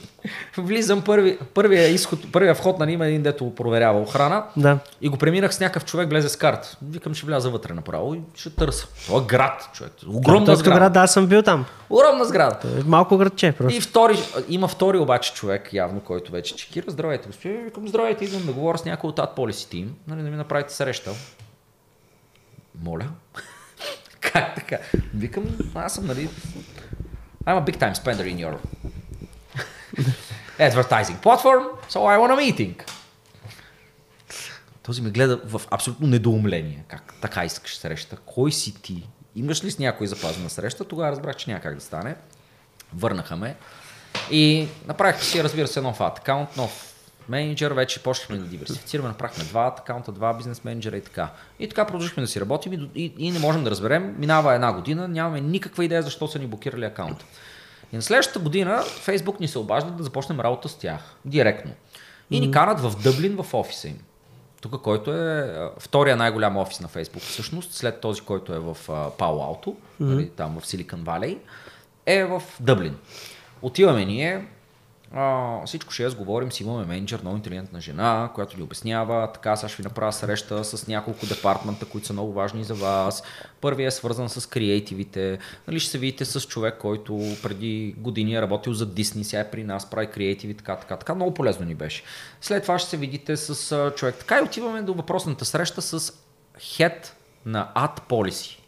[0.58, 4.44] влизам първи, първия, изход, първия вход на има един, дето проверява охрана.
[4.56, 4.78] Да.
[5.00, 6.76] И го преминах с някакъв човек, влезе с карта.
[6.90, 8.86] Викам, ще вляза вътре направо и ще търся.
[9.06, 9.92] Това е град, човек.
[10.08, 10.80] Огромна Този сграда.
[10.80, 11.64] град, да, аз съм бил там.
[11.90, 12.58] Огромна сграда.
[12.80, 13.78] Е, Малко градче, просто.
[13.78, 14.18] И втори,
[14.48, 16.84] има втори обаче човек, явно, който вече чекира.
[16.90, 17.64] Здравейте, господин.
[17.64, 21.10] Викам, здравейте, идвам да говоря с някой от AdPolicy Team, нали, да ми направите среща.
[22.82, 23.04] Моля.
[24.20, 24.78] как така?
[25.14, 25.44] Викам,
[25.74, 26.28] аз съм, нали,
[27.46, 28.58] I'm a big time spender in your
[30.66, 32.74] advertising platform, so I want a meeting.
[34.82, 36.84] Този ме гледа в абсолютно недоумление.
[36.88, 38.16] Как така искаш среща?
[38.16, 39.08] Кой си ти?
[39.36, 40.84] Имаш ли с някой запазена среща?
[40.84, 42.16] Тогава разбрах, че няма как да стане.
[42.94, 43.56] Върнаха ме.
[44.30, 46.95] И направихме си, разбира се, нов ад акаунт, нов
[47.28, 51.30] менеджер, вече почнахме да диверсифицираме, направихме два акаунта, два бизнес менеджера и така.
[51.58, 54.14] И така продължихме да си работим и, и, и не можем да разберем.
[54.18, 57.24] Минава една година, нямаме никаква идея защо са ни блокирали акаунта.
[57.92, 61.00] И на следващата година Facebook ни се обажда да започнем работа с тях.
[61.24, 61.72] Директно.
[62.30, 63.98] И ни канат в Дъблин в офиса им.
[64.60, 68.76] Тук, който е втория най-голям офис на Фейсбук, всъщност, след този, който е в
[69.18, 71.38] Пало Алто, нали, там в Силикон Валей,
[72.06, 72.96] е в Дъблин.
[73.62, 74.46] Отиваме ние,
[75.66, 79.82] всичко ще говорим, си имаме менеджер, много интелигентна жена, която ни обяснява, така сега ще
[79.82, 83.22] ви направя среща с няколко департмента, които са много важни за вас.
[83.60, 85.38] Първият е свързан с креативите,
[85.68, 89.50] нали ще се видите с човек, който преди години е работил за Disney, сега е
[89.50, 92.02] при нас, прави креативи, така, така, така, много полезно ни беше.
[92.40, 94.14] След това ще се видите с човек.
[94.14, 96.12] Така и отиваме до въпросната среща с
[96.58, 97.06] head
[97.46, 98.65] на Ad Policy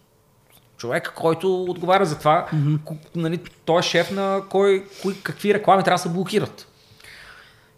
[0.79, 2.97] човек, който отговаря за това, mm-hmm.
[3.17, 6.69] нали, той е шеф на кой, кой, какви реклами трябва да се блокират.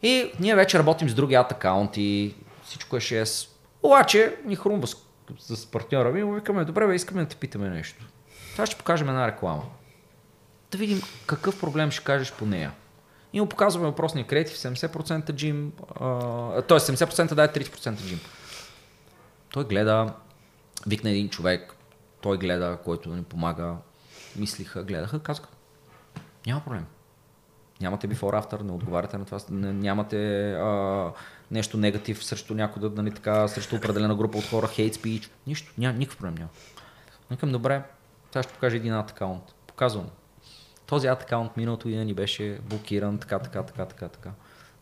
[0.02, 3.48] И ние вече работим с други ад акаунти, всичко е 6.
[3.82, 4.96] Обаче ни хрумва с,
[5.38, 8.04] с партньора ми и му викаме, добре, бе, искаме да те питаме нещо.
[8.52, 9.62] Това ще покажем една реклама.
[10.70, 12.72] Да видим какъв проблем ще кажеш по нея.
[13.32, 15.72] И му показваме въпросния креатив, 70% джим,
[16.68, 16.78] т.е.
[16.78, 18.20] 70% дай 30% джим.
[19.50, 20.12] Той гледа,
[20.86, 21.74] викна един човек,
[22.20, 23.76] той гледа, който ни помага,
[24.36, 25.48] мислиха, гледаха, казаха,
[26.46, 26.86] няма проблем.
[27.80, 31.12] Нямате before after, не отговаряте на това, нямате а,
[31.50, 35.72] нещо негатив срещу някой, да, нали, така, срещу определена група от хора, hate speech, нищо,
[35.78, 36.50] няма, никакъв проблем няма.
[37.30, 37.82] Викам, добре,
[38.32, 39.20] сега ще покажа един ад.
[39.66, 40.06] Показвам.
[40.86, 44.30] Този ад миналото година ни беше блокиран, така, така, така, така, така.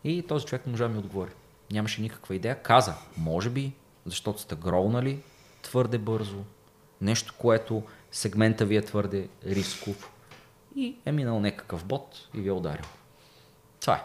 [0.03, 1.31] И този човек не можа да ми отговори.
[1.71, 2.61] Нямаше никаква идея.
[2.63, 3.73] Каза, може би,
[4.05, 5.21] защото сте гроунали
[5.61, 6.43] твърде бързо,
[7.01, 10.09] нещо, което сегмента ви е твърде рисков
[10.75, 12.85] и е минал някакъв бот и ви е ударил.
[13.81, 14.01] Това е.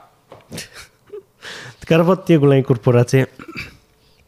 [1.80, 3.26] така работят тия големи корпорации.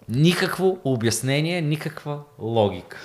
[0.09, 2.99] Никакво обяснение, никаква логика.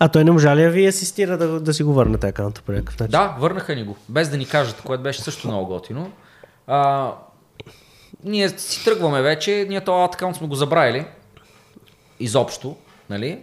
[0.00, 2.72] А той не можа ли да ви асистира да, да си го върнете акаунта по
[2.72, 3.10] някакъв начин?
[3.10, 6.12] Да, върнаха ни го, без да ни кажат, което беше също много готино.
[6.66, 7.10] А,
[8.24, 11.06] ние си тръгваме вече, ние този акаунт сме го забравили.
[12.20, 12.76] Изобщо,
[13.10, 13.42] нали?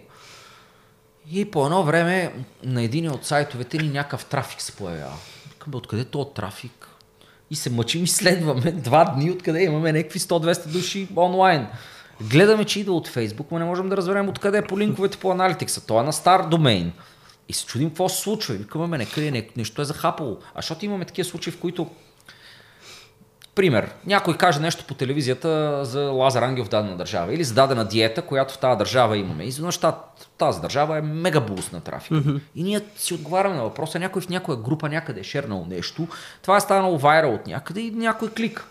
[1.30, 2.32] И по едно време
[2.62, 5.16] на един от сайтовете ни някакъв трафик се появява.
[5.48, 6.88] Викам, откъде е то трафик?
[7.50, 11.66] И се мъчим и следваме два дни, откъде имаме някакви 100-200 души онлайн.
[12.20, 15.30] Гледаме, че идва от Фейсбук, но не можем да разберем откъде е по линковете по
[15.30, 15.86] аналитикса.
[15.86, 16.92] Това е на стар домейн.
[17.48, 18.54] И се чудим какво се случва.
[18.54, 20.38] Викаме, не, къде, нещо е захапало.
[20.54, 21.90] А защото имаме такива случаи, в които
[23.54, 27.84] Пример, някой каже нещо по телевизията за Лазар Ангел в дадена държава или за дадена
[27.84, 29.44] диета, която в тази държава имаме.
[29.44, 29.80] Изведнъж
[30.38, 32.12] тази държава е мега буст на трафик.
[32.12, 32.40] Mm-hmm.
[32.54, 36.08] И ние си отговаряме на въпроса, някой в някоя група някъде е шернал нещо,
[36.42, 38.64] това е станало вайрал от някъде и някой клик.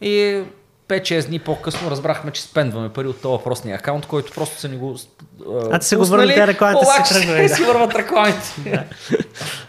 [0.00, 0.42] И
[0.88, 4.76] 5-6 дни по-късно разбрахме, че спендваме пари от този въпросния акаунт, който просто са ни
[4.76, 4.96] го.
[5.70, 7.48] А ти се го върнете рекламите си тръгнали.
[7.48, 7.54] Да.
[7.54, 8.86] си върват рекламите.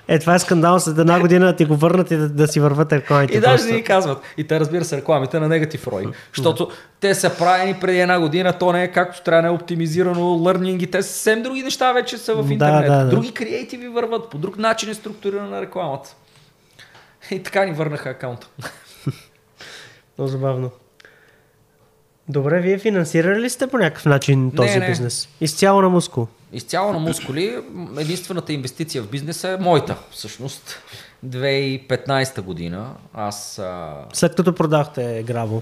[0.07, 2.93] Е, това е скандал след една година ти го върнат и да, да си върват
[2.93, 3.37] рекламите.
[3.37, 4.21] И даже ни казват.
[4.37, 6.05] И те разбира се рекламите на негатив рой.
[6.35, 10.25] Защото те са правени преди една година, то не е както трябва, не е оптимизирано,
[10.25, 12.87] лърнинги, те са съвсем други неща вече са в интернет.
[12.87, 13.09] Да, да, да.
[13.09, 16.15] Други креативи върват, по друг начин е структурирана рекламата.
[17.31, 18.47] И така ни върнаха акаунта.
[20.17, 20.71] Много забавно.
[22.29, 24.87] Добре, вие финансирали ли сте по някакъв начин този не, не.
[24.87, 25.29] бизнес?
[25.41, 26.27] Изцяло на мускул?
[26.53, 27.57] Изцяло на мускули.
[27.99, 30.79] Единствената инвестиция в бизнеса е моята, всъщност.
[31.25, 32.89] 2015 година.
[33.13, 33.59] Аз.
[33.59, 33.95] А...
[34.13, 35.61] След като продахте Граво.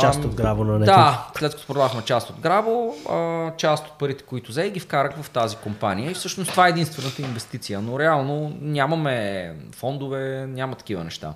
[0.00, 0.84] Част от Граво на него.
[0.84, 5.22] Да, след като продахме част от Граво, а, част от парите, които взе, ги вкарах
[5.22, 6.10] в тази компания.
[6.10, 7.80] И всъщност това е единствената инвестиция.
[7.80, 11.34] Но реално нямаме фондове, няма такива неща.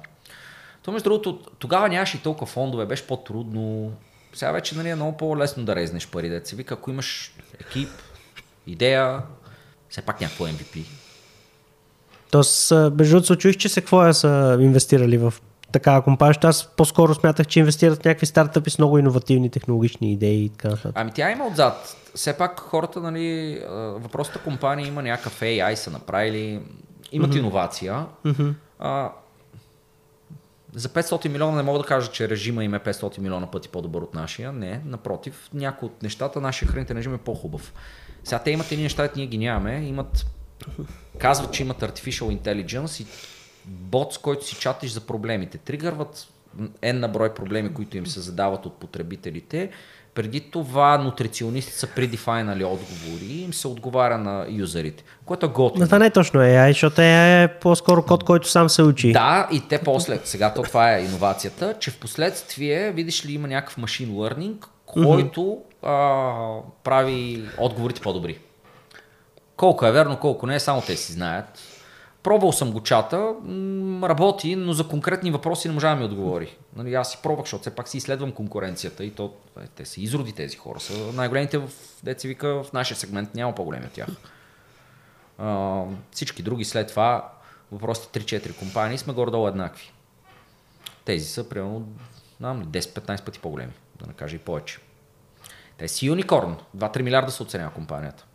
[0.82, 3.92] То между другото, тогава нямаше и толкова фондове, беше по-трудно.
[4.36, 6.28] Сега вече нали, е много по-лесно да резнеш пари.
[6.28, 7.88] Да се вика, ако имаш екип,
[8.66, 9.22] идея,
[9.88, 10.84] все пак някакво MVP.
[12.30, 15.34] Тоест, между другото, чуих, че се какво са инвестирали в
[15.72, 16.38] такава компания.
[16.42, 20.68] Аз по-скоро смятах, че инвестират в някакви стартъпи с много иновативни технологични идеи и така
[20.68, 20.92] нататък.
[20.94, 21.96] Ами тя има отзад.
[22.14, 26.60] Все пак хората, нали, въпросната компания има някакъв AI, са направили,
[27.12, 27.38] имат mm-hmm.
[27.38, 28.06] иновация.
[28.26, 28.52] Mm-hmm.
[28.78, 29.10] А,
[30.76, 34.02] за 500 милиона не мога да кажа, че режима им е 500 милиона пъти по-добър
[34.02, 34.52] от нашия.
[34.52, 37.72] Не, напротив, някои от нещата, нашия хранителен режим е по-хубав.
[38.24, 39.86] Сега те имат едни неща, ние ги нямаме.
[39.86, 40.26] Имат,
[41.18, 43.06] казват, че имат Artificial Intelligence и
[43.64, 45.58] бот, с който си чатиш за проблемите.
[45.58, 46.28] Тригърват
[46.82, 49.70] N на брой проблеми, които им се задават от потребителите
[50.16, 55.80] преди това нутриционисти са предефайнали отговори и им се отговаря на юзерите, което е готино.
[55.80, 59.12] Но това не е точно AI, защото AI е по-скоро код, който сам се учи.
[59.12, 63.48] Да, и те после, сега то това е иновацията, че в последствие, видиш ли, има
[63.48, 65.60] някакъв машин learning, който mm-hmm.
[65.82, 68.38] а, прави отговорите по-добри.
[69.56, 71.75] Колко е верно, колко не, само те си знаят.
[72.26, 73.34] Пробвал съм го чата,
[74.02, 76.56] работи, но за конкретни въпроси не можа да ми отговори.
[76.76, 80.00] Нали, аз си пробвах, защото все пак си изследвам конкуренцията и то, е, те са
[80.00, 80.80] изроди тези хора.
[80.80, 81.68] Са най-големите в,
[82.02, 84.08] деца вика, в нашия сегмент няма по-големи от тях.
[85.38, 87.32] А, всички други след това,
[87.72, 89.92] въпросите 3-4 компании сме горе-долу еднакви.
[91.04, 91.88] Тези са примерно
[92.38, 94.78] знам ли, 10-15 пъти по-големи, да не кажа и повече.
[95.78, 96.56] Те си юникорн.
[96.76, 98.25] 2-3 милиарда се оценява компанията.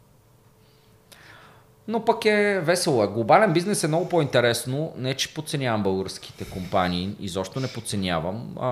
[1.88, 3.04] Но пък е весело.
[3.04, 3.08] е.
[3.08, 4.94] Глобален бизнес е много по-интересно.
[4.98, 8.68] Не, че подценявам българските компании, изобщо не подценявам, а,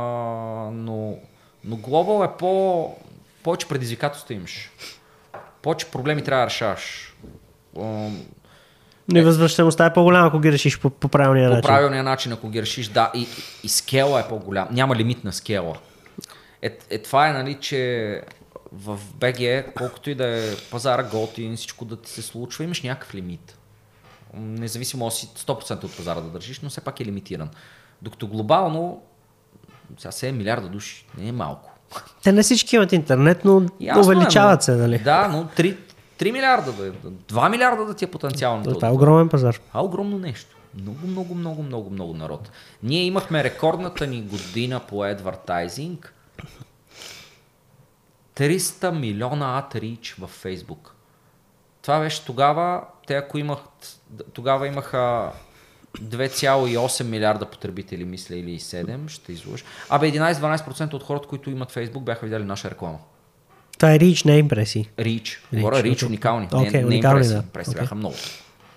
[0.73, 1.15] но,
[1.63, 2.95] но глобал е по...
[3.43, 4.71] повече предизвикателства имаш.
[5.61, 7.15] Повече проблеми трябва да решаваш.
[7.77, 7.81] А,
[9.07, 11.67] Но и възвръщаемостта е по-голяма, ако ги решиш по, по правилния по начин.
[11.67, 13.11] правилния начин, ако ги решиш, да.
[13.15, 13.27] И,
[13.63, 14.67] и скела е по-голям.
[14.71, 15.77] Няма лимит на скела.
[16.61, 18.21] Е, е това е, нали, че
[18.71, 23.15] в БГ, колкото и да е пазара готин, всичко да ти се случва, имаш някакъв
[23.15, 23.57] лимит.
[24.33, 27.49] Независимо си 100% от пазара да държиш, но все пак е лимитиран.
[28.01, 29.01] Докато глобално,
[29.97, 31.79] сега 7 милиарда души, не е малко.
[32.23, 34.99] Те не всички имат интернет, но Ясно е, увеличават се, нали?
[34.99, 35.77] Да, но 3,
[36.19, 38.63] 3 милиарда, да е, 2 милиарда да ти е потенциално.
[38.63, 39.59] Това е огромен пазар.
[39.73, 40.55] А огромно нещо.
[40.81, 42.51] Много, много, много, много, много народ.
[42.83, 46.13] Ние имахме рекордната ни година по адвертайзинг.
[48.39, 50.89] 300 милиона reach в Facebook.
[51.81, 53.59] Това беше тогава, те ако имах,
[54.33, 55.31] тогава имаха
[56.01, 59.63] 2,8 милиарда потребители, мисля, или 7, ще излъжа.
[59.89, 62.97] Абе, 11-12% от хората, които имат Facebook, бяха видяли наша реклама.
[63.77, 64.89] Това е рич, не импресии.
[64.99, 65.41] Рич.
[65.53, 66.47] Говоря Рич уникални.
[66.53, 67.33] Окей, не, не уникални, импресии.
[67.63, 67.71] да.
[67.71, 67.81] Окей.
[67.81, 68.15] бяха много.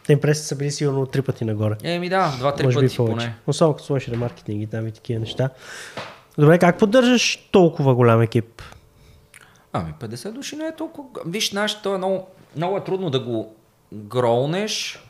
[0.06, 1.76] Те импресии са били сигурно три пъти нагоре.
[1.82, 3.16] Еми да, два-три би пъти повече.
[3.16, 3.34] поне.
[3.47, 5.51] Особено като сложиш ремаркетинг и там и такива неща.
[6.39, 8.62] Добре, как поддържаш толкова голям екип?
[9.73, 11.09] Ами 50 души не е толкова.
[11.27, 12.27] Виж, знаеш, то е много,
[12.57, 13.55] много е трудно да го
[13.93, 15.05] гроунеш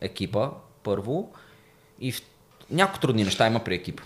[0.00, 0.50] екипа,
[0.82, 1.32] първо.
[2.00, 2.22] И в...
[2.70, 4.02] някои трудни неща има при екипа.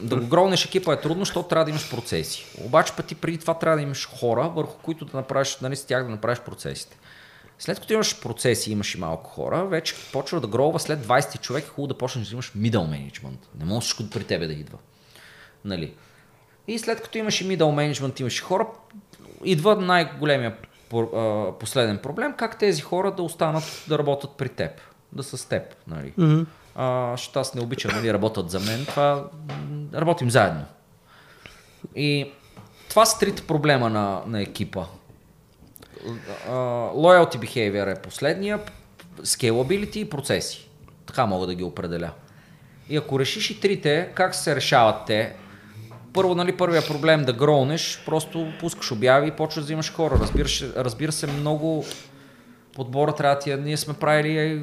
[0.00, 2.46] Да го гроунеш екипа е трудно, защото трябва да имаш процеси.
[2.64, 6.04] Обаче пъти преди това трябва да имаш хора, върху които да направиш, нали, с тях
[6.04, 6.98] да направиш процесите.
[7.58, 11.64] След като имаш процеси, имаш и малко хора, вече почва да гроува след 20 човек,
[11.64, 13.38] е хубаво да почнеш да имаш middle management.
[13.58, 14.78] Не може всичко при тебе да идва.
[15.64, 15.94] Нали?
[16.68, 18.66] И след като имаш и middle management, имаш и хора,
[19.44, 20.56] идва най-големия
[21.60, 24.70] последен проблем, как тези хора да останат да работят при теб,
[25.12, 25.62] да са с теб.
[25.86, 26.12] Нали?
[26.18, 26.42] Мгм.
[26.74, 29.24] А, защото аз не обичам нали, работят за мен, това
[29.94, 30.64] работим заедно.
[31.96, 32.30] И
[32.88, 34.84] това са трите проблема на, на екипа.
[36.48, 36.52] А,
[36.94, 38.60] Loyalty behavior е последния,
[39.22, 40.68] scalability и процеси.
[41.06, 42.10] Така мога да ги определя.
[42.88, 45.34] И ако решиш и трите, как се решават те?
[46.16, 50.18] Първо, нали, първия проблем да гроунеш, просто пускаш обяви и почваш да взимаш хора.
[50.20, 51.84] Разбира, се- разбира се, много
[52.74, 54.62] подбора трябва ти е- Ние сме правили е,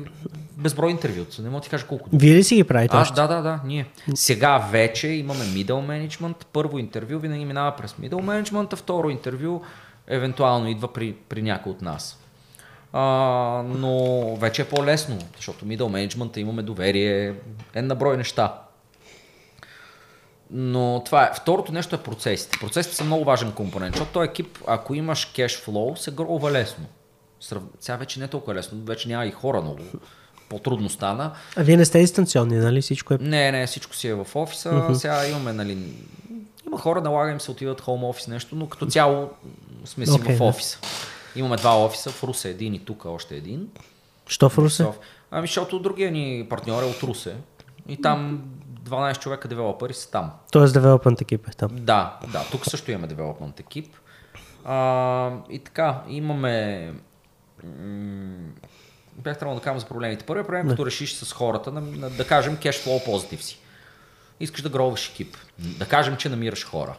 [0.53, 1.41] безброй интервюта.
[1.41, 2.09] Не мога да ти кажа колко.
[2.13, 2.95] Вие ли си ги правите?
[2.95, 3.85] Аз, да, да, да, ние.
[4.15, 5.65] Сега вече имаме middle
[6.07, 6.35] management.
[6.45, 9.61] Първо интервю винаги минава през middle management, а второ интервю
[10.07, 12.19] евентуално идва при, при някой от нас.
[12.93, 13.01] А,
[13.67, 13.99] но
[14.35, 17.33] вече е по-лесно, защото middle management имаме доверие,
[17.73, 18.53] е на брой неща.
[20.55, 21.31] Но това е.
[21.35, 22.57] Второто нещо е процесите.
[22.61, 26.85] Процесите са много важен компонент, защото този екип, ако имаш кеш флоу, се грова лесно.
[27.79, 29.79] Сега вече не е толкова лесно, вече няма и хора много.
[30.49, 31.31] По-трудно стана.
[31.55, 32.81] А вие не сте дистанционни, нали?
[32.81, 33.17] Всичко е...
[33.17, 34.69] Не, не, всичко си е в офиса.
[34.69, 34.93] Mm-hmm.
[34.93, 35.77] Сега имаме, нали,
[36.67, 39.29] има хора, налага им се отиват хоум офис нещо, но като цяло
[39.85, 40.43] сме си okay, в да.
[40.43, 40.79] офиса.
[41.35, 43.67] Имаме два офиса, в Русе един и тук още един.
[44.27, 44.87] Що в Русе?
[45.31, 47.35] Ами, защото другия ни партньор е от Русе.
[47.87, 48.43] И там
[48.93, 50.31] 12 човека девелопери са там.
[50.51, 51.69] Тоест девелопмент екип е там.
[51.71, 53.95] Да, да, тук също имаме девелопмент екип.
[54.65, 56.93] А, и така, имаме...
[57.63, 58.49] м,
[59.15, 60.25] Бях трябвало да кажа за проблемите.
[60.25, 63.59] Първият проблем, като решиш с хората, на, на, да кажем cashflow позитив си.
[64.39, 65.37] Искаш да гроваш екип.
[65.59, 66.95] Да кажем, че намираш хора.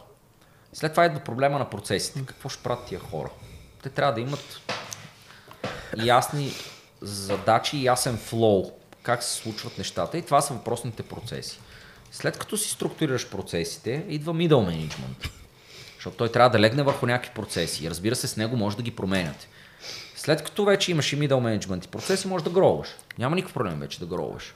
[0.73, 2.25] След това идва проблема на процесите.
[2.25, 3.29] Какво ще правят тия хора?
[3.83, 4.59] Те трябва да имат
[5.97, 6.51] ясни
[7.01, 8.71] задачи и ясен флоу.
[9.03, 10.17] Как се случват нещата.
[10.17, 11.59] И това са въпросните процеси.
[12.15, 15.29] След като си структурираш процесите, идва middle management.
[15.95, 17.85] Защото той трябва да легне върху някакви процеси.
[17.85, 19.47] И разбира се, с него може да ги променяте.
[20.15, 22.87] След като вече имаш и middle management и процеси, можеш да гроваш.
[23.17, 24.55] Няма никакъв проблем вече да гроваш.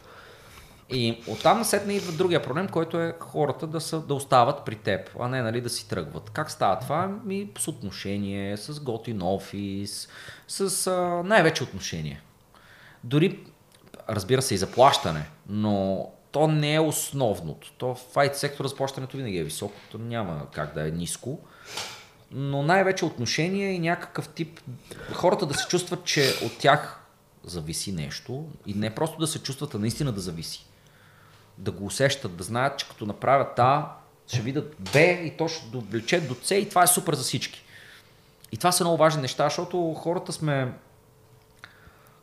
[0.90, 5.10] И оттам насетне идва другия проблем, който е хората да, са, да остават при теб,
[5.20, 6.30] а не нали, да си тръгват.
[6.30, 7.08] Как става това?
[7.26, 10.10] Ми с отношение, с готин офис,
[10.48, 12.22] с а, най-вече отношение.
[13.04, 13.40] Дори,
[14.10, 17.72] разбира се, и заплащане, но то не е основното.
[17.78, 21.40] То в IT сектора заплащането винаги е високо, то няма как да е ниско.
[22.32, 24.60] Но най-вече отношение и някакъв тип
[25.14, 27.00] хората да се чувстват, че от тях
[27.44, 30.66] зависи нещо и не просто да се чувстват, а наистина да зависи.
[31.58, 33.96] Да го усещат, да знаят, че като направят А,
[34.28, 37.64] ще видят Б и то ще довлече до С и това е супер за всички.
[38.52, 40.74] И това са много важни неща, защото хората сме,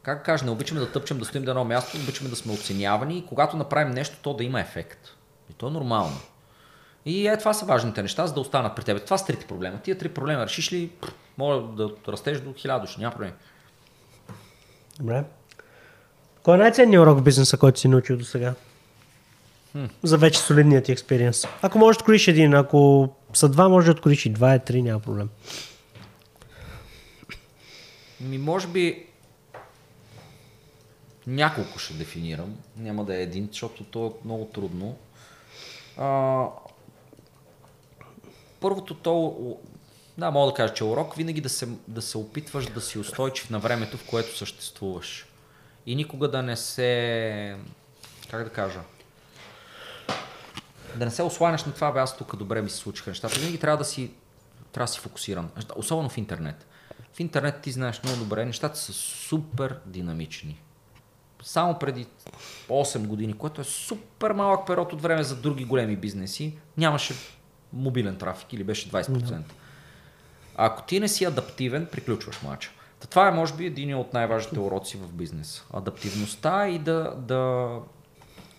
[0.06, 3.18] как кажа, не обичаме да тъпчем, да стоим на едно място, обичаме да сме оценявани
[3.18, 5.08] и когато направим нещо, то да има ефект.
[5.50, 6.16] И то е нормално.
[7.06, 9.04] И е, това са важните неща, за да останат при теб.
[9.04, 9.78] Това са трите проблема.
[9.78, 10.90] Тия три проблема решиш ли,
[11.38, 13.32] може да растеш до хиляда души, няма проблем.
[14.98, 15.24] Добре.
[16.42, 18.54] Кой е най-ценният урок в бизнеса, който си научил до сега?
[20.02, 21.44] За вече солидният ти експириенс.
[21.62, 24.82] Ако можеш да откроиш един, ако са два, може да откроиш и два, и три,
[24.82, 25.28] няма проблем.
[28.20, 29.05] Ми, може би
[31.26, 32.56] няколко ще дефинирам.
[32.76, 34.96] Няма да е един, защото то е много трудно.
[35.98, 36.46] А,
[38.60, 39.36] първото то,
[40.18, 43.50] да, мога да кажа, че урок винаги да се, да се опитваш да си устойчив
[43.50, 45.26] на времето, в което съществуваш.
[45.86, 47.56] И никога да не се,
[48.30, 48.80] как да кажа,
[50.96, 53.38] да не се осланяш на това, бе аз тук добре ми се случиха нещата.
[53.38, 54.10] Винаги трябва да си,
[54.72, 55.50] трябва да си фокусиран.
[55.76, 56.66] Особено в интернет.
[57.12, 60.60] В интернет ти знаеш много добре, нещата са супер динамични.
[61.46, 62.06] Само преди
[62.68, 67.14] 8 години, което е супер малък период от време за други големи бизнеси, нямаше
[67.72, 69.32] мобилен трафик или беше 20%.
[70.56, 72.70] А ако ти не си адаптивен, приключваш мача.
[73.00, 75.64] Та това е, може би, един от най-важните уроци в бизнес.
[75.72, 77.68] Адаптивността и да, да,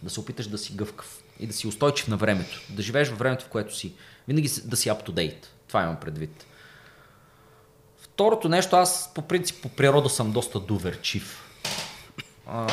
[0.03, 2.61] да се опиташ да си гъвкав и да си устойчив на времето.
[2.69, 3.93] Да живееш във времето, в което си.
[4.27, 5.45] Винаги да си up to date.
[5.67, 6.45] Това имам предвид.
[7.97, 11.46] Второто нещо, аз по принцип по природа съм доста доверчив.
[12.47, 12.67] А,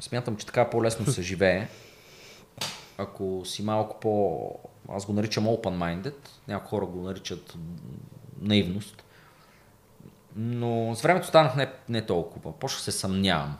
[0.00, 1.68] смятам, че така по-лесно се живее.
[2.98, 4.54] Ако си малко по...
[4.88, 6.14] Аз го наричам open-minded.
[6.48, 7.54] Някои хора го наричат
[8.40, 9.04] наивност.
[10.36, 12.52] Но с времето станах не, не толкова.
[12.52, 13.56] Почнах се съмнявам.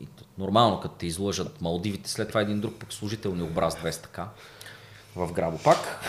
[0.00, 0.08] И
[0.38, 4.28] нормално, като те излъжат Малдивите, след това един друг пък служител ни образ 200 така
[5.16, 6.04] в Грабо пак.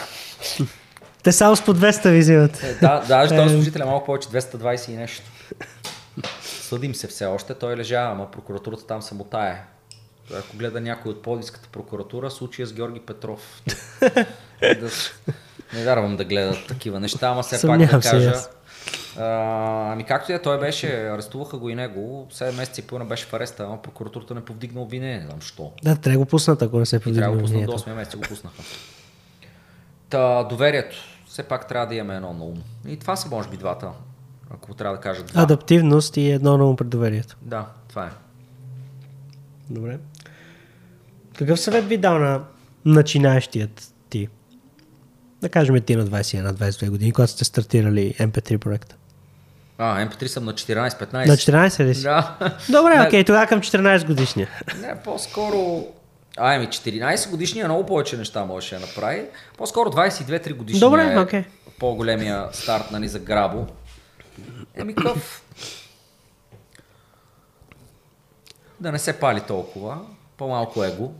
[1.23, 2.63] Те само с по 200 ви взимат.
[2.63, 5.23] Е, да, даже този служител е малко повече, 220 и нещо.
[6.67, 9.63] Съдим се все още, той лежа, ама прокуратурата там се мутае.
[10.33, 13.61] Ако гледа някой от Подиската прокуратура, случая с Георги Петров.
[14.61, 14.89] да,
[15.73, 18.33] не вярвам да гледат такива неща, ама все пак да кажа.
[19.17, 23.09] А, ами както и е, той беше, арестуваха го и него, 7 месеца и половина
[23.09, 25.71] беше в ареста, ама прокуратурата не повдигна обвинение, не знам що.
[25.83, 27.93] Да, трябва да го пуснат, ако не се повдигна Трябва да го пуснат до 8
[27.93, 28.61] месеца, го пуснаха.
[30.09, 30.97] Та, доверието.
[31.27, 32.63] Все пак трябва да имаме едно на ум.
[32.87, 33.91] И това са може би двата,
[34.53, 35.41] ако трябва да кажа два.
[35.41, 37.37] Адаптивност и едно на ум пред доверието.
[37.41, 38.09] Да, това е.
[39.69, 39.97] Добре.
[41.37, 42.41] Какъв съвет би дал на
[42.85, 44.27] начинаещият ти?
[45.41, 48.95] Да кажем ти на 21-22 години, когато сте стартирали MP3 проекта.
[49.77, 51.13] А, MP3 съм на 14-15.
[51.13, 52.03] На 14 ли си?
[52.03, 52.37] Да.
[52.69, 54.49] Добре, окей, тогава към 14 годишния.
[54.81, 55.85] Не, по-скоро...
[56.37, 59.25] Ай, ми 14 годишния много повече неща можеше да направи.
[59.57, 61.43] По-скоро 22-3 годишния Добре, е окей.
[61.79, 63.67] по-големия старт нали, за Грабо.
[64.77, 65.43] Еми къв?
[68.79, 70.05] Да не се пали толкова.
[70.37, 71.13] По-малко его.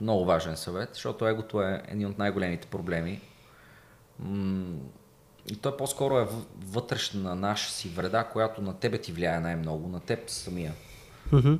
[0.00, 3.20] Много важен съвет, защото егото е един от най-големите проблеми.
[5.48, 6.28] И той по-скоро е
[6.58, 10.74] вътрешна наша си вреда, която на тебе ти влияе най-много, на теб самия.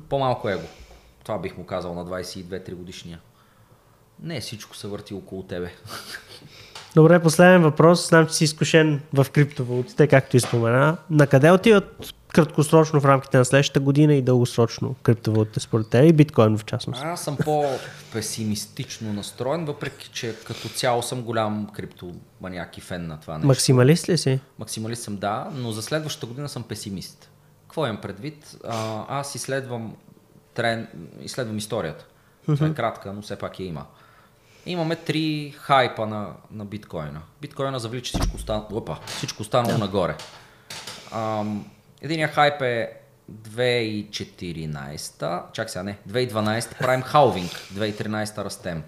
[0.09, 0.67] По-малко его.
[1.23, 3.21] Това бих му казал на 22-3 годишния.
[4.19, 5.71] Не всичко се върти около тебе.
[6.95, 8.07] Добре, последен въпрос.
[8.09, 10.97] Знам, че си изкушен в криптовалутите, както и спомена.
[11.09, 16.13] На къде отиват краткосрочно в рамките на следващата година и дългосрочно криптовалутите според теб и
[16.13, 17.01] биткоин в частност?
[17.05, 23.33] Аз съм по-песимистично настроен, въпреки че като цяло съм голям криптоманяк и фен на това
[23.33, 23.47] нещо.
[23.47, 24.39] Максималист ли си?
[24.59, 27.31] Максималист съм, да, но за следващата година съм песимист.
[27.61, 28.57] Какво имам предвид?
[28.67, 29.95] А, аз изследвам,
[30.53, 30.87] трен,
[31.21, 32.05] изследвам историята.
[32.45, 33.85] Това е кратка, но все пак я има.
[34.65, 37.21] Имаме три хайпа на, на биткоина.
[37.41, 38.65] Биткоина завлича всичко, остан...
[38.71, 40.15] Опа, всичко останало нагоре.
[41.11, 41.65] Ам,
[42.01, 42.91] единия хайп е
[43.31, 48.83] 2014, чак сега не, 2012 правим халвинг, 2013 растем.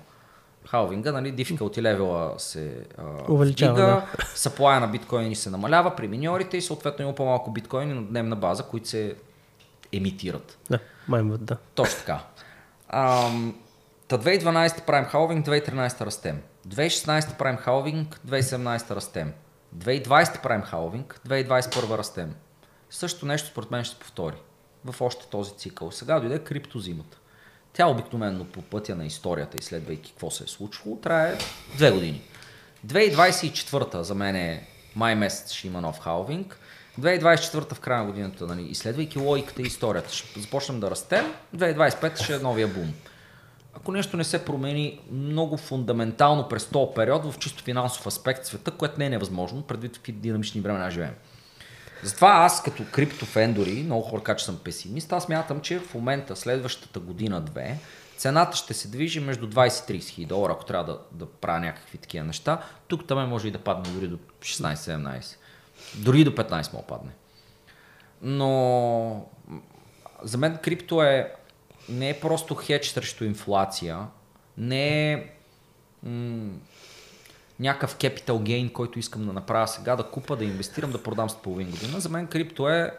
[0.67, 4.05] Халвинга, нали, difficulty левела се а, Увеличава, вдига,
[4.35, 8.63] съплая на биткоини се намалява при миньорите и съответно има по-малко биткоини на дневна база,
[8.63, 9.15] които се
[9.91, 10.57] емитират.
[10.69, 11.57] Да, майнват, да.
[11.75, 12.19] Точно така.
[12.89, 13.55] Ам,
[14.07, 16.41] Та 2012 правим халвинг, 2013 растем.
[16.67, 19.33] 2016 правим халвинг, 2017 растем.
[19.77, 22.35] 2020 правим халвинг, 2021 растем.
[22.89, 24.35] Също нещо според мен ще се повтори
[24.85, 25.91] в още този цикъл.
[25.91, 27.17] Сега дойде криптозимата.
[27.73, 31.37] Тя обикновено по пътя на историята, изследвайки какво се е случвало, трае
[31.75, 32.21] две години.
[32.85, 36.59] 2024 за мен е май месец ще има нов халвинг.
[36.99, 42.23] 2024 в края на годината, нали, изследвайки логиката и историята, ще започнем да растем, 2025
[42.23, 42.93] ще е новия бум.
[43.77, 48.71] Ако нещо не се промени много фундаментално през този период в чисто финансов аспект света,
[48.71, 51.13] което не е невъзможно, предвид какви динамични времена живеем.
[52.03, 55.93] Затова аз като криптофен дори, много хора кажат, че съм песимист, аз мятам, че в
[55.93, 57.79] момента, следващата година-две,
[58.17, 61.59] цената ще се движи между 20 и 30 хиляди долара, ако трябва да, да правя
[61.59, 62.61] някакви такива неща.
[62.87, 65.35] Тук там може и да падне дори до 16-17.
[65.95, 67.11] Дори до 15 може да падне.
[68.21, 69.25] Но
[70.23, 71.33] за мен крипто е
[71.89, 74.07] не е просто хедж срещу инфлация,
[74.57, 75.29] не е
[76.03, 76.53] м-
[77.59, 81.41] някакъв capital gain, който искам да направя сега, да купа, да инвестирам, да продам след
[81.41, 81.99] половин година.
[81.99, 82.97] За мен крипто е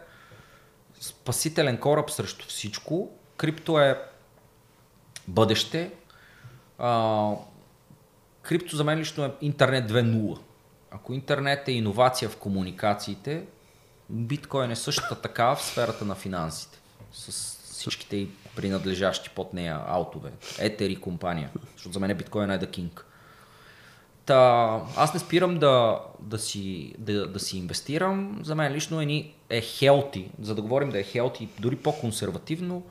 [0.99, 3.11] спасителен кораб срещу всичко.
[3.37, 4.01] Крипто е
[5.27, 5.91] бъдеще.
[6.77, 7.31] А,
[8.41, 10.39] крипто за мен лично е интернет 2.0.
[10.91, 13.43] Ако интернет е иновация в комуникациите,
[14.09, 16.79] биткоин е същата така в сферата на финансите.
[17.13, 17.31] С
[17.63, 18.29] всичките и
[18.59, 20.31] принадлежащи под нея аутове.
[20.59, 21.49] Етери компания.
[21.75, 23.01] Защото за мен биткоин е the king.
[24.25, 28.39] Та, аз не спирам да, да, си, да, да си инвестирам.
[28.43, 32.83] За мен лично е, е хелти, за да говорим да е хелти, дори по-консервативно,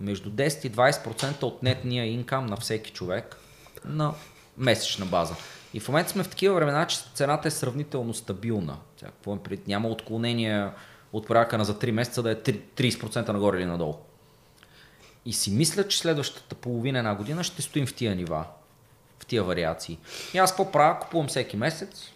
[0.00, 3.36] между 10 и 20% от нетния инкам на всеки човек
[3.84, 4.14] на
[4.58, 5.34] месечна база.
[5.74, 8.76] И в момента сме в такива времена, че цената е сравнително стабилна.
[8.96, 10.72] Сега, какво пред, няма отклонения
[11.12, 13.94] от порядъка на за 3 месеца да е 30% нагоре или надолу.
[15.26, 18.44] И си мисля, че следващата половина една година ще стоим в тия нива,
[19.18, 19.98] в тия вариации.
[20.34, 20.98] И аз какво правя?
[21.00, 22.10] Купувам всеки месец,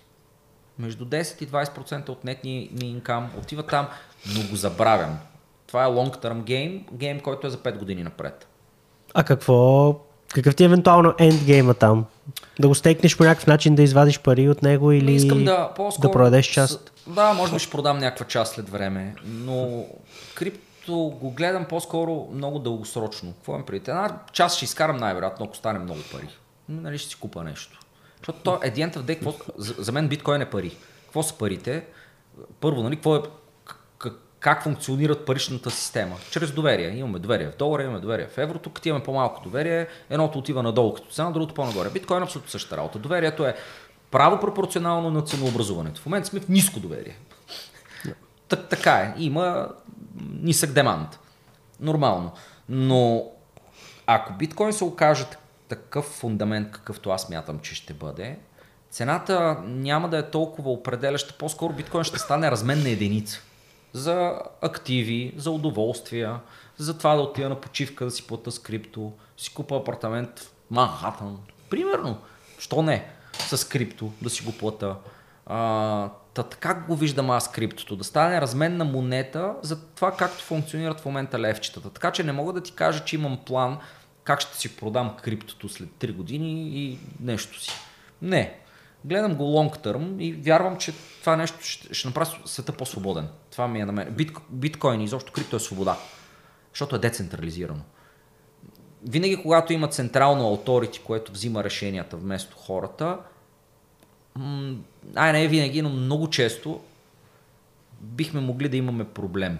[0.79, 3.89] между 10 и 20% от нетния ми инкам отива там,
[4.35, 5.19] но го забравям.
[5.67, 8.47] Това е long term game, гейм, който е за 5 години напред.
[9.15, 9.95] А какво,
[10.35, 12.05] какъв ти е евентуално ендгейма там?
[12.61, 15.71] Да го стекнеш по някакъв начин, да извадиш пари от него или Искам да,
[16.01, 16.93] да продадеш част?
[17.07, 19.85] Да, може би ще продам някаква част след време, но
[20.89, 23.33] крипто го гледам по-скоро много дългосрочно.
[23.33, 23.91] Какво им преди?
[23.91, 26.29] Една част ще изкарам най-вероятно, ако стане много пари.
[26.69, 27.79] Нали ще си купа нещо.
[28.19, 30.77] Защото то, at the end какво, за, за мен биткоин е пари.
[31.05, 31.87] Какво са парите?
[32.61, 33.23] Първо, нали, какво е
[34.41, 36.17] как функционират паричната система.
[36.31, 36.89] Чрез доверие.
[36.89, 38.71] Имаме доверие в долара, имаме доверие в еврото.
[38.71, 41.91] Като имаме по-малко доверие, едното отива надолу като цена, другото по-нагоре.
[41.91, 42.99] Биткоин е абсолютно същата работа.
[42.99, 43.55] Доверието е
[44.11, 46.01] право пропорционално на ценообразуването.
[46.01, 47.17] В момента сме в ниско доверие.
[48.49, 49.15] Так, така е.
[49.19, 49.69] Има
[50.33, 51.19] нисък демант.
[51.81, 52.33] Нормално.
[52.69, 53.25] Но
[54.07, 55.27] ако биткоин се окаже
[55.69, 58.39] такъв фундамент, какъвто аз мятам, че ще бъде,
[58.91, 61.35] цената няма да е толкова определяща.
[61.39, 63.41] По-скоро биткоин ще стане разменна единица
[63.93, 66.41] за активи, за удоволствия,
[66.77, 70.51] за това да отида на почивка, да си плата с крипто, си купа апартамент в
[70.71, 71.39] Манхатън.
[71.71, 72.19] Примерно.
[72.59, 73.11] Що не?
[73.39, 74.97] С крипто да си го плата.
[75.47, 77.97] А, та, така го виждам аз криптото.
[77.97, 81.91] Да стане разменна монета за това както функционират в момента левчетата.
[81.91, 83.79] Така че не мога да ти кажа, че имам план
[84.25, 87.71] как ще си продам криптото след 3 години и нещо си.
[88.23, 88.59] Не.
[89.05, 93.29] Гледам го long term и вярвам, че това нещо ще, ще направи света по-свободен.
[93.51, 94.11] Това ми е на мен.
[94.11, 95.97] Бит, биткоин и изобщо крипто е свобода,
[96.73, 97.83] защото е децентрализирано.
[99.09, 103.19] Винаги, когато има централно authority, което взима решенията вместо хората,
[105.15, 106.81] ай не винаги, но много често
[108.01, 109.59] бихме могли да имаме проблем.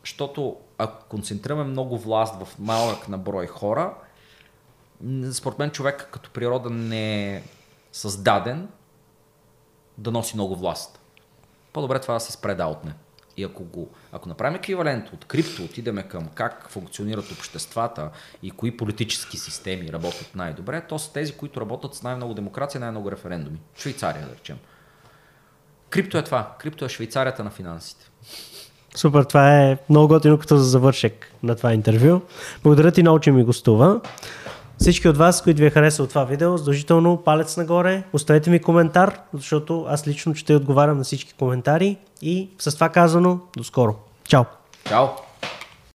[0.00, 3.94] Защото ако концентрираме много власт в малък наброй хора,
[5.32, 7.42] според мен човек като природа не е
[7.92, 8.68] създаден
[9.98, 11.00] да носи много власт.
[11.72, 12.94] По-добре това да се спре да отне.
[13.36, 18.10] И ако, го, ако направим еквивалент от крипто, отидеме към как функционират обществата
[18.42, 23.10] и кои политически системи работят най-добре, то са тези, които работят с най-много демокрация, най-много
[23.10, 23.58] референдуми.
[23.78, 24.56] Швейцария, да речем.
[25.90, 26.54] Крипто е това.
[26.58, 28.10] Крипто е Швейцарията на финансите.
[28.94, 32.20] Супер, това е много готино като за завършек на това интервю.
[32.62, 34.00] Благодаря ти много, че ми гостува.
[34.78, 39.20] Всички от вас, които ви е харесало това видео, задължително палец нагоре, оставете ми коментар,
[39.34, 43.94] защото аз лично ще отговарям на всички коментари и с това казано, до скоро.
[44.24, 44.44] Чао!
[44.84, 45.25] Чао!